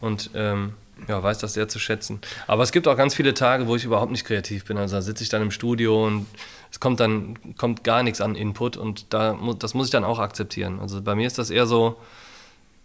und 0.00 0.30
ähm, 0.34 0.74
ja, 1.08 1.22
weiß 1.22 1.38
das 1.38 1.54
sehr 1.54 1.68
zu 1.68 1.78
schätzen. 1.78 2.20
Aber 2.46 2.62
es 2.62 2.72
gibt 2.72 2.88
auch 2.88 2.96
ganz 2.96 3.14
viele 3.14 3.34
Tage, 3.34 3.66
wo 3.66 3.76
ich 3.76 3.84
überhaupt 3.84 4.12
nicht 4.12 4.24
kreativ 4.24 4.64
bin. 4.64 4.76
Also 4.76 4.96
da 4.96 5.02
sitze 5.02 5.22
ich 5.22 5.28
dann 5.28 5.42
im 5.42 5.50
Studio 5.50 6.06
und 6.06 6.26
es 6.70 6.80
kommt 6.80 7.00
dann 7.00 7.38
kommt 7.56 7.84
gar 7.84 8.02
nichts 8.02 8.20
an 8.20 8.34
Input 8.34 8.76
und 8.76 9.12
da, 9.12 9.38
das 9.58 9.74
muss 9.74 9.86
ich 9.86 9.92
dann 9.92 10.04
auch 10.04 10.18
akzeptieren. 10.18 10.80
Also 10.80 11.02
bei 11.02 11.14
mir 11.14 11.26
ist 11.26 11.38
das 11.38 11.50
eher 11.50 11.66
so, 11.66 11.96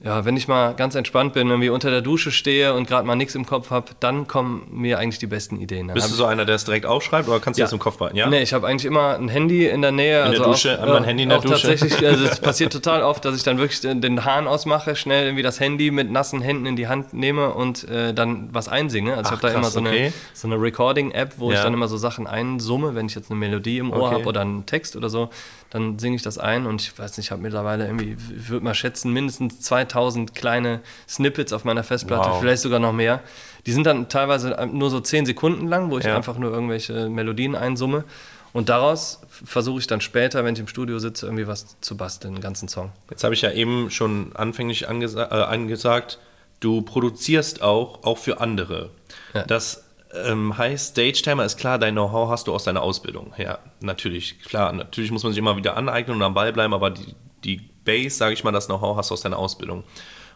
ja, 0.03 0.25
wenn 0.25 0.35
ich 0.35 0.49
mal 0.49 0.73
ganz 0.73 0.93
entspannt 0.95 1.33
bin, 1.33 1.47
irgendwie 1.49 1.69
unter 1.69 1.89
der 1.89 2.01
Dusche 2.01 2.29
stehe 2.29 2.73
und 2.73 2.85
gerade 2.85 3.07
mal 3.07 3.15
nichts 3.15 3.33
im 3.33 3.45
Kopf 3.45 3.69
habe, 3.69 3.93
dann 4.01 4.27
kommen 4.27 4.67
mir 4.69 4.99
eigentlich 4.99 5.19
die 5.19 5.27
besten 5.27 5.59
Ideen. 5.59 5.87
Dann 5.87 5.95
Bist 5.95 6.11
du 6.11 6.15
so 6.15 6.25
einer, 6.25 6.43
der 6.43 6.55
es 6.55 6.65
direkt 6.65 6.85
aufschreibt 6.85 7.29
oder 7.29 7.39
kannst 7.39 7.57
du 7.57 7.61
ja. 7.61 7.65
das 7.65 7.71
im 7.71 7.79
Kopf 7.79 7.97
behalten? 7.97 8.17
Ja? 8.17 8.27
Nee, 8.27 8.41
ich 8.41 8.53
habe 8.53 8.67
eigentlich 8.67 8.83
immer 8.83 9.15
ein 9.15 9.29
Handy 9.29 9.65
in 9.67 9.81
der 9.81 9.93
Nähe. 9.93 10.19
In 10.19 10.27
also 10.27 10.43
der 10.43 10.51
Dusche, 10.51 10.83
auch, 10.83 10.95
ein 10.95 11.05
Handy 11.05 11.23
in 11.23 11.29
der 11.29 11.39
Dusche. 11.39 11.67
Tatsächlich, 11.67 12.05
also 12.05 12.25
es 12.25 12.41
passiert 12.41 12.73
total 12.73 13.03
oft, 13.03 13.23
dass 13.23 13.37
ich 13.37 13.43
dann 13.43 13.57
wirklich 13.57 13.79
den 13.79 14.25
Hahn 14.25 14.47
ausmache, 14.47 14.97
schnell 14.97 15.27
irgendwie 15.27 15.43
das 15.43 15.61
Handy 15.61 15.91
mit 15.91 16.11
nassen 16.11 16.41
Händen 16.41 16.65
in 16.65 16.75
die 16.75 16.89
Hand 16.89 17.13
nehme 17.13 17.53
und 17.53 17.87
äh, 17.87 18.13
dann 18.13 18.49
was 18.51 18.67
einsinge. 18.67 19.15
Also 19.15 19.29
Ach, 19.29 19.37
ich 19.37 19.43
habe 19.43 19.53
da 19.53 19.59
immer 19.59 19.69
so 19.69 19.79
eine, 19.79 19.89
okay. 19.89 20.13
so 20.33 20.49
eine 20.49 20.61
Recording-App, 20.61 21.35
wo 21.37 21.51
ja. 21.51 21.57
ich 21.57 21.63
dann 21.63 21.73
immer 21.73 21.87
so 21.87 21.95
Sachen 21.95 22.27
einsumme, 22.27 22.95
wenn 22.95 23.05
ich 23.05 23.15
jetzt 23.15 23.31
eine 23.31 23.39
Melodie 23.39 23.77
im 23.77 23.93
Ohr 23.93 24.07
okay. 24.07 24.15
habe 24.15 24.25
oder 24.25 24.41
einen 24.41 24.65
Text 24.65 24.97
oder 24.97 25.09
so 25.09 25.29
dann 25.75 25.99
singe 25.99 26.15
ich 26.15 26.21
das 26.21 26.37
ein 26.37 26.65
und 26.65 26.81
ich 26.81 26.97
weiß 26.97 27.17
nicht, 27.17 27.27
ich 27.27 27.31
habe 27.31 27.41
mittlerweile 27.41 27.85
irgendwie, 27.85 28.15
ich 28.37 28.49
würde 28.49 28.63
mal 28.63 28.73
schätzen, 28.73 29.11
mindestens 29.11 29.59
2000 29.59 30.33
kleine 30.33 30.79
Snippets 31.07 31.51
auf 31.51 31.65
meiner 31.65 31.83
Festplatte, 31.83 32.29
wow. 32.29 32.39
vielleicht 32.39 32.61
sogar 32.61 32.79
noch 32.79 32.93
mehr. 32.93 33.21
Die 33.65 33.73
sind 33.73 33.85
dann 33.85 34.07
teilweise 34.07 34.55
nur 34.71 34.89
so 34.89 35.01
10 35.01 35.25
Sekunden 35.25 35.67
lang, 35.67 35.91
wo 35.91 35.97
ich 35.97 36.05
ja. 36.05 36.15
einfach 36.15 36.37
nur 36.37 36.51
irgendwelche 36.51 37.09
Melodien 37.09 37.55
einsumme. 37.55 38.05
Und 38.53 38.69
daraus 38.69 39.19
versuche 39.27 39.79
ich 39.79 39.87
dann 39.87 39.99
später, 39.99 40.45
wenn 40.45 40.53
ich 40.53 40.61
im 40.61 40.69
Studio 40.69 40.97
sitze, 40.99 41.25
irgendwie 41.25 41.45
was 41.45 41.75
zu 41.81 41.97
basteln, 41.97 42.35
einen 42.35 42.41
ganzen 42.41 42.69
Song. 42.69 42.93
Jetzt 43.09 43.25
habe 43.25 43.33
ich 43.33 43.41
ja 43.41 43.51
eben 43.51 43.91
schon 43.91 44.33
anfänglich 44.33 44.87
angesa 44.87 45.25
äh, 45.25 45.43
angesagt, 45.43 46.19
du 46.61 46.83
produzierst 46.83 47.61
auch, 47.61 48.05
auch 48.05 48.17
für 48.17 48.39
andere. 48.39 48.91
Ja. 49.33 49.43
Das 49.43 49.84
ähm, 50.23 50.57
heißt, 50.57 50.91
Stage 50.91 51.21
Timer 51.23 51.45
ist 51.45 51.57
klar, 51.57 51.79
dein 51.79 51.93
Know-how 51.93 52.29
hast 52.29 52.47
du 52.47 52.53
aus 52.53 52.63
deiner 52.63 52.81
Ausbildung. 52.81 53.33
Ja, 53.37 53.59
natürlich, 53.81 54.39
klar. 54.41 54.71
Natürlich 54.73 55.11
muss 55.11 55.23
man 55.23 55.31
sich 55.31 55.39
immer 55.39 55.57
wieder 55.57 55.77
aneignen 55.77 56.17
und 56.17 56.23
am 56.23 56.33
Ball 56.33 56.53
bleiben, 56.53 56.73
aber 56.73 56.91
die, 56.91 57.15
die 57.43 57.57
Base, 57.83 58.15
sage 58.15 58.33
ich 58.33 58.43
mal, 58.43 58.51
das 58.51 58.67
Know-how 58.67 58.97
hast 58.97 59.09
du 59.09 59.13
aus 59.13 59.21
deiner 59.21 59.37
Ausbildung. 59.37 59.83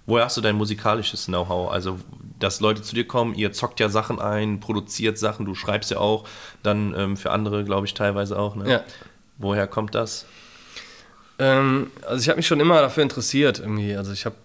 Woher 0.05 0.25
hast 0.25 0.37
du 0.37 0.41
dein 0.41 0.55
musikalisches 0.55 1.25
Know-how? 1.25 1.71
Also, 1.71 1.99
dass 2.39 2.61
Leute 2.61 2.81
zu 2.81 2.95
dir 2.95 3.05
kommen, 3.05 3.35
ihr 3.35 3.51
zockt 3.51 3.79
ja 3.79 3.89
Sachen 3.89 4.19
ein, 4.19 4.59
produziert 4.59 5.17
Sachen, 5.17 5.45
du 5.45 5.55
schreibst 5.55 5.91
ja 5.91 5.97
auch, 5.97 6.25
dann 6.63 6.95
ähm, 6.97 7.17
für 7.17 7.31
andere, 7.31 7.63
glaube 7.63 7.85
ich, 7.85 7.93
teilweise 7.93 8.37
auch. 8.39 8.55
Ne? 8.55 8.69
Ja. 8.69 8.83
Woher 9.37 9.67
kommt 9.67 9.95
das? 9.95 10.25
Ähm, 11.37 11.91
also, 12.07 12.21
ich 12.21 12.29
habe 12.29 12.37
mich 12.37 12.47
schon 12.47 12.59
immer 12.59 12.81
dafür 12.81 13.03
interessiert, 13.03 13.59
irgendwie. 13.59 13.95
Also, 13.95 14.11
ich 14.11 14.25
habe 14.25 14.35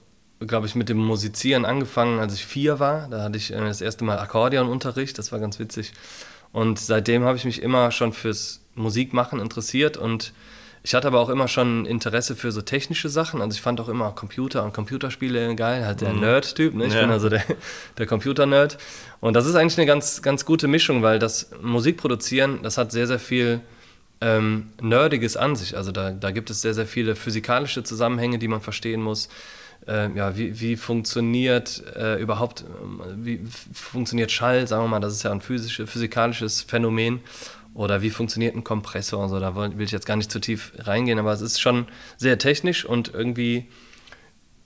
glaube 0.41 0.67
ich, 0.67 0.75
mit 0.75 0.89
dem 0.89 0.99
Musizieren 0.99 1.65
angefangen, 1.65 2.19
als 2.19 2.35
ich 2.35 2.47
vier 2.47 2.79
war. 2.81 3.09
Da 3.09 3.23
hatte 3.23 3.39
ich 3.39 3.53
äh, 3.53 3.61
das 3.61 3.81
erste 3.81 4.05
Mal 4.05 4.19
Akkordeonunterricht, 4.19 5.19
das 5.19 5.33
war 5.33 5.39
ganz 5.39 5.59
witzig. 5.59 5.93
Und 6.53 6.79
seitdem 6.79 7.25
habe 7.25 7.37
ich 7.37 7.45
mich 7.45 7.63
immer 7.63 7.91
schon 7.91 8.13
fürs 8.13 8.61
Musikmachen 8.75 9.41
interessiert 9.41 9.97
und 9.97 10.33
ich 10.87 10.95
hatte 10.95 11.07
aber 11.07 11.21
auch 11.21 11.31
immer 11.31 11.49
schon 11.49 11.87
Interesse 11.87 12.37
für 12.37 12.53
so 12.53 12.61
technische 12.61 13.09
Sachen. 13.09 13.41
Also 13.41 13.55
ich 13.55 13.63
fand 13.63 13.81
auch 13.81 13.89
immer 13.89 14.13
Computer 14.13 14.63
und 14.65 14.75
Computerspiele 14.75 15.55
geil, 15.57 15.87
halt 15.87 16.03
der 16.03 16.13
mhm. 16.13 16.21
Nerd-Typ. 16.21 16.75
Ne? 16.75 16.87
Ich 16.87 16.93
ja. 16.93 17.01
bin 17.01 17.11
also 17.11 17.31
der, 17.31 17.43
der 17.97 18.07
Computer-Nerd. 18.07 18.77
Und 19.21 19.33
das 19.35 19.47
ist 19.47 19.55
eigentlich 19.55 19.79
eine 19.79 19.87
ganz, 19.87 20.21
ganz 20.21 20.45
gute 20.45 20.69
Mischung, 20.69 21.03
weil 21.03 21.19
das 21.19 21.51
Musikproduzieren, 21.63 22.63
das 22.63 22.77
hat 22.77 22.93
sehr, 22.93 23.07
sehr 23.07 23.19
viel 23.19 23.63
ähm, 24.21 24.67
Nerdiges 24.79 25.39
an 25.39 25.57
sich. 25.57 25.75
Also 25.75 25.91
da, 25.91 26.11
da 26.11 26.31
gibt 26.33 26.51
es 26.51 26.61
sehr, 26.61 26.75
sehr 26.75 26.87
viele 26.87 27.17
physikalische 27.17 27.83
Zusammenhänge, 27.83 28.39
die 28.39 28.49
man 28.49 28.61
verstehen 28.61 29.01
muss 29.01 29.31
äh, 29.87 30.11
ja, 30.17 30.37
wie, 30.37 30.61
wie 30.61 30.77
funktioniert 30.77 31.83
äh, 31.97 32.21
überhaupt, 32.21 32.63
äh, 32.63 32.65
wie 33.17 33.41
funktioniert 33.73 34.31
Schall, 34.31 34.67
sagen 34.67 34.85
wir 34.85 34.89
mal, 34.89 35.01
das 35.01 35.15
ist 35.15 35.23
ja 35.23 35.33
ein 35.33 35.41
physisches, 35.41 35.91
physikalisches 35.91 36.63
Phänomen. 36.63 37.21
Oder 37.75 38.03
wie 38.03 38.11
funktioniert 38.11 38.55
ein 38.55 38.63
Kompressor 38.63 39.21
und 39.25 39.31
so, 39.31 39.41
da 39.41 39.57
will 39.57 39.83
ich 39.83 39.91
jetzt 39.91 40.07
gar 40.07 40.15
nicht 40.15 40.31
zu 40.31 40.39
tief 40.39 40.73
reingehen, 40.79 41.19
aber 41.19 41.33
es 41.33 41.41
ist 41.41 41.61
schon 41.61 41.89
sehr 42.17 42.39
technisch 42.39 42.85
und 42.85 43.13
irgendwie 43.13 43.67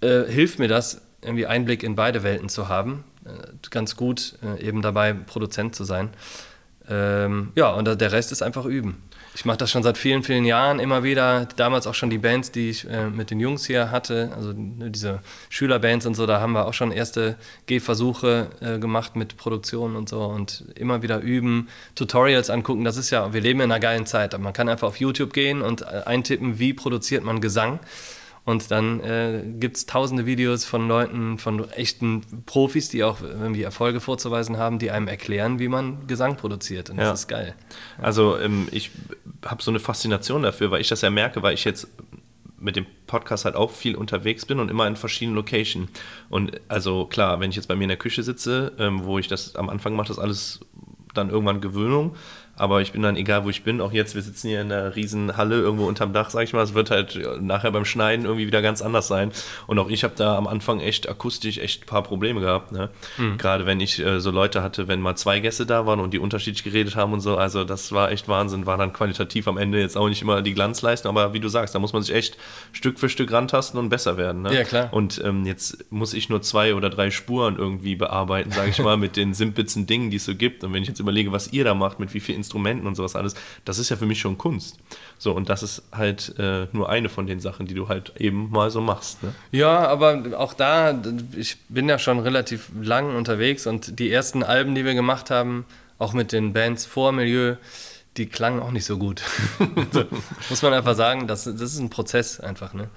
äh, 0.02 0.24
hilft 0.24 0.58
mir 0.58 0.68
das, 0.68 1.00
irgendwie 1.22 1.46
Einblick 1.46 1.82
in 1.82 1.94
beide 1.94 2.22
Welten 2.22 2.50
zu 2.50 2.68
haben. 2.68 3.04
Äh, 3.24 3.30
ganz 3.70 3.96
gut, 3.96 4.34
äh, 4.42 4.62
eben 4.62 4.82
dabei 4.82 5.14
Produzent 5.14 5.74
zu 5.74 5.84
sein. 5.84 6.10
Ähm, 6.86 7.52
ja, 7.54 7.70
und 7.70 7.86
der 7.86 8.12
Rest 8.12 8.30
ist 8.30 8.42
einfach 8.42 8.66
üben 8.66 9.02
ich 9.38 9.44
mache 9.44 9.58
das 9.58 9.70
schon 9.70 9.84
seit 9.84 9.96
vielen, 9.96 10.24
vielen 10.24 10.44
Jahren 10.44 10.80
immer 10.80 11.04
wieder. 11.04 11.46
Damals 11.54 11.86
auch 11.86 11.94
schon 11.94 12.10
die 12.10 12.18
Bands, 12.18 12.50
die 12.50 12.70
ich 12.70 12.90
äh, 12.90 13.08
mit 13.08 13.30
den 13.30 13.38
Jungs 13.38 13.64
hier 13.66 13.92
hatte, 13.92 14.32
also 14.34 14.52
ne, 14.52 14.90
diese 14.90 15.20
Schülerbands 15.48 16.06
und 16.06 16.16
so, 16.16 16.26
da 16.26 16.40
haben 16.40 16.54
wir 16.54 16.66
auch 16.66 16.74
schon 16.74 16.90
erste 16.90 17.36
Gehversuche 17.66 18.48
äh, 18.60 18.80
gemacht 18.80 19.14
mit 19.14 19.36
Produktionen 19.36 19.94
und 19.94 20.08
so 20.08 20.22
und 20.24 20.64
immer 20.74 21.02
wieder 21.02 21.20
üben, 21.20 21.68
Tutorials 21.94 22.50
angucken. 22.50 22.82
Das 22.82 22.96
ist 22.96 23.10
ja, 23.10 23.32
wir 23.32 23.40
leben 23.40 23.60
in 23.60 23.70
einer 23.70 23.78
geilen 23.78 24.06
Zeit. 24.06 24.36
Man 24.36 24.52
kann 24.52 24.68
einfach 24.68 24.88
auf 24.88 24.96
YouTube 24.96 25.32
gehen 25.32 25.62
und 25.62 25.82
äh, 25.82 26.02
eintippen, 26.04 26.58
wie 26.58 26.72
produziert 26.72 27.22
man 27.22 27.40
Gesang. 27.40 27.78
Und 28.48 28.70
dann 28.70 29.00
äh, 29.00 29.42
gibt 29.44 29.76
es 29.76 29.84
tausende 29.84 30.24
Videos 30.24 30.64
von 30.64 30.88
Leuten, 30.88 31.36
von 31.36 31.70
echten 31.72 32.22
Profis, 32.46 32.88
die 32.88 33.04
auch 33.04 33.20
irgendwie 33.20 33.62
Erfolge 33.62 34.00
vorzuweisen 34.00 34.56
haben, 34.56 34.78
die 34.78 34.90
einem 34.90 35.06
erklären, 35.06 35.58
wie 35.58 35.68
man 35.68 36.06
Gesang 36.06 36.38
produziert. 36.38 36.88
Und 36.88 36.96
ja. 36.96 37.10
das 37.10 37.20
ist 37.20 37.28
geil. 37.28 37.54
Also 37.98 38.38
ähm, 38.38 38.66
ich 38.70 38.90
habe 39.44 39.62
so 39.62 39.70
eine 39.70 39.80
Faszination 39.80 40.44
dafür, 40.44 40.70
weil 40.70 40.80
ich 40.80 40.88
das 40.88 41.02
ja 41.02 41.10
merke, 41.10 41.42
weil 41.42 41.52
ich 41.52 41.64
jetzt 41.64 41.88
mit 42.58 42.76
dem 42.76 42.86
Podcast 43.06 43.44
halt 43.44 43.54
auch 43.54 43.70
viel 43.70 43.94
unterwegs 43.94 44.46
bin 44.46 44.60
und 44.60 44.70
immer 44.70 44.86
in 44.86 44.96
verschiedenen 44.96 45.36
Locations. 45.36 45.90
Und 46.30 46.58
also 46.68 47.04
klar, 47.04 47.40
wenn 47.40 47.50
ich 47.50 47.56
jetzt 47.56 47.68
bei 47.68 47.76
mir 47.76 47.84
in 47.84 47.88
der 47.88 47.98
Küche 47.98 48.22
sitze, 48.22 48.72
ähm, 48.78 49.04
wo 49.04 49.18
ich 49.18 49.28
das 49.28 49.56
am 49.56 49.68
Anfang 49.68 49.94
mache, 49.94 50.08
das 50.08 50.18
alles 50.18 50.60
dann 51.12 51.28
irgendwann 51.28 51.60
Gewöhnung. 51.60 52.16
Aber 52.58 52.82
ich 52.82 52.92
bin 52.92 53.02
dann, 53.02 53.16
egal 53.16 53.44
wo 53.44 53.50
ich 53.50 53.62
bin, 53.62 53.80
auch 53.80 53.92
jetzt, 53.92 54.14
wir 54.14 54.22
sitzen 54.22 54.48
hier 54.48 54.60
in 54.60 54.72
einer 54.72 54.96
riesen 54.96 55.36
Halle 55.36 55.56
irgendwo 55.56 55.86
unterm 55.86 56.12
Dach, 56.12 56.30
sag 56.30 56.42
ich 56.42 56.52
mal, 56.52 56.62
es 56.62 56.74
wird 56.74 56.90
halt 56.90 57.18
nachher 57.40 57.70
beim 57.70 57.84
Schneiden 57.84 58.24
irgendwie 58.24 58.46
wieder 58.46 58.62
ganz 58.62 58.82
anders 58.82 59.06
sein. 59.06 59.30
Und 59.66 59.78
auch 59.78 59.88
ich 59.88 60.04
habe 60.04 60.14
da 60.16 60.36
am 60.36 60.46
Anfang 60.46 60.80
echt 60.80 61.08
akustisch 61.08 61.58
echt 61.58 61.84
ein 61.84 61.86
paar 61.86 62.02
Probleme 62.02 62.40
gehabt. 62.40 62.72
Ne? 62.72 62.90
Mhm. 63.16 63.38
Gerade 63.38 63.64
wenn 63.66 63.80
ich 63.80 63.98
äh, 64.00 64.20
so 64.20 64.30
Leute 64.30 64.62
hatte, 64.62 64.88
wenn 64.88 65.00
mal 65.00 65.14
zwei 65.14 65.38
Gäste 65.38 65.66
da 65.66 65.86
waren 65.86 66.00
und 66.00 66.12
die 66.12 66.18
unterschiedlich 66.18 66.64
geredet 66.64 66.96
haben 66.96 67.12
und 67.12 67.20
so, 67.20 67.36
also 67.36 67.64
das 67.64 67.92
war 67.92 68.10
echt 68.10 68.28
Wahnsinn, 68.28 68.66
war 68.66 68.76
dann 68.76 68.92
qualitativ 68.92 69.46
am 69.46 69.56
Ende 69.56 69.80
jetzt 69.80 69.96
auch 69.96 70.08
nicht 70.08 70.22
immer 70.22 70.42
die 70.42 70.54
Glanzleistung, 70.54 71.16
aber 71.16 71.32
wie 71.34 71.40
du 71.40 71.48
sagst, 71.48 71.74
da 71.74 71.78
muss 71.78 71.92
man 71.92 72.02
sich 72.02 72.14
echt 72.14 72.36
Stück 72.72 72.98
für 72.98 73.08
Stück 73.08 73.30
rantasten 73.30 73.78
und 73.78 73.88
besser 73.88 74.16
werden. 74.16 74.42
Ne? 74.42 74.54
Ja, 74.54 74.64
klar. 74.64 74.88
Und 74.92 75.22
ähm, 75.24 75.46
jetzt 75.46 75.90
muss 75.90 76.12
ich 76.12 76.28
nur 76.28 76.42
zwei 76.42 76.74
oder 76.74 76.90
drei 76.90 77.10
Spuren 77.10 77.56
irgendwie 77.56 77.94
bearbeiten, 77.94 78.50
sage 78.50 78.70
ich 78.70 78.78
mal, 78.80 78.96
mit 78.98 79.16
den 79.16 79.32
simpelsten 79.34 79.86
Dingen, 79.86 80.10
die 80.10 80.16
es 80.16 80.24
so 80.24 80.34
gibt. 80.34 80.64
Und 80.64 80.72
wenn 80.72 80.82
ich 80.82 80.88
jetzt 80.88 81.00
überlege, 81.00 81.30
was 81.30 81.52
ihr 81.52 81.64
da 81.64 81.74
macht, 81.74 82.00
mit 82.00 82.14
wie 82.14 82.20
vielen 82.20 82.42
Instrumenten 82.48 82.86
und 82.86 82.94
sowas 82.94 83.14
alles, 83.14 83.34
das 83.64 83.78
ist 83.78 83.90
ja 83.90 83.96
für 83.96 84.06
mich 84.06 84.20
schon 84.20 84.38
Kunst. 84.38 84.78
So, 85.18 85.32
und 85.32 85.48
das 85.48 85.62
ist 85.62 85.82
halt 85.92 86.34
äh, 86.38 86.66
nur 86.72 86.88
eine 86.88 87.08
von 87.08 87.26
den 87.26 87.40
Sachen, 87.40 87.66
die 87.66 87.74
du 87.74 87.88
halt 87.88 88.14
eben 88.18 88.50
mal 88.50 88.70
so 88.70 88.80
machst. 88.80 89.22
Ne? 89.22 89.34
Ja, 89.52 89.86
aber 89.86 90.22
auch 90.38 90.54
da, 90.54 90.98
ich 91.36 91.58
bin 91.68 91.88
ja 91.88 91.98
schon 91.98 92.18
relativ 92.20 92.70
lang 92.80 93.14
unterwegs 93.14 93.66
und 93.66 93.98
die 93.98 94.10
ersten 94.10 94.42
Alben, 94.42 94.74
die 94.74 94.84
wir 94.84 94.94
gemacht 94.94 95.30
haben, 95.30 95.66
auch 95.98 96.14
mit 96.14 96.32
den 96.32 96.52
Bands 96.54 96.86
vor 96.86 97.12
Milieu, 97.12 97.56
die 98.16 98.26
klangen 98.26 98.60
auch 98.60 98.70
nicht 98.70 98.86
so 98.86 98.98
gut. 98.98 99.22
Muss 100.48 100.62
man 100.62 100.72
einfach 100.72 100.96
sagen, 100.96 101.26
das, 101.26 101.44
das 101.44 101.60
ist 101.60 101.78
ein 101.78 101.90
Prozess 101.90 102.40
einfach. 102.40 102.72
Ne? 102.72 102.88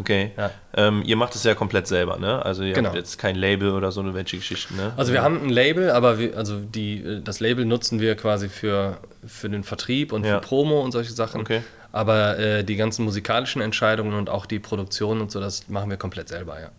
Okay. 0.00 0.32
Ja. 0.36 0.50
Ähm, 0.74 1.02
ihr 1.04 1.16
macht 1.16 1.34
es 1.34 1.44
ja 1.44 1.54
komplett 1.54 1.86
selber, 1.86 2.18
ne? 2.18 2.44
Also 2.44 2.62
ihr 2.62 2.72
genau. 2.72 2.88
habt 2.88 2.96
jetzt 2.96 3.18
kein 3.18 3.36
Label 3.36 3.72
oder 3.72 3.92
so 3.92 4.00
eine 4.00 4.14
welche 4.14 4.38
Geschichten, 4.38 4.76
ne? 4.76 4.92
Also 4.96 5.12
wir 5.12 5.22
haben 5.22 5.42
ein 5.42 5.50
Label, 5.50 5.90
aber 5.90 6.18
wir, 6.18 6.36
also 6.36 6.58
die, 6.58 7.20
das 7.22 7.40
Label 7.40 7.66
nutzen 7.66 8.00
wir 8.00 8.16
quasi 8.16 8.48
für, 8.48 8.98
für 9.26 9.50
den 9.50 9.62
Vertrieb 9.62 10.12
und 10.12 10.24
ja. 10.24 10.36
für 10.36 10.40
Promo 10.40 10.80
und 10.80 10.92
solche 10.92 11.12
Sachen. 11.12 11.42
Okay. 11.42 11.62
Aber 11.92 12.38
äh, 12.38 12.64
die 12.64 12.76
ganzen 12.76 13.04
musikalischen 13.04 13.60
Entscheidungen 13.60 14.14
und 14.14 14.30
auch 14.30 14.46
die 14.46 14.58
Produktion 14.58 15.20
und 15.20 15.30
so, 15.30 15.40
das 15.40 15.68
machen 15.68 15.90
wir 15.90 15.98
komplett 15.98 16.28
selber, 16.28 16.60
ja. 16.60 16.70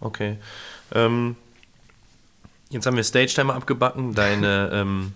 Okay. 0.00 0.38
Ähm, 0.92 1.36
jetzt 2.70 2.86
haben 2.86 2.96
wir 2.96 3.04
Stage 3.04 3.32
Timer 3.34 3.54
abgebacken, 3.54 4.14
deine 4.14 4.70
ähm, 4.72 5.12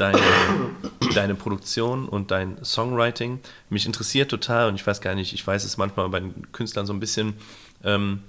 deine, 0.00 0.20
deine 1.14 1.34
Produktion 1.34 2.08
und 2.08 2.30
dein 2.30 2.64
Songwriting. 2.64 3.40
Mich 3.68 3.86
interessiert 3.86 4.30
total 4.30 4.68
und 4.68 4.74
ich 4.74 4.86
weiß 4.86 5.00
gar 5.00 5.14
nicht, 5.14 5.32
ich 5.32 5.46
weiß 5.46 5.64
es 5.64 5.76
manchmal 5.76 6.08
bei 6.08 6.20
den 6.20 6.50
Künstlern 6.52 6.86
so 6.86 6.92
ein 6.92 7.00
bisschen. 7.00 7.34
Ähm, 7.84 8.22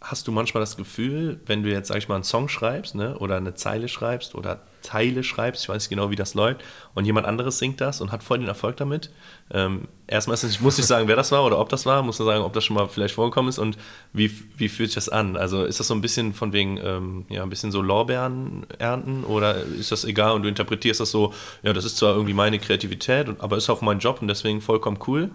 hast 0.00 0.26
du 0.26 0.32
manchmal 0.32 0.60
das 0.60 0.76
Gefühl, 0.76 1.40
wenn 1.46 1.62
du 1.62 1.70
jetzt, 1.70 1.88
sag 1.88 1.96
ich 1.98 2.08
mal, 2.08 2.16
einen 2.16 2.24
Song 2.24 2.48
schreibst, 2.48 2.94
ne, 2.94 3.18
oder 3.18 3.36
eine 3.36 3.54
Zeile 3.54 3.88
schreibst 3.88 4.34
oder 4.34 4.60
Teile 4.84 5.24
schreibst, 5.24 5.64
ich 5.64 5.68
weiß 5.68 5.82
nicht 5.82 5.88
genau, 5.88 6.10
wie 6.10 6.16
das 6.16 6.34
läuft, 6.34 6.62
und 6.94 7.04
jemand 7.04 7.26
anderes 7.26 7.58
singt 7.58 7.80
das 7.80 8.00
und 8.00 8.12
hat 8.12 8.22
voll 8.22 8.38
den 8.38 8.46
Erfolg 8.46 8.76
damit. 8.76 9.10
Ähm, 9.50 9.88
erstmal 10.06 10.34
ist 10.34 10.44
ich 10.44 10.60
muss 10.60 10.76
nicht 10.76 10.86
sagen, 10.86 11.08
wer 11.08 11.16
das 11.16 11.32
war 11.32 11.44
oder 11.44 11.58
ob 11.58 11.68
das 11.68 11.86
war, 11.86 12.02
muss 12.02 12.18
nur 12.18 12.26
sagen, 12.26 12.44
ob 12.44 12.52
das 12.52 12.64
schon 12.64 12.76
mal 12.76 12.86
vielleicht 12.88 13.14
vorgekommen 13.14 13.48
ist 13.48 13.58
und 13.58 13.76
wie, 14.12 14.30
wie 14.56 14.68
fühlt 14.68 14.90
sich 14.90 14.94
das 14.94 15.08
an? 15.08 15.36
Also 15.36 15.64
ist 15.64 15.80
das 15.80 15.88
so 15.88 15.94
ein 15.94 16.00
bisschen 16.00 16.34
von 16.34 16.52
wegen, 16.52 16.78
ähm, 16.82 17.24
ja, 17.28 17.42
ein 17.42 17.50
bisschen 17.50 17.72
so 17.72 17.82
Lorbeeren 17.82 18.66
ernten 18.78 19.24
oder 19.24 19.56
ist 19.56 19.90
das 19.90 20.04
egal 20.04 20.32
und 20.32 20.42
du 20.42 20.48
interpretierst 20.48 21.00
das 21.00 21.10
so, 21.10 21.32
ja, 21.62 21.72
das 21.72 21.84
ist 21.84 21.96
zwar 21.96 22.14
irgendwie 22.14 22.34
meine 22.34 22.58
Kreativität, 22.58 23.28
aber 23.38 23.56
ist 23.56 23.70
auch 23.70 23.80
mein 23.80 23.98
Job 23.98 24.20
und 24.20 24.28
deswegen 24.28 24.60
vollkommen 24.60 24.98
cool? 25.06 25.30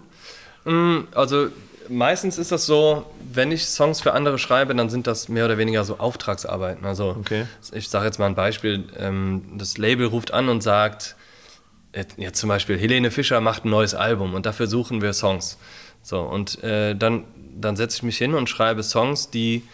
Mm, 0.64 1.00
also 1.14 1.48
meistens 1.90 2.38
ist 2.38 2.52
das 2.52 2.66
so, 2.66 3.04
wenn 3.32 3.52
ich 3.52 3.66
Songs 3.66 4.00
für 4.00 4.12
andere 4.12 4.38
schreibe, 4.38 4.74
dann 4.74 4.88
sind 4.88 5.06
das 5.06 5.28
mehr 5.28 5.44
oder 5.44 5.58
weniger 5.58 5.84
so 5.84 5.98
Auftragsarbeiten. 5.98 6.86
Also 6.86 7.16
okay. 7.18 7.46
ich 7.72 7.88
sage 7.88 8.06
jetzt 8.06 8.18
mal 8.18 8.26
ein 8.26 8.34
Beispiel, 8.34 8.84
ähm, 8.98 9.42
das 9.56 9.76
Label 9.76 10.06
ruft 10.06 10.32
an 10.32 10.48
und 10.48 10.62
sagt, 10.62 11.16
jetzt 12.16 12.38
zum 12.38 12.48
Beispiel, 12.48 12.78
Helene 12.78 13.10
Fischer 13.10 13.40
macht 13.40 13.64
ein 13.64 13.70
neues 13.70 13.94
Album 13.94 14.34
und 14.34 14.46
dafür 14.46 14.66
suchen 14.66 15.02
wir 15.02 15.12
Songs. 15.12 15.58
So, 16.02 16.20
und 16.22 16.62
äh, 16.62 16.94
dann, 16.94 17.24
dann 17.58 17.76
setze 17.76 17.98
ich 17.98 18.02
mich 18.04 18.18
hin 18.18 18.34
und 18.34 18.48
schreibe 18.48 18.82
Songs, 18.82 19.30
die 19.30 19.64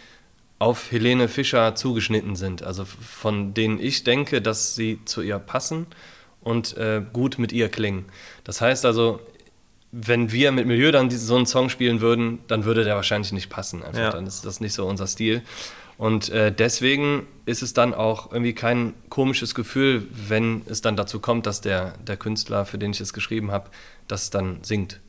auf 0.59 0.91
Helene 0.91 1.29
Fischer 1.29 1.75
zugeschnitten 1.75 2.35
sind. 2.35 2.63
Also 2.63 2.85
von 2.85 3.53
denen 3.53 3.79
ich 3.79 4.05
denke, 4.05 4.41
dass 4.41 4.75
sie 4.75 4.99
zu 5.05 5.21
ihr 5.21 5.39
passen 5.39 5.87
und 6.41 6.77
äh, 6.77 7.03
gut 7.13 7.39
mit 7.39 7.53
ihr 7.53 7.69
klingen. 7.69 8.07
Das 8.45 8.61
heißt 8.61 8.87
also, 8.87 9.21
wenn 9.99 10.31
wir 10.31 10.53
mit 10.53 10.67
Milieu 10.67 10.93
dann 10.93 11.11
so 11.11 11.37
einen 11.37 11.47
Song 11.47 11.71
spielen 11.71 12.03
würden, 12.03 12.41
dann 12.49 12.65
würde 12.65 12.85
der 12.85 12.97
wahrscheinlich 12.97 13.33
nicht 13.33 13.49
passen. 13.49 13.83
Einfach. 13.83 13.99
Ja. 13.99 14.11
Dann 14.11 14.27
ist 14.27 14.45
das 14.45 14.61
nicht 14.61 14.75
so 14.75 14.87
unser 14.87 15.07
Stil. 15.07 15.43
Und 15.97 16.29
äh, 16.29 16.53
deswegen 16.53 17.27
ist 17.47 17.63
es 17.63 17.73
dann 17.73 17.95
auch 17.95 18.31
irgendwie 18.31 18.53
kein 18.53 18.93
komisches 19.09 19.55
Gefühl, 19.55 20.07
wenn 20.11 20.63
es 20.67 20.83
dann 20.83 20.97
dazu 20.97 21.21
kommt, 21.21 21.47
dass 21.47 21.63
der, 21.63 21.95
der 22.07 22.19
Künstler, 22.19 22.67
für 22.67 22.77
den 22.77 22.91
ich 22.91 23.01
es 23.01 23.15
geschrieben 23.15 23.51
habe, 23.51 23.71
das 24.07 24.29
dann 24.29 24.59
singt. 24.63 25.01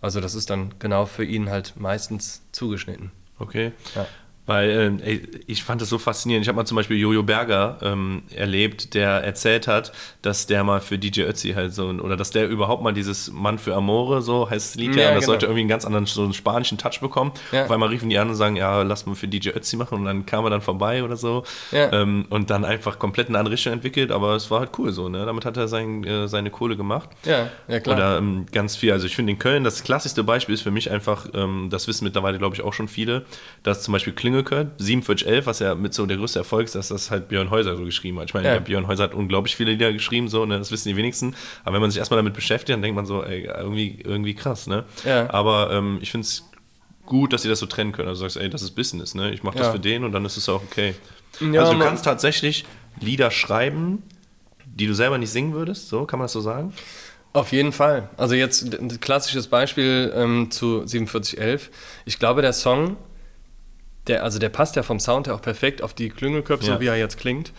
Also 0.00 0.20
das 0.20 0.34
ist 0.34 0.48
dann 0.48 0.74
genau 0.78 1.04
für 1.04 1.24
ihn 1.24 1.50
halt 1.50 1.74
meistens 1.76 2.40
zugeschnitten. 2.52 3.12
Okay. 3.38 3.72
Ja. 3.94 4.06
Weil 4.52 5.00
äh, 5.02 5.20
ich 5.46 5.64
fand 5.64 5.80
das 5.80 5.88
so 5.88 5.96
faszinierend. 5.96 6.44
Ich 6.44 6.48
habe 6.48 6.56
mal 6.56 6.66
zum 6.66 6.76
Beispiel 6.76 6.98
Jojo 6.98 7.22
Berger 7.22 7.78
ähm, 7.80 8.22
erlebt, 8.34 8.92
der 8.92 9.08
erzählt 9.24 9.66
hat, 9.66 9.92
dass 10.20 10.46
der 10.46 10.62
mal 10.62 10.82
für 10.82 10.98
DJ 10.98 11.22
Ötzi 11.22 11.54
halt 11.54 11.72
so, 11.72 11.88
oder 11.88 12.18
dass 12.18 12.32
der 12.32 12.48
überhaupt 12.48 12.82
mal 12.82 12.92
dieses 12.92 13.32
Mann 13.32 13.58
für 13.58 13.74
Amore, 13.74 14.20
so 14.20 14.50
heißt 14.50 14.74
das 14.74 14.74
Lied 14.74 14.94
ja, 14.94 15.04
ja 15.04 15.08
und 15.08 15.14
das 15.14 15.20
genau. 15.22 15.32
sollte 15.32 15.46
irgendwie 15.46 15.60
einen 15.60 15.70
ganz 15.70 15.86
anderen, 15.86 16.04
so 16.04 16.22
einen 16.22 16.34
spanischen 16.34 16.76
Touch 16.76 17.00
bekommen. 17.00 17.32
Ja. 17.50 17.64
Auf 17.64 17.70
einmal 17.70 17.88
riefen 17.88 18.10
die 18.10 18.18
an 18.18 18.28
und 18.28 18.34
sagen, 18.34 18.56
ja, 18.56 18.82
lass 18.82 19.06
mal 19.06 19.14
für 19.14 19.26
DJ 19.26 19.50
Ötzi 19.50 19.76
machen 19.76 19.96
und 19.98 20.04
dann 20.04 20.26
kam 20.26 20.44
er 20.44 20.50
dann 20.50 20.60
vorbei 20.60 21.02
oder 21.02 21.16
so. 21.16 21.44
Ja. 21.70 21.90
Ähm, 21.90 22.26
und 22.28 22.50
dann 22.50 22.66
einfach 22.66 22.98
komplett 22.98 23.28
eine 23.28 23.38
andere 23.38 23.54
Richtung 23.54 23.72
entwickelt, 23.72 24.10
aber 24.10 24.36
es 24.36 24.50
war 24.50 24.60
halt 24.60 24.72
cool 24.76 24.92
so, 24.92 25.08
ne? 25.08 25.24
Damit 25.24 25.46
hat 25.46 25.56
er 25.56 25.66
sein, 25.66 26.04
äh, 26.04 26.28
seine 26.28 26.50
Kohle 26.50 26.76
gemacht. 26.76 27.08
Ja, 27.24 27.48
ja 27.68 27.80
klar. 27.80 27.96
Oder 27.96 28.18
ähm, 28.18 28.44
ganz 28.52 28.76
viel. 28.76 28.92
Also 28.92 29.06
ich 29.06 29.16
finde 29.16 29.32
in 29.32 29.38
Köln, 29.38 29.64
das 29.64 29.82
klassischste 29.82 30.24
Beispiel 30.24 30.54
ist 30.54 30.62
für 30.62 30.70
mich 30.70 30.90
einfach, 30.90 31.26
ähm, 31.32 31.68
das 31.70 31.88
wissen 31.88 32.04
mittlerweile, 32.04 32.36
glaube 32.36 32.54
ich, 32.54 32.60
auch 32.60 32.74
schon 32.74 32.88
viele, 32.88 33.24
dass 33.62 33.82
zum 33.82 33.92
Beispiel 33.92 34.12
Klinge 34.12 34.41
Klingelköln, 34.44 34.72
4711, 34.78 35.46
was 35.46 35.58
ja 35.58 35.74
mit 35.74 35.94
so 35.94 36.06
der 36.06 36.16
größte 36.16 36.38
Erfolg 36.40 36.64
ist, 36.64 36.74
dass 36.74 36.88
das 36.88 37.10
halt 37.10 37.28
Björn 37.28 37.50
Häuser 37.50 37.76
so 37.76 37.84
geschrieben 37.84 38.18
hat. 38.18 38.26
Ich 38.26 38.34
meine, 38.34 38.48
ja. 38.48 38.58
Björn 38.58 38.86
Häuser 38.86 39.04
hat 39.04 39.14
unglaublich 39.14 39.56
viele 39.56 39.72
Lieder 39.72 39.92
geschrieben, 39.92 40.28
so, 40.28 40.44
ne, 40.44 40.58
das 40.58 40.70
wissen 40.70 40.88
die 40.88 40.96
wenigsten. 40.96 41.34
Aber 41.64 41.74
wenn 41.74 41.80
man 41.80 41.90
sich 41.90 41.98
erstmal 41.98 42.18
damit 42.18 42.34
beschäftigt, 42.34 42.70
dann 42.70 42.82
denkt 42.82 42.96
man 42.96 43.06
so, 43.06 43.22
ey, 43.22 43.44
irgendwie, 43.44 44.00
irgendwie 44.02 44.34
krass, 44.34 44.66
ne? 44.66 44.84
Ja. 45.04 45.30
Aber 45.30 45.70
ähm, 45.72 45.98
ich 46.00 46.10
finde 46.10 46.26
es 46.26 46.48
gut, 47.06 47.32
dass 47.32 47.42
sie 47.42 47.48
das 47.48 47.58
so 47.58 47.66
trennen 47.66 47.92
können. 47.92 48.08
Also 48.08 48.24
du 48.24 48.28
sagst, 48.28 48.42
ey, 48.42 48.50
das 48.50 48.62
ist 48.62 48.72
Business, 48.72 49.14
ne? 49.14 49.32
Ich 49.32 49.42
mache 49.42 49.58
das 49.58 49.68
ja. 49.68 49.72
für 49.72 49.80
den 49.80 50.04
und 50.04 50.12
dann 50.12 50.24
ist 50.24 50.36
es 50.36 50.48
auch 50.48 50.62
okay. 50.62 50.94
Ja, 51.40 51.62
also 51.62 51.74
du 51.74 51.78
kannst 51.78 52.04
tatsächlich 52.04 52.64
Lieder 53.00 53.30
schreiben, 53.30 54.02
die 54.66 54.86
du 54.86 54.94
selber 54.94 55.18
nicht 55.18 55.30
singen 55.30 55.54
würdest, 55.54 55.88
so 55.88 56.04
kann 56.04 56.18
man 56.18 56.24
das 56.24 56.32
so 56.32 56.40
sagen? 56.40 56.72
Auf 57.34 57.52
jeden 57.52 57.72
Fall. 57.72 58.10
Also 58.18 58.34
jetzt 58.34 58.74
ein 58.74 59.00
klassisches 59.00 59.46
Beispiel 59.46 60.12
ähm, 60.14 60.50
zu 60.50 60.86
4711. 60.86 61.70
Ich 62.04 62.18
glaube, 62.18 62.42
der 62.42 62.52
Song 62.52 62.96
der, 64.06 64.24
also 64.24 64.38
der 64.38 64.48
passt 64.48 64.76
ja 64.76 64.82
vom 64.82 65.00
Sound 65.00 65.26
her 65.26 65.34
auch 65.34 65.42
perfekt 65.42 65.82
auf 65.82 65.94
die 65.94 66.08
Klüngelköpfe, 66.08 66.66
ja. 66.66 66.74
so 66.74 66.80
wie 66.80 66.86
er 66.86 66.96
jetzt 66.96 67.18
klingt. 67.18 67.52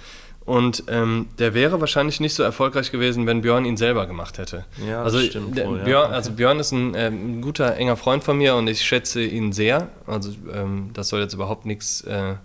Und 0.45 0.83
ähm, 0.89 1.27
der 1.39 1.53
wäre 1.53 1.79
wahrscheinlich 1.79 2.19
nicht 2.19 2.33
so 2.33 2.43
erfolgreich 2.43 2.91
gewesen, 2.91 3.25
wenn 3.27 3.41
Björn 3.41 3.63
ihn 3.63 3.77
selber 3.77 4.07
gemacht 4.07 4.37
hätte. 4.37 4.65
Ja, 4.85 5.01
also, 5.01 5.19
stimmt 5.19 5.55
wohl, 5.55 5.77
ja. 5.77 5.83
Björn, 5.85 6.11
also 6.11 6.33
Björn 6.33 6.59
ist 6.59 6.73
ein, 6.73 6.95
äh, 6.95 7.07
ein, 7.07 7.41
guter, 7.41 7.77
enger 7.77 7.95
Freund 7.95 8.25
von 8.25 8.37
mir 8.37 8.55
und 8.55 8.67
ich 8.67 8.81
schätze 8.81 9.23
ihn 9.23 9.53
sehr. 9.53 9.87
Also 10.05 10.31
ähm, 10.53 10.89
das 10.93 11.07
soll 11.07 11.21
jetzt 11.21 11.33
überhaupt 11.33 11.65
nichts 11.65 12.01
äh, 12.01 12.35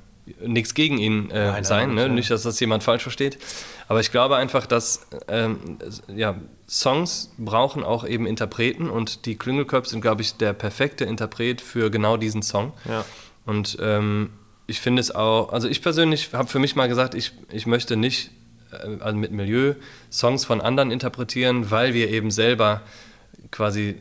nichts 0.41 0.75
gegen 0.75 0.99
ihn 0.99 1.31
äh, 1.31 1.53
nein, 1.53 1.65
sein, 1.65 1.95
nein, 1.95 2.09
ne? 2.09 2.15
nicht, 2.15 2.31
dass 2.31 2.43
das 2.43 2.61
jemand 2.61 2.83
falsch 2.83 3.03
versteht. 3.03 3.39
Aber 3.89 4.01
ich 4.01 4.11
glaube 4.11 4.37
einfach, 4.37 4.67
dass 4.67 5.07
ähm, 5.29 5.79
ja, 6.15 6.37
Songs 6.69 7.33
brauchen 7.39 7.83
auch 7.83 8.07
eben 8.07 8.27
Interpreten 8.27 8.91
und 8.91 9.25
die 9.27 9.37
Klüngelköpfe 9.37 9.89
sind, 9.89 10.03
glaube 10.03 10.23
ich, 10.23 10.37
der 10.37 10.53
perfekte 10.53 11.05
Interpret 11.05 11.61
für 11.61 11.91
genau 11.91 12.17
diesen 12.17 12.43
Song. 12.43 12.73
Ja. 12.87 13.05
Und 13.49 13.79
ähm, 13.81 14.29
ich 14.67 14.79
finde 14.79 15.01
es 15.01 15.11
auch, 15.11 15.55
also 15.55 15.69
ich 15.69 15.81
persönlich 15.81 16.35
habe 16.35 16.49
für 16.49 16.59
mich 16.59 16.77
mal 16.77 16.87
gesagt, 16.87 17.15
ich, 17.15 17.33
ich 17.51 17.67
möchte 17.67 17.97
nicht 17.97 18.31
äh, 18.73 18.99
also 19.01 19.17
mit 19.17 19.33
Milieu 19.33 19.73
Songs 20.13 20.45
von 20.45 20.61
anderen 20.61 20.91
interpretieren, 20.91 21.71
weil 21.71 21.95
wir 21.95 22.11
eben 22.11 22.31
selber 22.31 22.83
quasi 23.51 23.97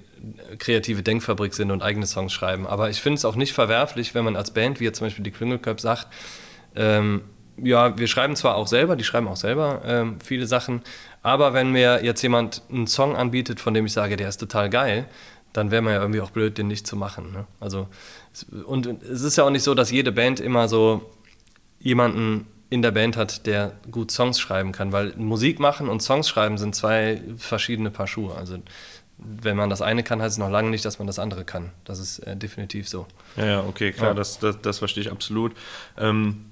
kreative 0.59 1.01
Denkfabrik 1.01 1.53
sind 1.53 1.71
und 1.71 1.81
eigene 1.81 2.05
Songs 2.07 2.33
schreiben. 2.33 2.67
Aber 2.67 2.89
ich 2.89 2.99
finde 3.01 3.19
es 3.19 3.23
auch 3.23 3.37
nicht 3.37 3.53
verwerflich, 3.53 4.13
wenn 4.13 4.25
man 4.25 4.35
als 4.35 4.51
Band, 4.51 4.81
wie 4.81 4.83
jetzt 4.83 4.97
zum 4.97 5.07
Beispiel 5.07 5.23
die 5.23 5.31
Klüngelköp 5.31 5.79
sagt, 5.79 6.07
ähm, 6.75 7.21
ja, 7.55 7.97
wir 7.97 8.07
schreiben 8.07 8.35
zwar 8.35 8.55
auch 8.55 8.67
selber, 8.67 8.97
die 8.97 9.05
schreiben 9.05 9.29
auch 9.29 9.37
selber 9.37 9.81
ähm, 9.85 10.17
viele 10.21 10.45
Sachen, 10.45 10.81
aber 11.23 11.53
wenn 11.53 11.71
mir 11.71 12.03
jetzt 12.03 12.21
jemand 12.21 12.63
einen 12.69 12.87
Song 12.87 13.15
anbietet, 13.15 13.61
von 13.61 13.73
dem 13.73 13.85
ich 13.85 13.93
sage, 13.93 14.17
der 14.17 14.27
ist 14.27 14.39
total 14.39 14.69
geil, 14.69 15.07
dann 15.53 15.71
wäre 15.71 15.81
man 15.81 15.93
ja 15.93 16.01
irgendwie 16.01 16.21
auch 16.21 16.31
blöd, 16.31 16.57
den 16.57 16.67
nicht 16.67 16.85
zu 16.85 16.95
machen. 16.95 17.31
Ne? 17.31 17.47
Also 17.59 17.87
und 18.43 18.87
es 19.03 19.21
ist 19.21 19.37
ja 19.37 19.43
auch 19.43 19.49
nicht 19.49 19.63
so, 19.63 19.73
dass 19.73 19.91
jede 19.91 20.11
Band 20.11 20.39
immer 20.39 20.67
so 20.67 21.09
jemanden 21.79 22.47
in 22.69 22.81
der 22.81 22.91
Band 22.91 23.15
hat, 23.15 23.45
der 23.45 23.73
gut 23.91 24.11
Songs 24.11 24.39
schreiben 24.39 24.71
kann, 24.71 24.91
weil 24.91 25.13
Musik 25.15 25.59
machen 25.59 25.87
und 25.87 26.01
Songs 26.01 26.27
schreiben 26.27 26.57
sind 26.57 26.75
zwei 26.75 27.21
verschiedene 27.37 27.91
Paar 27.91 28.07
Schuhe. 28.07 28.35
Also 28.35 28.57
wenn 29.17 29.57
man 29.57 29.69
das 29.69 29.81
eine 29.81 30.03
kann, 30.03 30.21
heißt 30.21 30.33
es 30.33 30.37
noch 30.37 30.49
lange 30.49 30.69
nicht, 30.69 30.85
dass 30.85 30.99
man 30.99 31.07
das 31.07 31.17
andere 31.17 31.43
kann. 31.43 31.71
Das 31.85 31.99
ist 31.99 32.19
äh, 32.19 32.35
definitiv 32.35 32.87
so. 32.87 33.07
Ja, 33.35 33.45
ja, 33.45 33.59
okay, 33.61 33.91
klar, 33.91 34.09
ja. 34.09 34.13
Das, 34.13 34.39
das, 34.39 34.61
das 34.61 34.79
verstehe 34.79 35.01
ich 35.01 35.11
absolut. 35.11 35.53
Ähm, 35.97 36.46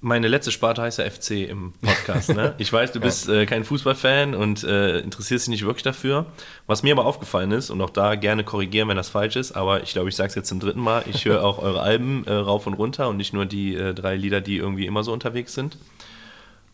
meine 0.00 0.28
letzte 0.28 0.52
Sparte 0.52 0.82
heißt 0.82 0.98
ja 0.98 1.10
FC 1.10 1.48
im 1.48 1.72
Podcast. 1.80 2.34
Ne? 2.34 2.54
Ich 2.58 2.72
weiß, 2.72 2.92
du 2.92 3.00
bist 3.00 3.28
äh, 3.28 3.46
kein 3.46 3.64
Fußballfan 3.64 4.34
und 4.34 4.62
äh, 4.62 5.00
interessierst 5.00 5.46
dich 5.46 5.50
nicht 5.50 5.64
wirklich 5.64 5.82
dafür. 5.82 6.26
Was 6.66 6.82
mir 6.82 6.92
aber 6.92 7.04
aufgefallen 7.04 7.50
ist, 7.50 7.70
und 7.70 7.80
auch 7.80 7.90
da 7.90 8.14
gerne 8.14 8.44
korrigieren, 8.44 8.88
wenn 8.88 8.96
das 8.96 9.08
falsch 9.08 9.36
ist, 9.36 9.52
aber 9.52 9.82
ich 9.82 9.92
glaube, 9.92 10.08
ich 10.08 10.16
sage 10.16 10.28
es 10.28 10.34
jetzt 10.34 10.48
zum 10.48 10.60
dritten 10.60 10.80
Mal, 10.80 11.04
ich 11.06 11.24
höre 11.24 11.44
auch 11.44 11.58
eure 11.58 11.80
Alben 11.80 12.24
äh, 12.26 12.32
rauf 12.32 12.66
und 12.66 12.74
runter 12.74 13.08
und 13.08 13.16
nicht 13.16 13.32
nur 13.32 13.46
die 13.46 13.74
äh, 13.74 13.94
drei 13.94 14.16
Lieder, 14.16 14.40
die 14.40 14.56
irgendwie 14.56 14.86
immer 14.86 15.02
so 15.02 15.12
unterwegs 15.12 15.54
sind. 15.54 15.78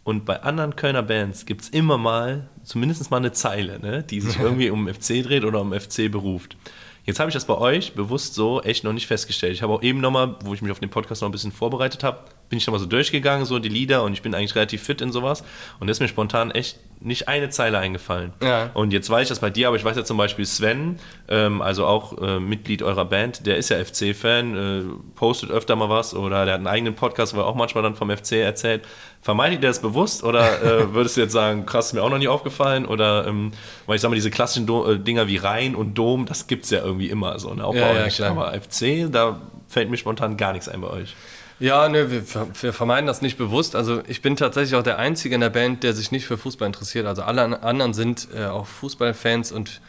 Und 0.02 0.26
bei 0.26 0.42
anderen 0.42 0.76
Kölner 0.76 1.02
Bands 1.02 1.46
gibt 1.46 1.62
es 1.62 1.68
immer 1.70 1.96
mal, 1.96 2.48
zumindest 2.62 3.10
mal 3.10 3.16
eine 3.16 3.32
Zeile, 3.32 3.80
ne, 3.80 4.02
die 4.02 4.20
sich 4.20 4.38
irgendwie 4.40 4.68
um 4.68 4.86
FC 4.86 5.22
dreht 5.22 5.44
oder 5.44 5.62
um 5.62 5.72
FC 5.72 6.10
beruft. 6.10 6.56
Jetzt 7.04 7.20
habe 7.20 7.28
ich 7.28 7.34
das 7.34 7.44
bei 7.44 7.56
euch 7.56 7.92
bewusst 7.94 8.34
so 8.34 8.62
echt 8.62 8.82
noch 8.82 8.92
nicht 8.92 9.06
festgestellt. 9.06 9.52
Ich 9.52 9.62
habe 9.62 9.72
auch 9.74 9.82
eben 9.82 10.00
nochmal, 10.00 10.36
wo 10.42 10.54
ich 10.54 10.62
mich 10.62 10.72
auf 10.72 10.80
den 10.80 10.88
Podcast 10.88 11.20
noch 11.20 11.28
ein 11.28 11.32
bisschen 11.32 11.52
vorbereitet 11.52 12.02
habe, 12.02 12.20
bin 12.54 12.58
ich 12.58 12.68
nochmal 12.68 12.80
so 12.80 12.86
durchgegangen, 12.86 13.46
so 13.46 13.58
die 13.58 13.68
Lieder 13.68 14.04
und 14.04 14.12
ich 14.12 14.22
bin 14.22 14.32
eigentlich 14.32 14.54
relativ 14.54 14.80
fit 14.84 15.00
in 15.00 15.10
sowas. 15.10 15.42
Und 15.80 15.88
da 15.88 15.90
ist 15.90 15.98
mir 15.98 16.06
spontan 16.06 16.52
echt 16.52 16.78
nicht 17.00 17.26
eine 17.26 17.50
Zeile 17.50 17.78
eingefallen. 17.78 18.32
Ja. 18.40 18.70
Und 18.74 18.92
jetzt 18.92 19.10
weiß 19.10 19.24
ich 19.24 19.28
das 19.28 19.40
bei 19.40 19.50
dir, 19.50 19.66
aber 19.66 19.76
ich 19.76 19.84
weiß 19.84 19.96
ja 19.96 20.04
zum 20.04 20.16
Beispiel 20.16 20.46
Sven, 20.46 21.00
ähm, 21.26 21.60
also 21.60 21.84
auch 21.84 22.16
äh, 22.22 22.38
Mitglied 22.38 22.84
eurer 22.84 23.06
Band, 23.06 23.44
der 23.44 23.56
ist 23.56 23.70
ja 23.70 23.84
FC-Fan, 23.84 24.56
äh, 24.56 24.82
postet 25.16 25.50
öfter 25.50 25.74
mal 25.74 25.88
was 25.88 26.14
oder 26.14 26.44
der 26.44 26.54
hat 26.54 26.58
einen 26.60 26.68
eigenen 26.68 26.94
Podcast, 26.94 27.34
wo 27.34 27.40
er 27.40 27.46
auch 27.46 27.56
manchmal 27.56 27.82
dann 27.82 27.96
vom 27.96 28.08
FC 28.08 28.34
erzählt. 28.34 28.82
Vermeidet 29.20 29.60
ihr 29.60 29.68
das 29.68 29.82
bewusst 29.82 30.22
oder 30.22 30.62
äh, 30.62 30.94
würdest 30.94 31.16
du 31.16 31.22
jetzt 31.22 31.32
sagen, 31.32 31.66
krass, 31.66 31.86
ist 31.86 31.92
mir 31.94 32.04
auch 32.04 32.10
noch 32.10 32.18
nie 32.18 32.28
aufgefallen? 32.28 32.86
Oder, 32.86 33.26
ähm, 33.26 33.50
weil 33.86 33.96
ich 33.96 34.00
sag 34.00 34.10
mal, 34.10 34.14
diese 34.14 34.30
klassischen 34.30 34.66
Do 34.68 34.92
äh, 34.92 35.00
Dinger 35.00 35.26
wie 35.26 35.38
Rhein 35.38 35.74
und 35.74 35.94
Dom, 35.94 36.24
das 36.24 36.46
gibt 36.46 36.64
es 36.64 36.70
ja 36.70 36.84
irgendwie 36.84 37.10
immer 37.10 37.36
so, 37.40 37.52
ne? 37.52 37.64
auch 37.64 37.74
ja, 37.74 37.88
bei 37.88 38.04
euch. 38.04 38.18
Ja, 38.20 38.30
aber 38.30 38.52
FC, 38.52 39.10
da 39.10 39.40
fällt 39.66 39.90
mir 39.90 39.96
spontan 39.96 40.36
gar 40.36 40.52
nichts 40.52 40.68
ein 40.68 40.80
bei 40.80 40.88
euch. 40.88 41.16
Ja, 41.64 41.88
ne, 41.88 42.10
wir, 42.10 42.22
wir, 42.60 42.74
vermeiden 42.74 43.06
das 43.06 43.22
nicht 43.22 43.38
bewusst. 43.38 43.74
Also 43.74 44.02
ich 44.06 44.20
bin 44.20 44.36
tatsächlich 44.36 44.74
auch 44.74 44.82
der 44.82 44.98
Einzige 44.98 45.34
in 45.34 45.40
der 45.40 45.48
Band, 45.48 45.82
der 45.82 45.94
sich 45.94 46.12
nicht 46.12 46.26
für 46.26 46.36
Fußball 46.36 46.66
interessiert. 46.66 47.06
Also 47.06 47.22
alle 47.22 47.62
anderen 47.62 47.94
sind 47.94 48.28
äh, 48.36 48.44
auch 48.44 48.66
Fußballfans 48.66 49.50
und 49.50 49.80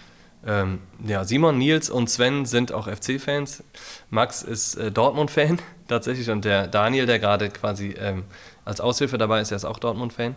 ähm, 0.47 0.79
ja, 1.05 1.25
Simon, 1.25 1.57
Nils 1.57 1.89
und 1.89 2.09
Sven 2.09 2.45
sind 2.45 2.71
auch 2.71 2.87
FC-Fans. 2.87 3.61
Max 4.09 4.41
ist 4.41 4.75
äh, 4.75 4.89
Dortmund-Fan 4.89 5.59
tatsächlich 5.89 6.29
und 6.29 6.45
der 6.45 6.67
Daniel, 6.67 7.07
der 7.07 7.19
gerade 7.19 7.49
quasi 7.49 7.93
ähm, 7.99 8.23
als 8.63 8.79
Aushilfe 8.79 9.17
dabei 9.17 9.41
ist, 9.41 9.51
der 9.51 9.57
ist 9.57 9.65
auch 9.65 9.77
Dortmund-Fan. 9.77 10.35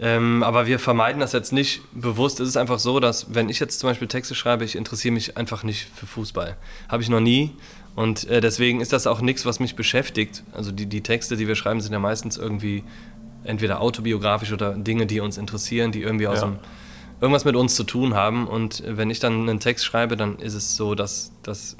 Ähm, 0.00 0.42
aber 0.42 0.66
wir 0.66 0.78
vermeiden 0.78 1.20
das 1.20 1.32
jetzt 1.32 1.52
nicht 1.52 1.82
bewusst. 1.92 2.40
Es 2.40 2.48
ist 2.48 2.56
einfach 2.56 2.78
so, 2.78 2.98
dass 2.98 3.34
wenn 3.34 3.50
ich 3.50 3.60
jetzt 3.60 3.78
zum 3.78 3.90
Beispiel 3.90 4.08
Texte 4.08 4.34
schreibe, 4.34 4.64
ich 4.64 4.74
interessiere 4.74 5.12
mich 5.12 5.36
einfach 5.36 5.64
nicht 5.64 5.86
für 5.94 6.06
Fußball. 6.06 6.56
Habe 6.88 7.02
ich 7.02 7.10
noch 7.10 7.20
nie. 7.20 7.54
Und 7.94 8.28
äh, 8.28 8.40
deswegen 8.40 8.80
ist 8.80 8.92
das 8.92 9.06
auch 9.06 9.20
nichts, 9.20 9.44
was 9.44 9.60
mich 9.60 9.76
beschäftigt. 9.76 10.42
Also 10.52 10.72
die, 10.72 10.86
die 10.86 11.02
Texte, 11.02 11.36
die 11.36 11.46
wir 11.46 11.56
schreiben, 11.56 11.80
sind 11.80 11.92
ja 11.92 11.98
meistens 11.98 12.36
irgendwie 12.36 12.84
entweder 13.44 13.80
autobiografisch 13.80 14.52
oder 14.52 14.74
Dinge, 14.74 15.06
die 15.06 15.20
uns 15.20 15.36
interessieren, 15.36 15.92
die 15.92 16.02
irgendwie 16.02 16.26
aus 16.26 16.40
ja. 16.40 16.46
dem, 16.46 16.56
irgendwas 17.20 17.44
mit 17.44 17.56
uns 17.56 17.74
zu 17.74 17.84
tun 17.84 18.14
haben. 18.14 18.46
Und 18.46 18.82
wenn 18.86 19.10
ich 19.10 19.20
dann 19.20 19.48
einen 19.48 19.60
Text 19.60 19.84
schreibe, 19.84 20.16
dann 20.16 20.38
ist 20.38 20.54
es 20.54 20.76
so, 20.76 20.94
dass, 20.94 21.32
dass 21.42 21.76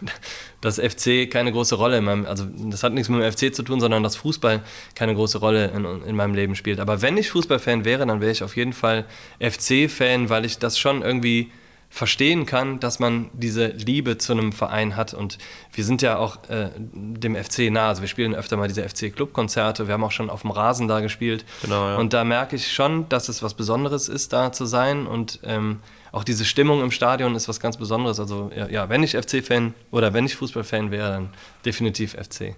das 0.60 0.78
FC 0.78 1.30
keine 1.30 1.52
große 1.52 1.74
Rolle 1.74 1.98
in 1.98 2.04
meinem, 2.04 2.26
also 2.26 2.46
das 2.70 2.82
hat 2.82 2.92
nichts 2.92 3.08
mit 3.08 3.20
dem 3.20 3.30
FC 3.30 3.54
zu 3.54 3.62
tun, 3.62 3.80
sondern 3.80 4.02
dass 4.02 4.16
Fußball 4.16 4.62
keine 4.94 5.14
große 5.14 5.38
Rolle 5.38 5.68
in, 5.68 5.84
in 5.84 6.16
meinem 6.16 6.34
Leben 6.34 6.54
spielt. 6.54 6.78
Aber 6.78 7.02
wenn 7.02 7.16
ich 7.16 7.30
Fußballfan 7.30 7.84
wäre, 7.84 8.06
dann 8.06 8.20
wäre 8.20 8.30
ich 8.30 8.42
auf 8.42 8.56
jeden 8.56 8.72
Fall 8.72 9.04
FC-Fan, 9.40 10.30
weil 10.30 10.44
ich 10.44 10.58
das 10.58 10.78
schon 10.78 11.02
irgendwie 11.02 11.50
verstehen 11.96 12.44
kann, 12.44 12.78
dass 12.78 12.98
man 12.98 13.30
diese 13.32 13.68
Liebe 13.68 14.18
zu 14.18 14.32
einem 14.32 14.52
Verein 14.52 14.96
hat. 14.96 15.14
Und 15.14 15.38
wir 15.72 15.82
sind 15.82 16.02
ja 16.02 16.18
auch 16.18 16.36
äh, 16.50 16.68
dem 16.76 17.34
FC 17.34 17.70
nah. 17.70 17.88
Also 17.88 18.02
wir 18.02 18.08
spielen 18.08 18.34
öfter 18.34 18.58
mal 18.58 18.68
diese 18.68 18.86
FC-Club-Konzerte. 18.86 19.86
Wir 19.86 19.94
haben 19.94 20.04
auch 20.04 20.12
schon 20.12 20.28
auf 20.28 20.42
dem 20.42 20.50
Rasen 20.50 20.88
da 20.88 21.00
gespielt. 21.00 21.46
Genau, 21.62 21.88
ja. 21.88 21.96
Und 21.96 22.12
da 22.12 22.24
merke 22.24 22.54
ich 22.54 22.70
schon, 22.70 23.08
dass 23.08 23.30
es 23.30 23.42
was 23.42 23.54
Besonderes 23.54 24.10
ist, 24.10 24.34
da 24.34 24.52
zu 24.52 24.66
sein. 24.66 25.06
Und 25.06 25.40
ähm, 25.42 25.80
auch 26.12 26.22
diese 26.22 26.44
Stimmung 26.44 26.82
im 26.82 26.90
Stadion 26.90 27.34
ist 27.34 27.48
was 27.48 27.60
ganz 27.60 27.78
Besonderes. 27.78 28.20
Also 28.20 28.50
ja, 28.54 28.68
ja 28.68 28.90
wenn 28.90 29.02
ich 29.02 29.16
FC-Fan 29.16 29.72
oder 29.90 30.12
wenn 30.12 30.26
ich 30.26 30.36
Fußballfan 30.36 30.90
wäre, 30.90 31.10
dann 31.12 31.30
definitiv 31.64 32.12
FC. 32.12 32.56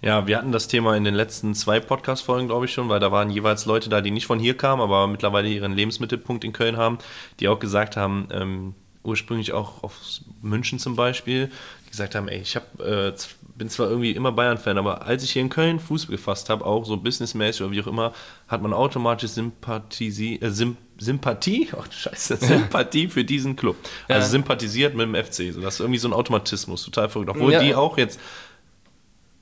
Ja, 0.00 0.28
wir 0.28 0.38
hatten 0.38 0.52
das 0.52 0.68
Thema 0.68 0.96
in 0.96 1.02
den 1.02 1.14
letzten 1.14 1.56
zwei 1.56 1.80
Podcast-Folgen, 1.80 2.46
glaube 2.46 2.66
ich 2.66 2.72
schon, 2.72 2.88
weil 2.88 3.00
da 3.00 3.10
waren 3.10 3.30
jeweils 3.30 3.66
Leute 3.66 3.88
da, 3.88 4.00
die 4.00 4.12
nicht 4.12 4.26
von 4.26 4.38
hier 4.38 4.56
kamen, 4.56 4.80
aber 4.80 5.08
mittlerweile 5.08 5.48
ihren 5.48 5.72
Lebensmittelpunkt 5.72 6.44
in 6.44 6.52
Köln 6.52 6.76
haben, 6.76 6.98
die 7.40 7.48
auch 7.48 7.58
gesagt 7.58 7.96
haben, 7.96 8.28
ähm, 8.30 8.74
ursprünglich 9.02 9.52
auch 9.52 9.82
aus 9.82 10.24
München 10.40 10.78
zum 10.78 10.94
Beispiel, 10.94 11.50
die 11.86 11.90
gesagt 11.90 12.14
haben, 12.14 12.28
ey, 12.28 12.40
ich 12.40 12.54
hab, 12.54 12.80
äh, 12.80 13.12
bin 13.56 13.68
zwar 13.68 13.88
irgendwie 13.88 14.12
immer 14.12 14.30
Bayern-Fan, 14.30 14.78
aber 14.78 15.04
als 15.04 15.24
ich 15.24 15.32
hier 15.32 15.42
in 15.42 15.48
Köln 15.48 15.80
Fuß 15.80 16.06
gefasst 16.06 16.48
habe, 16.48 16.64
auch 16.64 16.84
so 16.84 16.96
businessmäßig 16.96 17.62
oder 17.62 17.72
wie 17.72 17.82
auch 17.82 17.88
immer, 17.88 18.12
hat 18.46 18.62
man 18.62 18.72
automatisch 18.72 19.30
Sympathie, 19.32 20.40
äh, 20.40 20.50
Symp 20.50 20.76
Sympathie, 21.00 21.68
du 21.70 21.92
Scheiße, 21.92 22.36
Sympathie 22.40 23.06
für 23.06 23.24
diesen 23.24 23.54
Club. 23.54 23.76
Also 24.08 24.20
ja. 24.20 24.30
sympathisiert 24.30 24.96
mit 24.96 25.06
dem 25.06 25.14
FC. 25.14 25.54
So, 25.54 25.60
das 25.60 25.74
ist 25.74 25.80
irgendwie 25.80 26.00
so 26.00 26.08
ein 26.08 26.12
Automatismus, 26.12 26.84
total 26.84 27.08
verrückt. 27.08 27.30
Obwohl 27.30 27.52
ja. 27.52 27.60
die 27.60 27.76
auch 27.76 27.98
jetzt 27.98 28.18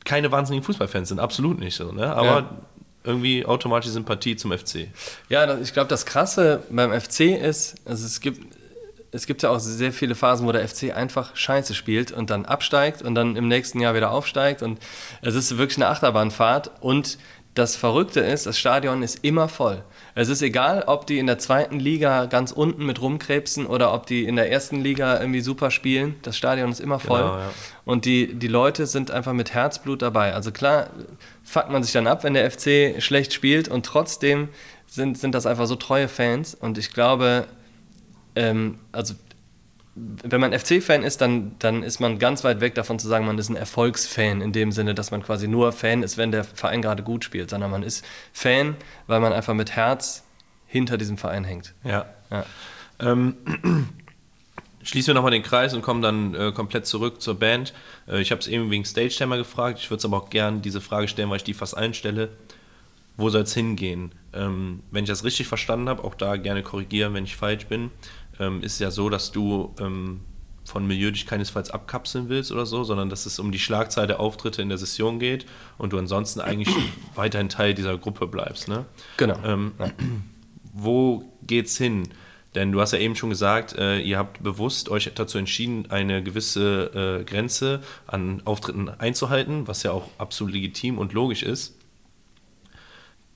keine 0.06 0.32
wahnsinnigen 0.32 0.64
Fußballfans 0.64 1.10
sind, 1.10 1.20
absolut 1.20 1.58
nicht 1.58 1.76
so, 1.76 1.92
ne? 1.92 2.14
Aber 2.14 2.26
ja. 2.26 2.50
irgendwie 3.04 3.44
automatische 3.44 3.92
Sympathie 3.92 4.36
zum 4.36 4.56
FC. 4.56 4.88
Ja, 5.28 5.58
ich 5.58 5.74
glaube, 5.74 5.88
das 5.88 6.06
Krasse 6.06 6.62
beim 6.70 6.98
FC 6.98 7.20
ist, 7.20 7.74
also 7.84 8.06
es 8.06 8.20
gibt, 8.20 8.56
es 9.12 9.26
gibt 9.26 9.42
ja 9.42 9.50
auch 9.50 9.58
sehr 9.58 9.92
viele 9.92 10.14
Phasen, 10.14 10.46
wo 10.46 10.52
der 10.52 10.66
FC 10.66 10.96
einfach 10.96 11.36
Scheiße 11.36 11.74
spielt 11.74 12.12
und 12.12 12.30
dann 12.30 12.46
absteigt 12.46 13.02
und 13.02 13.14
dann 13.14 13.36
im 13.36 13.48
nächsten 13.48 13.80
Jahr 13.80 13.94
wieder 13.94 14.10
aufsteigt 14.10 14.62
und 14.62 14.78
es 15.22 15.34
ist 15.34 15.58
wirklich 15.58 15.76
eine 15.76 15.88
Achterbahnfahrt 15.88 16.70
und 16.80 17.18
das 17.56 17.74
Verrückte 17.74 18.20
ist, 18.20 18.44
das 18.44 18.58
Stadion 18.58 19.02
ist 19.02 19.24
immer 19.24 19.48
voll. 19.48 19.82
Es 20.14 20.28
ist 20.28 20.42
egal, 20.42 20.84
ob 20.86 21.06
die 21.06 21.18
in 21.18 21.26
der 21.26 21.38
zweiten 21.38 21.80
Liga 21.80 22.26
ganz 22.26 22.52
unten 22.52 22.84
mit 22.84 23.00
rumkrebsen 23.00 23.66
oder 23.66 23.94
ob 23.94 24.06
die 24.06 24.24
in 24.24 24.36
der 24.36 24.52
ersten 24.52 24.82
Liga 24.82 25.18
irgendwie 25.18 25.40
super 25.40 25.70
spielen. 25.70 26.16
Das 26.20 26.36
Stadion 26.36 26.70
ist 26.70 26.80
immer 26.80 26.98
voll. 26.98 27.22
Genau, 27.22 27.38
ja. 27.38 27.50
Und 27.86 28.04
die, 28.04 28.34
die 28.34 28.48
Leute 28.48 28.84
sind 28.86 29.10
einfach 29.10 29.32
mit 29.32 29.54
Herzblut 29.54 30.02
dabei. 30.02 30.34
Also 30.34 30.52
klar, 30.52 30.90
fuckt 31.44 31.70
man 31.70 31.82
sich 31.82 31.92
dann 31.92 32.06
ab, 32.06 32.24
wenn 32.24 32.34
der 32.34 32.50
FC 32.50 33.02
schlecht 33.02 33.32
spielt 33.32 33.68
und 33.68 33.86
trotzdem 33.86 34.50
sind, 34.86 35.16
sind 35.16 35.34
das 35.34 35.46
einfach 35.46 35.66
so 35.66 35.76
treue 35.76 36.08
Fans. 36.08 36.54
Und 36.54 36.76
ich 36.76 36.92
glaube, 36.92 37.46
ähm, 38.34 38.80
also 38.92 39.14
wenn 39.96 40.40
man 40.40 40.52
FC-Fan 40.52 41.02
ist, 41.02 41.22
dann, 41.22 41.56
dann 41.58 41.82
ist 41.82 42.00
man 42.00 42.18
ganz 42.18 42.44
weit 42.44 42.60
weg 42.60 42.74
davon 42.74 42.98
zu 42.98 43.08
sagen, 43.08 43.24
man 43.24 43.38
ist 43.38 43.48
ein 43.48 43.56
Erfolgsfan 43.56 44.42
in 44.42 44.52
dem 44.52 44.70
Sinne, 44.70 44.94
dass 44.94 45.10
man 45.10 45.22
quasi 45.22 45.48
nur 45.48 45.72
Fan 45.72 46.02
ist, 46.02 46.18
wenn 46.18 46.30
der 46.30 46.44
Verein 46.44 46.82
gerade 46.82 47.02
gut 47.02 47.24
spielt, 47.24 47.48
sondern 47.48 47.70
man 47.70 47.82
ist 47.82 48.04
Fan, 48.32 48.76
weil 49.06 49.20
man 49.20 49.32
einfach 49.32 49.54
mit 49.54 49.74
Herz 49.74 50.24
hinter 50.66 50.98
diesem 50.98 51.16
Verein 51.16 51.44
hängt. 51.44 51.72
Ja. 51.82 52.06
ja. 52.30 52.44
Ähm, 53.00 53.36
schließen 54.82 55.08
wir 55.08 55.14
nochmal 55.14 55.30
den 55.30 55.42
Kreis 55.42 55.72
und 55.72 55.80
kommen 55.80 56.02
dann 56.02 56.34
äh, 56.34 56.52
komplett 56.52 56.86
zurück 56.86 57.22
zur 57.22 57.38
Band. 57.38 57.72
Äh, 58.06 58.20
ich 58.20 58.30
habe 58.32 58.40
es 58.42 58.48
eben 58.48 58.70
wegen 58.70 58.84
Stage-Timer 58.84 59.38
gefragt. 59.38 59.78
Ich 59.78 59.90
würde 59.90 60.00
es 60.00 60.04
aber 60.04 60.18
auch 60.18 60.28
gerne 60.28 60.60
diese 60.60 60.82
Frage 60.82 61.08
stellen, 61.08 61.30
weil 61.30 61.38
ich 61.38 61.44
die 61.44 61.54
fast 61.54 61.74
einstelle. 61.74 62.28
Wo 63.16 63.30
soll 63.30 63.42
es 63.42 63.54
hingehen? 63.54 64.12
Ähm, 64.34 64.82
wenn 64.90 65.04
ich 65.04 65.08
das 65.08 65.24
richtig 65.24 65.46
verstanden 65.46 65.88
habe, 65.88 66.04
auch 66.04 66.14
da 66.14 66.36
gerne 66.36 66.62
korrigieren, 66.62 67.14
wenn 67.14 67.24
ich 67.24 67.34
falsch 67.34 67.64
bin 67.66 67.90
ähm, 68.38 68.62
ist 68.62 68.78
ja 68.78 68.90
so, 68.90 69.08
dass 69.08 69.32
du 69.32 69.74
ähm, 69.80 70.20
von 70.64 70.86
Milieu 70.86 71.10
dich 71.10 71.26
keinesfalls 71.26 71.70
abkapseln 71.70 72.28
willst 72.28 72.52
oder 72.52 72.66
so, 72.66 72.84
sondern 72.84 73.08
dass 73.08 73.26
es 73.26 73.38
um 73.38 73.52
die 73.52 73.58
Schlagzahl 73.58 74.06
der 74.06 74.20
Auftritte 74.20 74.62
in 74.62 74.68
der 74.68 74.78
Session 74.78 75.18
geht 75.18 75.46
und 75.78 75.92
du 75.92 75.98
ansonsten 75.98 76.40
eigentlich 76.40 76.74
weiterhin 77.14 77.48
Teil 77.48 77.74
dieser 77.74 77.96
Gruppe 77.98 78.26
bleibst. 78.26 78.68
Ne? 78.68 78.84
Genau. 79.16 79.38
Ähm, 79.44 79.72
ja. 79.78 79.90
Wo 80.72 81.24
geht's 81.46 81.76
hin? 81.78 82.08
Denn 82.54 82.72
du 82.72 82.80
hast 82.80 82.92
ja 82.92 82.98
eben 82.98 83.16
schon 83.16 83.30
gesagt, 83.30 83.74
äh, 83.76 83.98
ihr 83.98 84.18
habt 84.18 84.42
bewusst 84.42 84.88
euch 84.88 85.10
dazu 85.14 85.36
entschieden, 85.36 85.90
eine 85.90 86.22
gewisse 86.22 87.20
äh, 87.20 87.24
Grenze 87.24 87.82
an 88.06 88.42
Auftritten 88.46 88.88
einzuhalten, 88.88 89.68
was 89.68 89.82
ja 89.82 89.92
auch 89.92 90.08
absolut 90.16 90.54
legitim 90.54 90.98
und 90.98 91.12
logisch 91.12 91.42
ist 91.42 91.75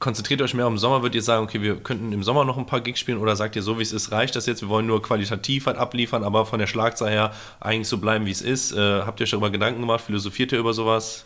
konzentriert 0.00 0.40
euch 0.42 0.54
mehr 0.54 0.66
im 0.66 0.78
Sommer, 0.78 1.02
würdet 1.02 1.16
ihr 1.16 1.22
sagen, 1.22 1.44
okay, 1.44 1.60
wir 1.60 1.76
könnten 1.76 2.10
im 2.12 2.22
Sommer 2.22 2.44
noch 2.44 2.56
ein 2.58 2.66
paar 2.66 2.80
Gigs 2.80 2.98
spielen 2.98 3.18
oder 3.18 3.36
sagt 3.36 3.54
ihr, 3.54 3.62
so 3.62 3.78
wie 3.78 3.82
es 3.82 3.92
ist, 3.92 4.10
reicht 4.10 4.34
das 4.34 4.46
jetzt, 4.46 4.62
wir 4.62 4.68
wollen 4.68 4.86
nur 4.86 5.02
qualitativ 5.02 5.66
halt 5.66 5.76
abliefern, 5.76 6.24
aber 6.24 6.46
von 6.46 6.58
der 6.58 6.66
Schlagzahl 6.66 7.10
her 7.10 7.32
eigentlich 7.60 7.86
so 7.86 7.98
bleiben, 7.98 8.26
wie 8.26 8.30
es 8.30 8.40
ist. 8.40 8.72
Äh, 8.72 9.02
habt 9.02 9.20
ihr 9.20 9.24
euch 9.24 9.30
darüber 9.30 9.50
Gedanken 9.50 9.80
gemacht, 9.80 10.00
philosophiert 10.00 10.52
ihr 10.52 10.58
über 10.58 10.72
sowas? 10.72 11.24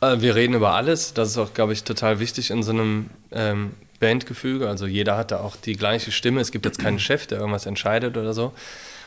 Äh, 0.00 0.20
wir 0.20 0.34
reden 0.34 0.54
über 0.54 0.74
alles, 0.74 1.14
das 1.14 1.28
ist 1.28 1.38
auch, 1.38 1.52
glaube 1.52 1.74
ich, 1.74 1.84
total 1.84 2.18
wichtig 2.18 2.50
in 2.50 2.62
so 2.62 2.72
einem 2.72 3.10
ähm, 3.32 3.72
Bandgefüge, 4.00 4.68
also 4.68 4.86
jeder 4.86 5.16
hat 5.16 5.30
da 5.30 5.40
auch 5.40 5.54
die 5.54 5.74
gleiche 5.74 6.10
Stimme, 6.10 6.40
es 6.40 6.50
gibt 6.50 6.64
jetzt 6.64 6.78
keinen 6.78 6.98
Chef, 6.98 7.26
der 7.26 7.38
irgendwas 7.38 7.66
entscheidet 7.66 8.16
oder 8.16 8.32
so. 8.32 8.52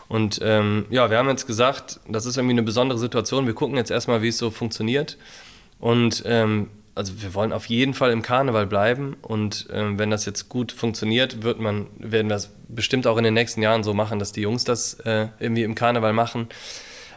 Und 0.08 0.40
ähm, 0.44 0.86
ja, 0.90 1.10
wir 1.10 1.18
haben 1.18 1.30
jetzt 1.30 1.46
gesagt, 1.46 2.00
das 2.08 2.26
ist 2.26 2.38
irgendwie 2.38 2.54
eine 2.54 2.64
besondere 2.64 2.98
Situation. 2.98 3.46
Wir 3.46 3.54
gucken 3.54 3.78
jetzt 3.78 3.92
erstmal, 3.92 4.24
wie 4.24 4.30
es 4.30 4.40
so 4.40 4.50
funktioniert. 4.50 5.18
Und 5.80 6.24
ähm, 6.26 6.68
also 7.00 7.14
wir 7.22 7.34
wollen 7.34 7.54
auf 7.54 7.68
jeden 7.68 7.94
Fall 7.94 8.12
im 8.12 8.22
Karneval 8.22 8.68
bleiben 8.68 9.16
und 9.22 9.70
ähm, 9.72 9.98
wenn 9.98 10.12
das 10.12 10.26
jetzt 10.26 10.50
gut 10.50 10.74
funktioniert, 10.74 11.44
wird 11.44 11.58
man, 11.58 11.88
werden 11.98 12.28
wir 12.28 12.36
es 12.36 12.52
bestimmt 12.68 13.08
auch 13.08 13.18
in 13.18 13.24
den 13.24 13.34
nächsten 13.34 13.62
Jahren 13.62 13.86
so 13.86 13.94
machen, 13.94 14.20
dass 14.20 14.34
die 14.34 14.42
Jungs 14.42 14.66
das 14.66 14.96
äh, 15.06 15.28
irgendwie 15.40 15.64
im 15.64 15.76
Karneval 15.76 16.12
machen. 16.12 16.50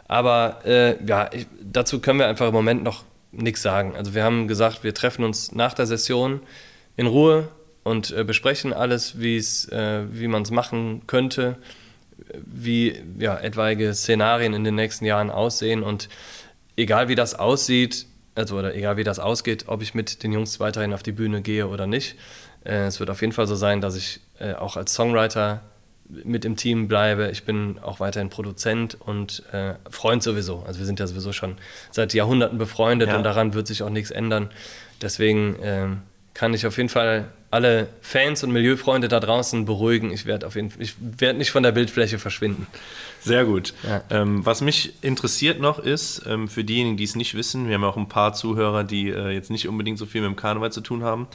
Aber 0.06 0.60
äh, 0.64 1.04
ja, 1.04 1.28
ich, 1.32 1.48
dazu 1.60 1.98
können 1.98 2.20
wir 2.20 2.28
einfach 2.28 2.46
im 2.46 2.54
Moment 2.54 2.84
noch 2.84 3.02
nichts 3.32 3.60
sagen. 3.60 3.96
Also 3.96 4.14
wir 4.14 4.22
haben 4.22 4.46
gesagt, 4.46 4.84
wir 4.84 4.94
treffen 4.94 5.24
uns 5.24 5.50
nach 5.50 5.74
der 5.74 5.86
Session 5.86 6.42
in 6.96 7.08
Ruhe 7.08 7.48
und 7.82 8.12
äh, 8.12 8.22
besprechen 8.22 8.72
alles, 8.72 9.16
äh, 9.16 10.04
wie 10.12 10.28
man 10.28 10.42
es 10.42 10.52
machen 10.52 11.08
könnte, 11.08 11.56
wie 12.36 13.02
ja, 13.18 13.36
etwaige 13.36 13.92
Szenarien 13.94 14.54
in 14.54 14.62
den 14.62 14.76
nächsten 14.76 15.06
Jahren 15.06 15.28
aussehen 15.28 15.82
und 15.82 16.08
egal 16.76 17.08
wie 17.08 17.16
das 17.16 17.34
aussieht, 17.34 18.06
also 18.34 18.58
oder 18.58 18.74
egal 18.74 18.96
wie 18.96 19.04
das 19.04 19.18
ausgeht, 19.18 19.64
ob 19.66 19.82
ich 19.82 19.94
mit 19.94 20.22
den 20.22 20.32
Jungs 20.32 20.60
weiterhin 20.60 20.92
auf 20.92 21.02
die 21.02 21.12
Bühne 21.12 21.42
gehe 21.42 21.68
oder 21.68 21.86
nicht, 21.86 22.16
äh, 22.64 22.86
es 22.86 23.00
wird 23.00 23.10
auf 23.10 23.20
jeden 23.20 23.32
Fall 23.32 23.46
so 23.46 23.54
sein, 23.54 23.80
dass 23.80 23.96
ich 23.96 24.20
äh, 24.38 24.54
auch 24.54 24.76
als 24.76 24.94
Songwriter 24.94 25.62
mit 26.08 26.44
im 26.44 26.56
Team 26.56 26.88
bleibe. 26.88 27.30
Ich 27.30 27.44
bin 27.44 27.78
auch 27.80 28.00
weiterhin 28.00 28.28
Produzent 28.28 29.00
und 29.00 29.42
äh, 29.52 29.74
Freund 29.88 30.22
sowieso. 30.22 30.62
Also 30.66 30.78
wir 30.78 30.86
sind 30.86 31.00
ja 31.00 31.06
sowieso 31.06 31.32
schon 31.32 31.56
seit 31.90 32.12
Jahrhunderten 32.12 32.58
befreundet 32.58 33.08
ja. 33.08 33.16
und 33.16 33.22
daran 33.22 33.54
wird 33.54 33.66
sich 33.66 33.82
auch 33.82 33.90
nichts 33.90 34.10
ändern. 34.10 34.50
Deswegen 35.00 35.56
ähm, 35.62 36.02
kann 36.34 36.54
ich 36.54 36.66
auf 36.66 36.76
jeden 36.76 36.88
Fall 36.88 37.28
alle 37.52 37.88
Fans 38.00 38.42
und 38.42 38.50
Milieufreunde 38.50 39.08
da 39.08 39.20
draußen 39.20 39.66
beruhigen. 39.66 40.10
Ich 40.10 40.24
werde 40.24 40.46
auf 40.46 40.54
jeden 40.56 40.70
Fall, 40.70 40.80
ich 40.80 40.94
werde 40.98 41.38
nicht 41.38 41.50
von 41.50 41.62
der 41.62 41.72
Bildfläche 41.72 42.18
verschwinden. 42.18 42.66
Sehr 43.20 43.44
gut. 43.44 43.74
Ja. 43.86 44.02
Ähm, 44.08 44.44
was 44.44 44.62
mich 44.62 44.94
interessiert 45.02 45.60
noch 45.60 45.78
ist, 45.78 46.22
ähm, 46.26 46.48
für 46.48 46.64
diejenigen, 46.64 46.96
die 46.96 47.04
es 47.04 47.14
nicht 47.14 47.34
wissen, 47.34 47.68
wir 47.68 47.74
haben 47.74 47.84
auch 47.84 47.98
ein 47.98 48.08
paar 48.08 48.32
Zuhörer, 48.32 48.84
die 48.84 49.10
äh, 49.10 49.30
jetzt 49.30 49.50
nicht 49.50 49.68
unbedingt 49.68 49.98
so 49.98 50.06
viel 50.06 50.22
mit 50.22 50.30
dem 50.30 50.36
Karneval 50.36 50.72
zu 50.72 50.80
tun 50.80 51.04
haben. 51.04 51.26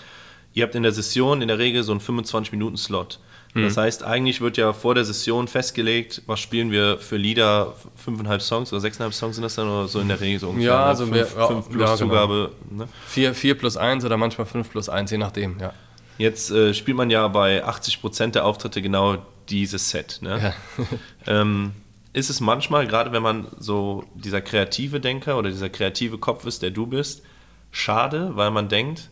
Ihr 0.56 0.64
habt 0.64 0.74
in 0.74 0.82
der 0.82 0.92
Session 0.92 1.44
in 1.44 1.50
der 1.50 1.60
Regel 1.60 1.84
so 1.84 1.92
einen 1.92 2.02
25-Minuten-Slot. 2.02 3.20
Mhm. 3.54 3.64
Das 3.64 3.78
heißt, 3.78 4.04
eigentlich 4.04 4.42
wird 4.42 4.58
ja 4.58 4.74
vor 4.74 4.96
der 4.96 5.06
Session 5.06 5.48
festgelegt, 5.48 6.24
was 6.26 6.40
spielen 6.40 6.72
wir 6.72 6.98
für 6.98 7.18
Lieder, 7.18 7.76
fünfeinhalb 7.96 8.42
Songs 8.42 8.74
oder 8.74 8.82
sechseinhalb 8.82 9.14
Songs 9.14 9.36
sind 9.36 9.44
das 9.44 9.54
dann 9.54 9.70
oder 9.70 9.88
so 9.88 10.00
in 10.00 10.08
der 10.08 10.20
Regel 10.20 10.40
so 10.40 10.50
ungefähr. 10.50 10.72
Ja, 10.72 10.80
ne? 10.80 10.86
also 10.86 11.06
fünf, 11.06 11.16
wir, 11.16 11.28
ja, 11.38 11.48
fünf 11.48 11.70
plus 11.70 11.90
ja, 11.90 11.96
Zugabe. 11.96 12.52
Genau. 12.70 12.84
Ne? 12.86 12.90
Vier, 13.06 13.36
vier 13.36 13.56
plus 13.56 13.78
eins 13.78 14.04
oder 14.04 14.18
manchmal 14.18 14.48
fünf 14.48 14.72
plus 14.72 14.90
eins, 14.90 15.12
je 15.12 15.20
nachdem, 15.20 15.60
ja. 15.60 15.74
Jetzt 16.18 16.52
äh, 16.52 16.74
spielt 16.74 16.98
man 16.98 17.10
ja 17.10 17.28
bei 17.28 17.64
80 17.64 18.02
Prozent 18.02 18.36
der 18.36 18.46
Auftritte 18.46 18.82
genau 18.82 19.18
dieses 19.50 19.90
Set. 19.90 20.20
Ne? 20.22 20.54
Ja. 20.78 20.86
ähm, 21.42 21.74
ist 22.14 22.30
es 22.30 22.40
manchmal, 22.40 22.88
gerade 22.88 23.12
wenn 23.12 23.22
man 23.22 23.48
so 23.60 24.04
dieser 24.16 24.42
kreative 24.42 25.00
Denker 25.00 25.38
oder 25.38 25.50
dieser 25.50 25.70
kreative 25.70 26.18
Kopf 26.18 26.46
ist, 26.46 26.62
der 26.62 26.72
du 26.72 26.88
bist, 26.88 27.24
schade, 27.72 28.32
weil 28.36 28.52
man 28.52 28.70
denkt, 28.70 29.10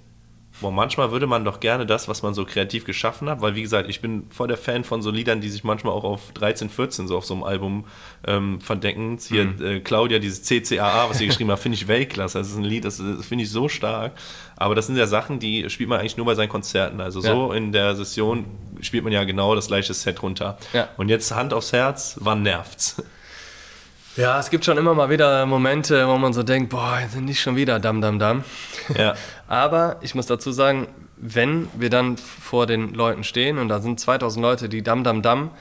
Boah, 0.61 0.71
manchmal 0.71 1.11
würde 1.11 1.27
man 1.27 1.43
doch 1.43 1.59
gerne 1.59 1.85
das, 1.85 2.07
was 2.07 2.23
man 2.23 2.33
so 2.33 2.45
kreativ 2.45 2.85
geschaffen 2.85 3.29
hat, 3.29 3.41
weil 3.41 3.55
wie 3.55 3.61
gesagt, 3.61 3.89
ich 3.89 3.99
bin 3.99 4.27
voll 4.29 4.47
der 4.47 4.57
Fan 4.57 4.85
von 4.85 5.01
so 5.01 5.11
Liedern, 5.11 5.41
die 5.41 5.49
sich 5.49 5.63
manchmal 5.63 5.93
auch 5.93 6.05
auf 6.05 6.31
13, 6.33 6.69
14 6.69 7.07
so 7.07 7.17
auf 7.17 7.25
so 7.25 7.33
einem 7.33 7.43
Album 7.43 7.85
ähm, 8.25 8.61
verdecken. 8.61 9.17
Hier 9.21 9.45
mhm. 9.45 9.65
äh, 9.65 9.79
Claudia, 9.81 10.19
dieses 10.19 10.43
CCAA, 10.43 11.09
was 11.09 11.17
sie 11.17 11.27
geschrieben 11.27 11.51
hat, 11.51 11.59
finde 11.59 11.75
ich 11.75 11.87
Weltklasse. 11.87 12.37
Das 12.37 12.47
ist 12.47 12.55
ein 12.55 12.63
Lied, 12.63 12.85
das, 12.85 12.97
das 12.97 13.25
finde 13.25 13.43
ich 13.43 13.51
so 13.51 13.67
stark. 13.67 14.13
Aber 14.55 14.75
das 14.75 14.87
sind 14.87 14.95
ja 14.95 15.07
Sachen, 15.07 15.39
die 15.39 15.69
spielt 15.69 15.89
man 15.89 15.99
eigentlich 15.99 16.15
nur 16.17 16.25
bei 16.25 16.35
seinen 16.35 16.49
Konzerten. 16.49 17.01
Also 17.01 17.21
ja. 17.21 17.31
so 17.31 17.51
in 17.51 17.73
der 17.73 17.95
Session 17.95 18.45
spielt 18.79 19.03
man 19.03 19.11
ja 19.11 19.25
genau 19.25 19.55
das 19.55 19.67
gleiche 19.67 19.93
Set 19.93 20.23
runter. 20.23 20.57
Ja. 20.71 20.87
Und 20.95 21.09
jetzt 21.09 21.33
Hand 21.35 21.53
aufs 21.53 21.73
Herz, 21.73 22.17
wann 22.21 22.43
nervt's? 22.43 23.03
Ja, 24.17 24.39
es 24.39 24.49
gibt 24.49 24.63
schon 24.63 24.77
immer 24.77 24.93
mal 24.93 25.09
wieder 25.09 25.45
Momente, 25.45 26.07
wo 26.07 26.17
man 26.17 26.31
so 26.31 26.41
denkt, 26.41 26.69
boah, 26.69 27.01
sind 27.09 27.25
nicht 27.25 27.41
schon 27.41 27.57
wieder 27.57 27.81
Dam 27.81 27.99
Dam 27.99 28.17
Dam. 28.17 28.45
Ja. 28.97 29.15
Aber 29.47 29.97
ich 30.01 30.15
muss 30.15 30.25
dazu 30.25 30.53
sagen, 30.53 30.87
wenn 31.17 31.67
wir 31.77 31.89
dann 31.89 32.15
vor 32.17 32.65
den 32.65 32.93
Leuten 32.93 33.25
stehen 33.25 33.57
und 33.57 33.67
da 33.67 33.81
sind 33.81 33.99
2000 33.99 34.41
Leute, 34.41 34.69
die 34.69 34.83
Dam 34.83 35.03
Dam 35.03 35.21
Dam 35.21 35.51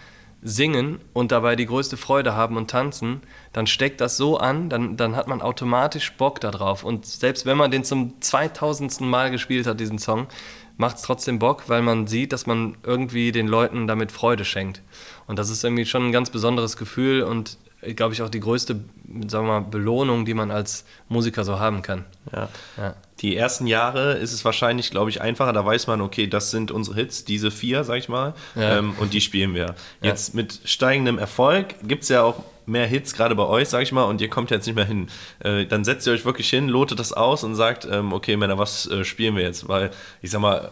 singen 0.41 1.01
und 1.15 1.33
dabei 1.33 1.57
die 1.57 1.67
größte 1.67 1.97
Freude 1.97 2.37
haben 2.37 2.57
und 2.57 2.71
tanzen, 2.71 3.23
dann 3.53 3.67
steckt 3.67 4.01
das 4.01 4.17
so 4.17 4.37
an, 4.37 4.69
dann, 4.69 4.97
dann 4.97 5.17
hat 5.17 5.27
man 5.27 5.43
automatisch 5.43 6.13
Bock 6.13 6.41
darauf. 6.41 6.85
Und 6.85 7.07
selbst 7.07 7.47
wenn 7.47 7.57
man 7.57 7.73
den 7.73 7.83
zum 7.83 8.21
2000. 8.21 9.01
Mal 9.01 9.33
gespielt 9.33 9.67
hat, 9.67 9.81
diesen 9.81 9.99
Song, 9.99 10.29
macht 10.77 10.97
es 10.97 11.03
trotzdem 11.03 11.41
Bock, 11.41 11.65
weil 11.69 11.83
man 11.83 12.07
sieht, 12.07 12.33
dass 12.33 12.47
man 12.47 12.77
irgendwie 12.85 13.33
den 13.33 13.49
Leuten 13.49 13.89
damit 13.89 14.13
Freude 14.13 14.45
schenkt. 14.45 14.83
Und 15.27 15.39
das 15.39 15.51
ist 15.51 15.65
irgendwie 15.65 15.87
schon 15.87 16.07
ein 16.07 16.13
ganz 16.13 16.31
besonderes 16.31 16.77
Gefühl 16.77 17.23
und 17.23 17.59
glaube 17.95 18.15
ich, 18.15 18.23
auch 18.23 18.31
die 18.31 18.41
größte 18.41 18.81
sagen 19.29 19.47
wir 19.47 19.61
mal, 19.61 19.61
Belohnung, 19.61 20.25
die 20.25 20.35
man 20.35 20.51
als 20.51 20.85
Musiker 21.09 21.45
so 21.45 21.59
haben 21.59 21.83
kann. 21.83 22.05
Ja. 22.33 22.49
ja. 22.77 22.95
Die 23.21 23.37
ersten 23.37 23.67
Jahre 23.67 24.15
ist 24.15 24.33
es 24.33 24.45
wahrscheinlich, 24.45 24.91
glaube 24.91 25.11
ich, 25.11 25.21
einfacher. 25.21 25.53
Da 25.53 25.65
weiß 25.65 25.87
man, 25.87 26.01
okay, 26.01 26.27
das 26.27 26.51
sind 26.51 26.71
unsere 26.71 26.97
Hits, 26.97 27.25
diese 27.25 27.51
vier, 27.51 27.85
sag 27.85 27.99
ich 27.99 28.09
mal, 28.09 28.35
ja. 28.55 28.79
ähm, 28.79 28.95
und 28.99 29.13
die 29.13 29.21
spielen 29.21 29.55
wir. 29.55 29.75
Jetzt 30.03 30.35
ja. 30.35 30.37
mit 30.37 30.61
steigendem 30.65 31.19
Erfolg 31.19 31.75
gibt 31.87 32.03
es 32.05 32.09
ja 32.09 32.23
auch 32.23 32.43
mehr 32.67 32.87
Hits, 32.87 33.15
gerade 33.15 33.35
bei 33.35 33.45
euch, 33.45 33.69
sag 33.69 33.83
ich 33.83 33.93
mal, 33.93 34.05
und 34.05 34.21
ihr 34.21 34.29
kommt 34.29 34.51
jetzt 34.51 34.67
nicht 34.67 34.75
mehr 34.75 34.85
hin. 34.85 35.09
Äh, 35.41 35.67
dann 35.67 35.85
setzt 35.85 36.07
ihr 36.07 36.13
euch 36.13 36.25
wirklich 36.25 36.49
hin, 36.49 36.69
lotet 36.69 36.99
das 36.99 37.13
aus 37.13 37.45
und 37.45 37.55
sagt, 37.55 37.87
ähm, 37.91 38.13
okay, 38.13 38.37
Männer, 38.37 38.59
was 38.59 38.87
äh, 38.91 39.05
spielen 39.05 39.37
wir 39.37 39.43
jetzt? 39.43 39.69
Weil, 39.69 39.91
ich 40.23 40.31
sag 40.31 40.41
mal, 40.41 40.71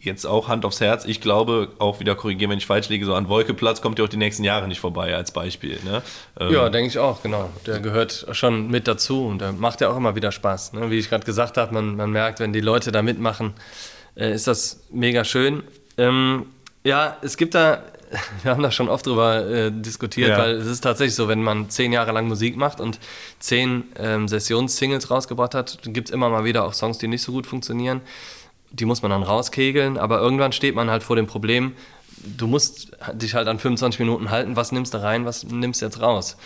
jetzt 0.00 0.26
auch 0.26 0.48
Hand 0.48 0.64
aufs 0.64 0.80
Herz, 0.80 1.04
ich 1.04 1.20
glaube, 1.20 1.68
auch 1.78 2.00
wieder 2.00 2.14
korrigieren, 2.14 2.50
wenn 2.50 2.58
ich 2.58 2.66
falsch 2.66 2.88
liege, 2.88 3.04
so 3.04 3.14
an 3.14 3.28
Wolkeplatz 3.28 3.80
kommt 3.80 3.98
ihr 3.98 4.04
auch 4.04 4.08
die 4.08 4.16
nächsten 4.16 4.44
Jahre 4.44 4.68
nicht 4.68 4.80
vorbei, 4.80 5.14
als 5.14 5.30
Beispiel. 5.32 5.78
Ne? 5.84 6.02
Ähm, 6.38 6.52
ja, 6.52 6.68
denke 6.68 6.88
ich 6.88 6.98
auch, 6.98 7.22
genau. 7.22 7.50
Der 7.66 7.80
gehört 7.80 8.26
schon 8.32 8.68
mit 8.68 8.88
dazu 8.88 9.26
und 9.26 9.40
der 9.40 9.52
macht 9.52 9.80
ja 9.80 9.90
auch 9.90 9.96
immer 9.96 10.16
wieder 10.16 10.32
Spaß. 10.32 10.72
Ne? 10.72 10.90
Wie 10.90 10.98
ich 10.98 11.08
gerade 11.08 11.24
gesagt 11.24 11.56
habe, 11.56 11.74
man, 11.74 11.96
man 11.96 12.10
merkt, 12.10 12.40
wenn 12.40 12.52
die 12.52 12.60
Leute 12.60 12.92
da 12.92 13.02
mitmachen, 13.02 13.54
äh, 14.16 14.32
ist 14.32 14.46
das 14.46 14.84
mega 14.90 15.24
schön. 15.24 15.62
Ähm, 15.96 16.46
ja, 16.84 17.16
es 17.22 17.36
gibt 17.36 17.54
da 17.54 17.82
wir 18.42 18.50
haben 18.50 18.62
da 18.62 18.70
schon 18.70 18.88
oft 18.88 19.06
drüber 19.06 19.46
äh, 19.46 19.70
diskutiert, 19.72 20.30
ja. 20.30 20.38
weil 20.38 20.56
es 20.56 20.66
ist 20.66 20.80
tatsächlich 20.80 21.14
so, 21.14 21.28
wenn 21.28 21.42
man 21.42 21.70
zehn 21.70 21.92
Jahre 21.92 22.12
lang 22.12 22.26
Musik 22.28 22.56
macht 22.56 22.80
und 22.80 22.98
zehn 23.38 23.84
ähm, 23.96 24.26
Sessions-Singles 24.26 25.10
rausgebracht 25.10 25.54
hat, 25.54 25.78
gibt 25.84 26.08
es 26.08 26.14
immer 26.14 26.28
mal 26.28 26.44
wieder 26.44 26.64
auch 26.64 26.74
Songs, 26.74 26.98
die 26.98 27.08
nicht 27.08 27.22
so 27.22 27.32
gut 27.32 27.46
funktionieren. 27.46 28.00
Die 28.72 28.84
muss 28.84 29.02
man 29.02 29.10
dann 29.10 29.22
rauskegeln, 29.22 29.98
aber 29.98 30.20
irgendwann 30.20 30.52
steht 30.52 30.74
man 30.74 30.90
halt 30.90 31.02
vor 31.02 31.16
dem 31.16 31.26
Problem, 31.26 31.72
du 32.16 32.46
musst 32.46 32.92
dich 33.14 33.34
halt 33.34 33.48
an 33.48 33.58
25 33.58 33.98
Minuten 34.00 34.30
halten, 34.30 34.56
was 34.56 34.72
nimmst 34.72 34.94
du 34.94 35.02
rein, 35.02 35.24
was 35.24 35.44
nimmst 35.44 35.80
du 35.80 35.86
jetzt 35.86 36.00
raus? 36.00 36.36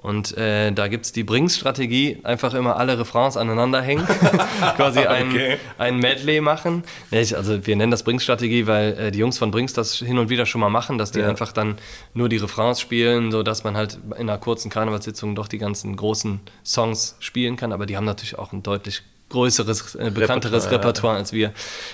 Und 0.00 0.36
äh, 0.38 0.70
da 0.70 0.86
gibt 0.86 1.06
es 1.06 1.12
die 1.12 1.24
Brings-Strategie, 1.24 2.20
einfach 2.22 2.54
immer 2.54 2.76
alle 2.76 2.96
Refrains 3.00 3.36
aneinander 3.36 3.82
hängen, 3.82 4.06
quasi 4.76 5.00
ein, 5.00 5.30
okay. 5.30 5.58
ein 5.76 5.98
Medley 5.98 6.40
machen. 6.40 6.84
Also 7.10 7.66
wir 7.66 7.74
nennen 7.74 7.90
das 7.90 8.04
Brings-Strategie, 8.04 8.68
weil 8.68 8.96
äh, 8.96 9.10
die 9.10 9.18
Jungs 9.18 9.38
von 9.38 9.50
Brings 9.50 9.72
das 9.72 9.96
hin 9.96 10.18
und 10.18 10.30
wieder 10.30 10.46
schon 10.46 10.60
mal 10.60 10.68
machen, 10.70 10.98
dass 10.98 11.10
die 11.10 11.18
ja. 11.18 11.28
einfach 11.28 11.50
dann 11.50 11.78
nur 12.14 12.28
die 12.28 12.36
Refrains 12.36 12.80
spielen, 12.80 13.32
sodass 13.32 13.64
man 13.64 13.76
halt 13.76 13.98
in 14.10 14.30
einer 14.30 14.38
kurzen 14.38 14.70
Karnevalssitzung 14.70 15.34
doch 15.34 15.48
die 15.48 15.58
ganzen 15.58 15.96
großen 15.96 16.40
Songs 16.64 17.16
spielen 17.18 17.56
kann. 17.56 17.72
Aber 17.72 17.84
die 17.84 17.96
haben 17.96 18.04
natürlich 18.04 18.38
auch 18.38 18.52
ein 18.52 18.62
deutlich 18.62 19.02
größeres, 19.28 19.94
äh, 19.94 20.10
bekannteres 20.10 20.64
Repertoire, 20.66 20.72
Repertoire 20.72 21.14
ja. 21.14 21.18
als 21.18 21.32
wir. 21.32 21.52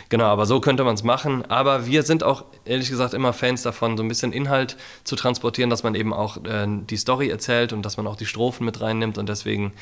Genau, 0.09 0.27
aber 0.27 0.47
so 0.47 0.61
könnte 0.61 0.85
man 0.85 0.95
es 0.95 1.03
machen. 1.03 1.45
Aber 1.51 1.87
wir 1.87 2.03
sind 2.03 2.23
auch, 2.23 2.45
ehrlich 2.65 2.89
gesagt, 2.89 3.15
immer 3.15 3.33
Fans 3.33 3.63
davon, 3.63 3.97
so 3.97 4.03
ein 4.03 4.09
bisschen 4.09 4.33
Inhalt 4.33 4.77
zu 5.05 5.17
transportieren, 5.17 5.71
dass 5.71 5.83
man 5.83 5.95
eben 5.95 6.13
auch 6.13 6.45
äh, 6.45 6.67
die 6.69 6.97
Story 6.97 7.29
erzählt 7.29 7.73
und 7.73 7.83
dass 7.83 7.97
man 7.97 8.07
auch 8.07 8.17
die 8.17 8.27
Strophen 8.27 8.65
mit 8.65 8.81
reinnimmt. 8.81 9.19
Und 9.19 9.29
deswegen 9.29 9.73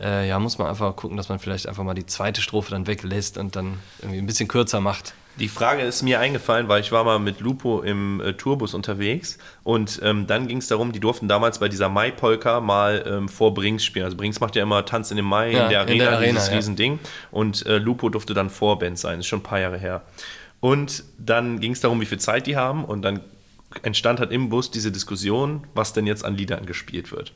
äh, 0.00 0.28
ja, 0.28 0.38
muss 0.38 0.58
man 0.58 0.68
einfach 0.68 0.96
gucken, 0.96 1.16
dass 1.16 1.28
man 1.28 1.38
vielleicht 1.38 1.68
einfach 1.68 1.84
mal 1.84 1.94
die 1.94 2.06
zweite 2.06 2.40
Strophe 2.40 2.70
dann 2.70 2.86
weglässt 2.86 3.38
und 3.38 3.56
dann 3.56 3.78
irgendwie 4.00 4.18
ein 4.18 4.26
bisschen 4.26 4.48
kürzer 4.48 4.80
macht. 4.80 5.14
Die 5.38 5.48
Frage 5.48 5.82
ist 5.82 6.02
mir 6.02 6.20
eingefallen, 6.20 6.68
weil 6.68 6.80
ich 6.80 6.92
war 6.92 7.02
mal 7.02 7.18
mit 7.18 7.40
Lupo 7.40 7.80
im 7.80 8.20
äh, 8.20 8.34
Tourbus 8.34 8.72
unterwegs 8.72 9.38
und 9.64 10.00
ähm, 10.02 10.26
dann 10.26 10.46
ging 10.46 10.58
es 10.58 10.68
darum, 10.68 10.92
die 10.92 11.00
durften 11.00 11.26
damals 11.26 11.58
bei 11.58 11.68
dieser 11.68 11.88
Mai-Polka 11.88 12.60
mal 12.60 13.04
ähm, 13.06 13.28
vor 13.28 13.52
Brings 13.52 13.84
spielen. 13.84 14.04
Also 14.04 14.16
Brings 14.16 14.40
macht 14.40 14.54
ja 14.54 14.62
immer 14.62 14.84
Tanz 14.84 15.10
in 15.10 15.16
dem 15.16 15.26
Mai 15.26 15.52
ja, 15.52 15.64
in 15.64 15.70
der 15.70 15.80
Arena, 15.80 15.92
in 15.92 15.98
der 15.98 16.12
Arena 16.12 16.32
dieses 16.32 16.48
ja. 16.48 16.54
Riesending 16.54 16.98
und 17.32 17.66
äh, 17.66 17.78
Lupo 17.78 18.08
durfte 18.10 18.32
dann 18.32 18.48
Vorband 18.48 18.98
sein, 18.98 19.18
das 19.18 19.26
ist 19.26 19.28
schon 19.28 19.40
ein 19.40 19.44
paar 19.44 19.60
Jahre 19.60 19.78
her. 19.78 20.02
Und 20.60 21.04
dann 21.18 21.60
ging 21.60 21.72
es 21.72 21.80
darum, 21.80 22.00
wie 22.00 22.06
viel 22.06 22.20
Zeit 22.20 22.46
die 22.46 22.56
haben 22.56 22.84
und 22.84 23.02
dann 23.02 23.20
entstand 23.82 24.20
halt 24.20 24.30
im 24.30 24.48
Bus 24.48 24.70
diese 24.70 24.92
Diskussion, 24.92 25.66
was 25.74 25.92
denn 25.92 26.06
jetzt 26.06 26.24
an 26.24 26.36
Liedern 26.36 26.64
gespielt 26.64 27.12
wird. 27.12 27.32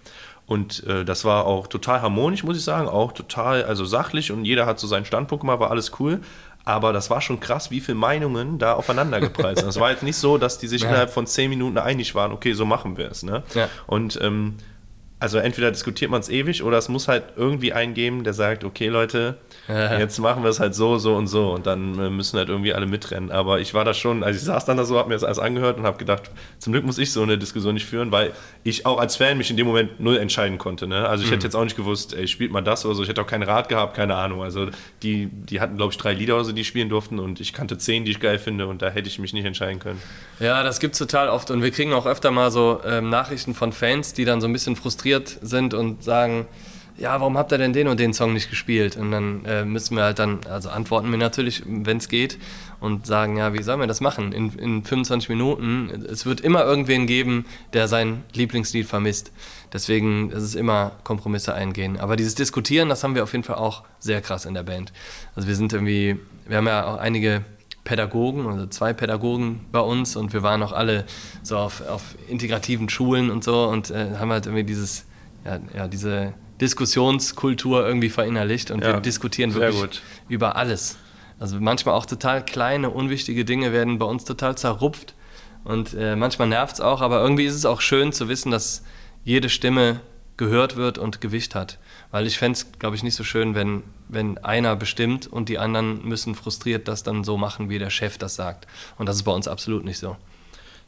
Und 0.46 0.82
äh, 0.86 1.04
das 1.04 1.26
war 1.26 1.46
auch 1.46 1.66
total 1.66 2.00
harmonisch, 2.00 2.42
muss 2.42 2.56
ich 2.56 2.64
sagen, 2.64 2.88
auch 2.88 3.12
total, 3.12 3.64
also 3.64 3.84
sachlich 3.84 4.32
und 4.32 4.46
jeder 4.46 4.64
hat 4.64 4.78
so 4.78 4.86
seinen 4.86 5.04
Standpunkt 5.04 5.42
gemacht, 5.42 5.60
war 5.60 5.70
alles 5.70 5.92
cool. 6.00 6.20
Aber 6.68 6.92
das 6.92 7.08
war 7.08 7.22
schon 7.22 7.40
krass, 7.40 7.70
wie 7.70 7.80
viele 7.80 7.96
Meinungen 7.96 8.58
da 8.58 8.74
aufeinander 8.74 9.20
geprallt 9.20 9.56
sind. 9.58 9.70
Es 9.70 9.80
war 9.80 9.90
jetzt 9.90 10.02
nicht 10.02 10.18
so, 10.18 10.36
dass 10.36 10.58
die 10.58 10.66
sich 10.66 10.82
ja. 10.82 10.88
innerhalb 10.90 11.08
von 11.08 11.26
zehn 11.26 11.48
Minuten 11.48 11.78
einig 11.78 12.14
waren, 12.14 12.30
okay, 12.30 12.52
so 12.52 12.66
machen 12.66 12.98
wir 12.98 13.10
es. 13.10 13.22
Ne? 13.22 13.42
Ja. 13.54 13.70
Und 13.86 14.18
ähm, 14.20 14.56
also 15.20 15.38
entweder 15.38 15.72
diskutiert 15.72 16.12
man 16.12 16.20
es 16.20 16.28
ewig 16.28 16.62
oder 16.62 16.78
es 16.78 16.88
muss 16.88 17.08
halt 17.08 17.24
irgendwie 17.34 17.72
einen 17.72 17.92
geben, 17.94 18.22
der 18.22 18.34
sagt, 18.34 18.62
okay 18.62 18.86
Leute, 18.86 19.38
jetzt 19.68 20.18
machen 20.20 20.44
wir 20.44 20.50
es 20.50 20.60
halt 20.60 20.76
so, 20.76 20.98
so 20.98 21.16
und 21.16 21.26
so 21.26 21.50
und 21.50 21.66
dann 21.66 21.98
äh, 21.98 22.08
müssen 22.08 22.38
halt 22.38 22.48
irgendwie 22.48 22.72
alle 22.72 22.86
mitrennen. 22.86 23.32
Aber 23.32 23.58
ich 23.58 23.74
war 23.74 23.84
da 23.84 23.94
schon, 23.94 24.22
also 24.22 24.38
ich 24.38 24.44
saß 24.44 24.64
dann 24.64 24.76
da 24.76 24.84
so, 24.84 24.96
habe 24.96 25.08
mir 25.08 25.16
das 25.16 25.24
alles 25.24 25.40
angehört 25.40 25.76
und 25.76 25.84
habe 25.84 25.98
gedacht, 25.98 26.30
zum 26.60 26.72
Glück 26.72 26.84
muss 26.84 26.98
ich 26.98 27.10
so 27.10 27.22
eine 27.22 27.36
Diskussion 27.36 27.74
nicht 27.74 27.86
führen, 27.86 28.12
weil 28.12 28.32
ich 28.62 28.86
auch 28.86 28.98
als 28.98 29.16
Fan 29.16 29.38
mich 29.38 29.50
in 29.50 29.56
dem 29.56 29.66
Moment 29.66 29.98
null 29.98 30.18
entscheiden 30.18 30.56
konnte. 30.56 30.86
Ne? 30.86 31.08
Also 31.08 31.24
ich 31.24 31.30
mhm. 31.30 31.34
hätte 31.34 31.46
jetzt 31.46 31.56
auch 31.56 31.64
nicht 31.64 31.76
gewusst, 31.76 32.14
ey, 32.14 32.28
spielt 32.28 32.52
mal 32.52 32.62
das 32.62 32.86
oder 32.86 32.94
so, 32.94 33.02
ich 33.02 33.08
hätte 33.08 33.20
auch 33.20 33.26
keinen 33.26 33.42
Rat 33.42 33.68
gehabt, 33.68 33.96
keine 33.96 34.14
Ahnung. 34.14 34.42
Also 34.42 34.68
die, 35.02 35.26
die 35.26 35.60
hatten, 35.60 35.76
glaube 35.76 35.92
ich, 35.92 35.98
drei 35.98 36.12
Lieder 36.12 36.36
oder 36.36 36.44
so, 36.44 36.52
die 36.52 36.64
spielen 36.64 36.88
durften 36.88 37.18
und 37.18 37.40
ich 37.40 37.52
kannte 37.52 37.76
zehn, 37.76 38.04
die 38.04 38.12
ich 38.12 38.20
geil 38.20 38.38
finde 38.38 38.68
und 38.68 38.82
da 38.82 38.90
hätte 38.90 39.08
ich 39.08 39.18
mich 39.18 39.32
nicht 39.32 39.44
entscheiden 39.44 39.80
können. 39.80 40.00
Ja, 40.38 40.62
das 40.62 40.78
gibt 40.78 40.92
es 40.92 40.98
total 41.00 41.28
oft 41.28 41.50
und 41.50 41.60
wir 41.60 41.72
kriegen 41.72 41.92
auch 41.92 42.06
öfter 42.06 42.30
mal 42.30 42.52
so 42.52 42.80
ähm, 42.86 43.10
Nachrichten 43.10 43.54
von 43.54 43.72
Fans, 43.72 44.14
die 44.14 44.24
dann 44.24 44.40
so 44.40 44.46
ein 44.46 44.52
bisschen 44.52 44.76
frustriert 44.76 45.07
frustriert 45.08 45.38
sind 45.42 45.74
und 45.74 46.02
sagen, 46.02 46.46
ja, 46.98 47.20
warum 47.20 47.38
habt 47.38 47.52
ihr 47.52 47.58
denn 47.58 47.72
den 47.72 47.86
und 47.86 48.00
den 48.00 48.12
Song 48.12 48.32
nicht 48.32 48.50
gespielt? 48.50 48.96
Und 48.96 49.12
dann 49.12 49.44
äh, 49.44 49.64
müssen 49.64 49.96
wir 49.96 50.02
halt 50.02 50.18
dann, 50.18 50.40
also 50.50 50.68
antworten 50.68 51.10
wir 51.10 51.18
natürlich, 51.18 51.62
wenn 51.64 51.98
es 51.98 52.08
geht, 52.08 52.38
und 52.80 53.06
sagen, 53.06 53.36
ja, 53.36 53.54
wie 53.54 53.62
sollen 53.62 53.78
wir 53.78 53.86
das 53.86 54.00
machen? 54.00 54.32
In, 54.32 54.52
in 54.58 54.84
25 54.84 55.28
Minuten, 55.28 55.90
es 56.10 56.26
wird 56.26 56.40
immer 56.40 56.64
irgendwen 56.64 57.06
geben, 57.06 57.44
der 57.72 57.86
sein 57.86 58.24
Lieblingslied 58.34 58.86
vermisst. 58.86 59.30
Deswegen 59.72 60.30
ist 60.30 60.42
es 60.42 60.54
immer 60.56 60.92
Kompromisse 61.04 61.54
eingehen. 61.54 62.00
Aber 62.00 62.16
dieses 62.16 62.34
Diskutieren, 62.34 62.88
das 62.88 63.04
haben 63.04 63.14
wir 63.14 63.22
auf 63.22 63.32
jeden 63.32 63.44
Fall 63.44 63.56
auch 63.56 63.84
sehr 64.00 64.20
krass 64.20 64.44
in 64.44 64.54
der 64.54 64.64
Band. 64.64 64.92
Also 65.36 65.46
wir 65.46 65.54
sind 65.54 65.72
irgendwie, 65.72 66.18
wir 66.46 66.56
haben 66.56 66.66
ja 66.66 66.84
auch 66.84 66.98
einige 66.98 67.44
Pädagogen, 67.88 68.46
also 68.46 68.66
zwei 68.66 68.92
Pädagogen 68.92 69.64
bei 69.72 69.80
uns 69.80 70.14
und 70.14 70.34
wir 70.34 70.42
waren 70.42 70.62
auch 70.62 70.72
alle 70.72 71.06
so 71.42 71.56
auf, 71.56 71.80
auf 71.88 72.02
integrativen 72.28 72.90
Schulen 72.90 73.30
und 73.30 73.42
so 73.42 73.64
und 73.64 73.90
äh, 73.90 74.18
haben 74.18 74.30
halt 74.30 74.44
irgendwie 74.44 74.64
dieses, 74.64 75.06
ja, 75.46 75.58
ja, 75.74 75.88
diese 75.88 76.34
Diskussionskultur 76.60 77.86
irgendwie 77.86 78.10
verinnerlicht 78.10 78.70
und 78.70 78.82
ja, 78.82 78.92
wir 78.92 79.00
diskutieren 79.00 79.54
wirklich 79.54 79.80
gut. 79.80 80.02
über 80.28 80.56
alles. 80.56 80.98
Also 81.40 81.56
manchmal 81.60 81.94
auch 81.94 82.04
total 82.04 82.44
kleine, 82.44 82.90
unwichtige 82.90 83.46
Dinge 83.46 83.72
werden 83.72 83.98
bei 83.98 84.04
uns 84.04 84.26
total 84.26 84.58
zerrupft 84.58 85.14
und 85.64 85.94
äh, 85.94 86.14
manchmal 86.14 86.48
nervt 86.48 86.74
es 86.74 86.80
auch, 86.82 87.00
aber 87.00 87.22
irgendwie 87.22 87.46
ist 87.46 87.54
es 87.54 87.64
auch 87.64 87.80
schön 87.80 88.12
zu 88.12 88.28
wissen, 88.28 88.50
dass 88.50 88.84
jede 89.24 89.48
Stimme 89.48 90.00
gehört 90.36 90.76
wird 90.76 90.98
und 90.98 91.22
Gewicht 91.22 91.54
hat. 91.54 91.78
Weil 92.10 92.26
ich 92.26 92.38
fände 92.38 92.58
es, 92.58 92.72
glaube 92.78 92.96
ich, 92.96 93.02
nicht 93.02 93.14
so 93.14 93.24
schön, 93.24 93.54
wenn, 93.54 93.82
wenn 94.08 94.38
einer 94.38 94.76
bestimmt 94.76 95.26
und 95.26 95.48
die 95.48 95.58
anderen 95.58 96.06
müssen 96.06 96.34
frustriert 96.34 96.88
das 96.88 97.02
dann 97.02 97.24
so 97.24 97.36
machen, 97.36 97.68
wie 97.68 97.78
der 97.78 97.90
Chef 97.90 98.16
das 98.16 98.34
sagt. 98.34 98.66
Und 98.96 99.06
das 99.08 99.16
ist 99.16 99.24
bei 99.24 99.32
uns 99.32 99.46
absolut 99.46 99.84
nicht 99.84 99.98
so. 99.98 100.16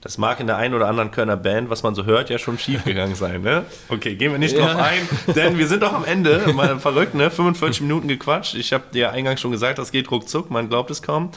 Das 0.01 0.16
mag 0.16 0.41
in 0.41 0.47
der 0.47 0.57
einen 0.57 0.73
oder 0.73 0.89
anderen 0.89 1.11
Kölner 1.11 1.37
Band, 1.37 1.68
was 1.68 1.83
man 1.83 1.95
so 1.95 2.07
hört, 2.07 2.31
ja 2.31 2.39
schon 2.39 2.59
schiefgegangen 2.59 3.14
sein, 3.14 3.43
ne? 3.43 3.66
Okay, 3.91 4.14
gehen 4.16 4.33
wir 4.33 4.39
nicht 4.39 4.57
ja. 4.57 4.66
drauf 4.66 4.81
ein, 4.81 5.07
denn 5.35 5.59
wir 5.59 5.66
sind 5.66 5.83
doch 5.83 5.93
am 5.93 6.07
Ende. 6.07 6.55
Mal 6.55 6.79
verrückt, 6.79 7.14
ne? 7.14 7.31
45 7.31 7.83
Minuten 7.83 8.09
gequatscht. 8.09 8.55
Ich 8.55 8.73
habe 8.73 8.85
dir 8.95 9.12
eingangs 9.12 9.43
schon 9.43 9.51
gesagt, 9.51 9.79
das 9.79 9.93
geht 9.93 10.11
ruckzuck, 10.11 10.51
man 10.51 10.71
glaubt 10.71 10.91
es 10.91 11.03
kaum. 11.03 11.31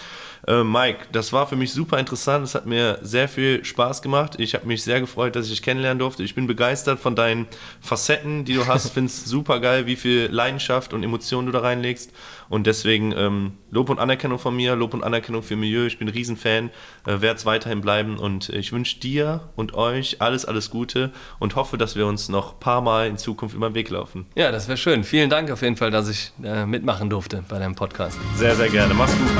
Äh, 0.46 0.64
Mike, 0.64 1.06
das 1.12 1.32
war 1.32 1.48
für 1.48 1.56
mich 1.56 1.72
super 1.72 2.00
interessant. 2.00 2.46
Es 2.46 2.56
hat 2.56 2.66
mir 2.66 3.00
sehr 3.02 3.30
viel 3.30 3.64
Spaß 3.64 4.02
gemacht. 4.02 4.36
Ich 4.40 4.54
habe 4.56 4.68
mich 4.68 4.84
sehr 4.84 5.00
gefreut, 5.00 5.36
dass 5.36 5.46
ich 5.46 5.52
dich 5.52 5.62
kennenlernen 5.62 6.00
durfte. 6.00 6.24
Ich 6.24 6.36
bin 6.36 6.48
begeistert 6.48 7.00
von 7.00 7.16
deinen 7.16 7.48
Facetten, 7.82 8.44
die 8.44 8.54
du 8.54 8.68
hast. 8.68 8.90
Finde 8.94 9.08
es 9.08 9.24
super 9.26 9.60
geil, 9.60 9.86
wie 9.86 9.96
viel 9.96 10.28
Leidenschaft 10.32 10.94
und 10.94 11.04
Emotionen 11.04 11.46
du 11.46 11.54
da 11.54 11.60
reinlegst. 11.60 12.12
Und 12.50 12.68
deswegen 12.68 13.14
ähm, 13.16 13.54
Lob 13.72 13.90
und 13.90 14.00
Anerkennung 14.00 14.40
von 14.40 14.56
mir, 14.56 14.76
Lob 14.76 14.94
und 14.94 15.04
Anerkennung 15.04 15.44
für 15.44 15.56
Milieu. 15.56 15.86
Ich 15.86 15.98
bin 16.00 16.08
ein 16.08 16.14
Riesenfan, 16.14 16.70
äh, 17.06 17.22
werde 17.22 17.36
es 17.36 17.46
weiterhin 17.46 17.82
bleiben. 17.82 18.18
Und 18.18 18.50
ich 18.50 18.72
wünsche 18.72 19.00
dir 19.00 19.50
und 19.56 19.74
euch 19.74 20.22
alles, 20.22 20.46
alles 20.46 20.70
Gute 20.70 21.12
und 21.40 21.56
hoffe, 21.56 21.78
dass 21.78 21.96
wir 21.96 22.06
uns 22.08 22.30
noch 22.30 22.54
ein 22.54 22.60
paar 22.60 22.82
Mal 22.82 23.08
in 23.08 23.18
Zukunft 23.18 23.56
über 23.56 23.70
den 23.70 23.76
Weg 23.76 23.90
laufen. 23.90 24.26
Ja, 24.36 24.52
das 24.52 24.68
wäre 24.68 24.78
schön. 24.78 25.04
Vielen 25.04 25.30
Dank 25.30 25.52
auf 25.52 25.62
jeden 25.62 25.78
Fall, 25.78 25.92
dass 25.92 26.10
ich 26.10 26.32
äh, 26.44 26.66
mitmachen 26.66 27.10
durfte 27.10 27.44
bei 27.48 27.60
deinem 27.60 27.76
Podcast. 27.76 28.20
Sehr, 28.36 28.56
sehr 28.56 28.70
gerne. 28.70 28.94
Mach's 28.94 29.18
gut. 29.18 29.32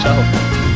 Ciao. 0.00 0.71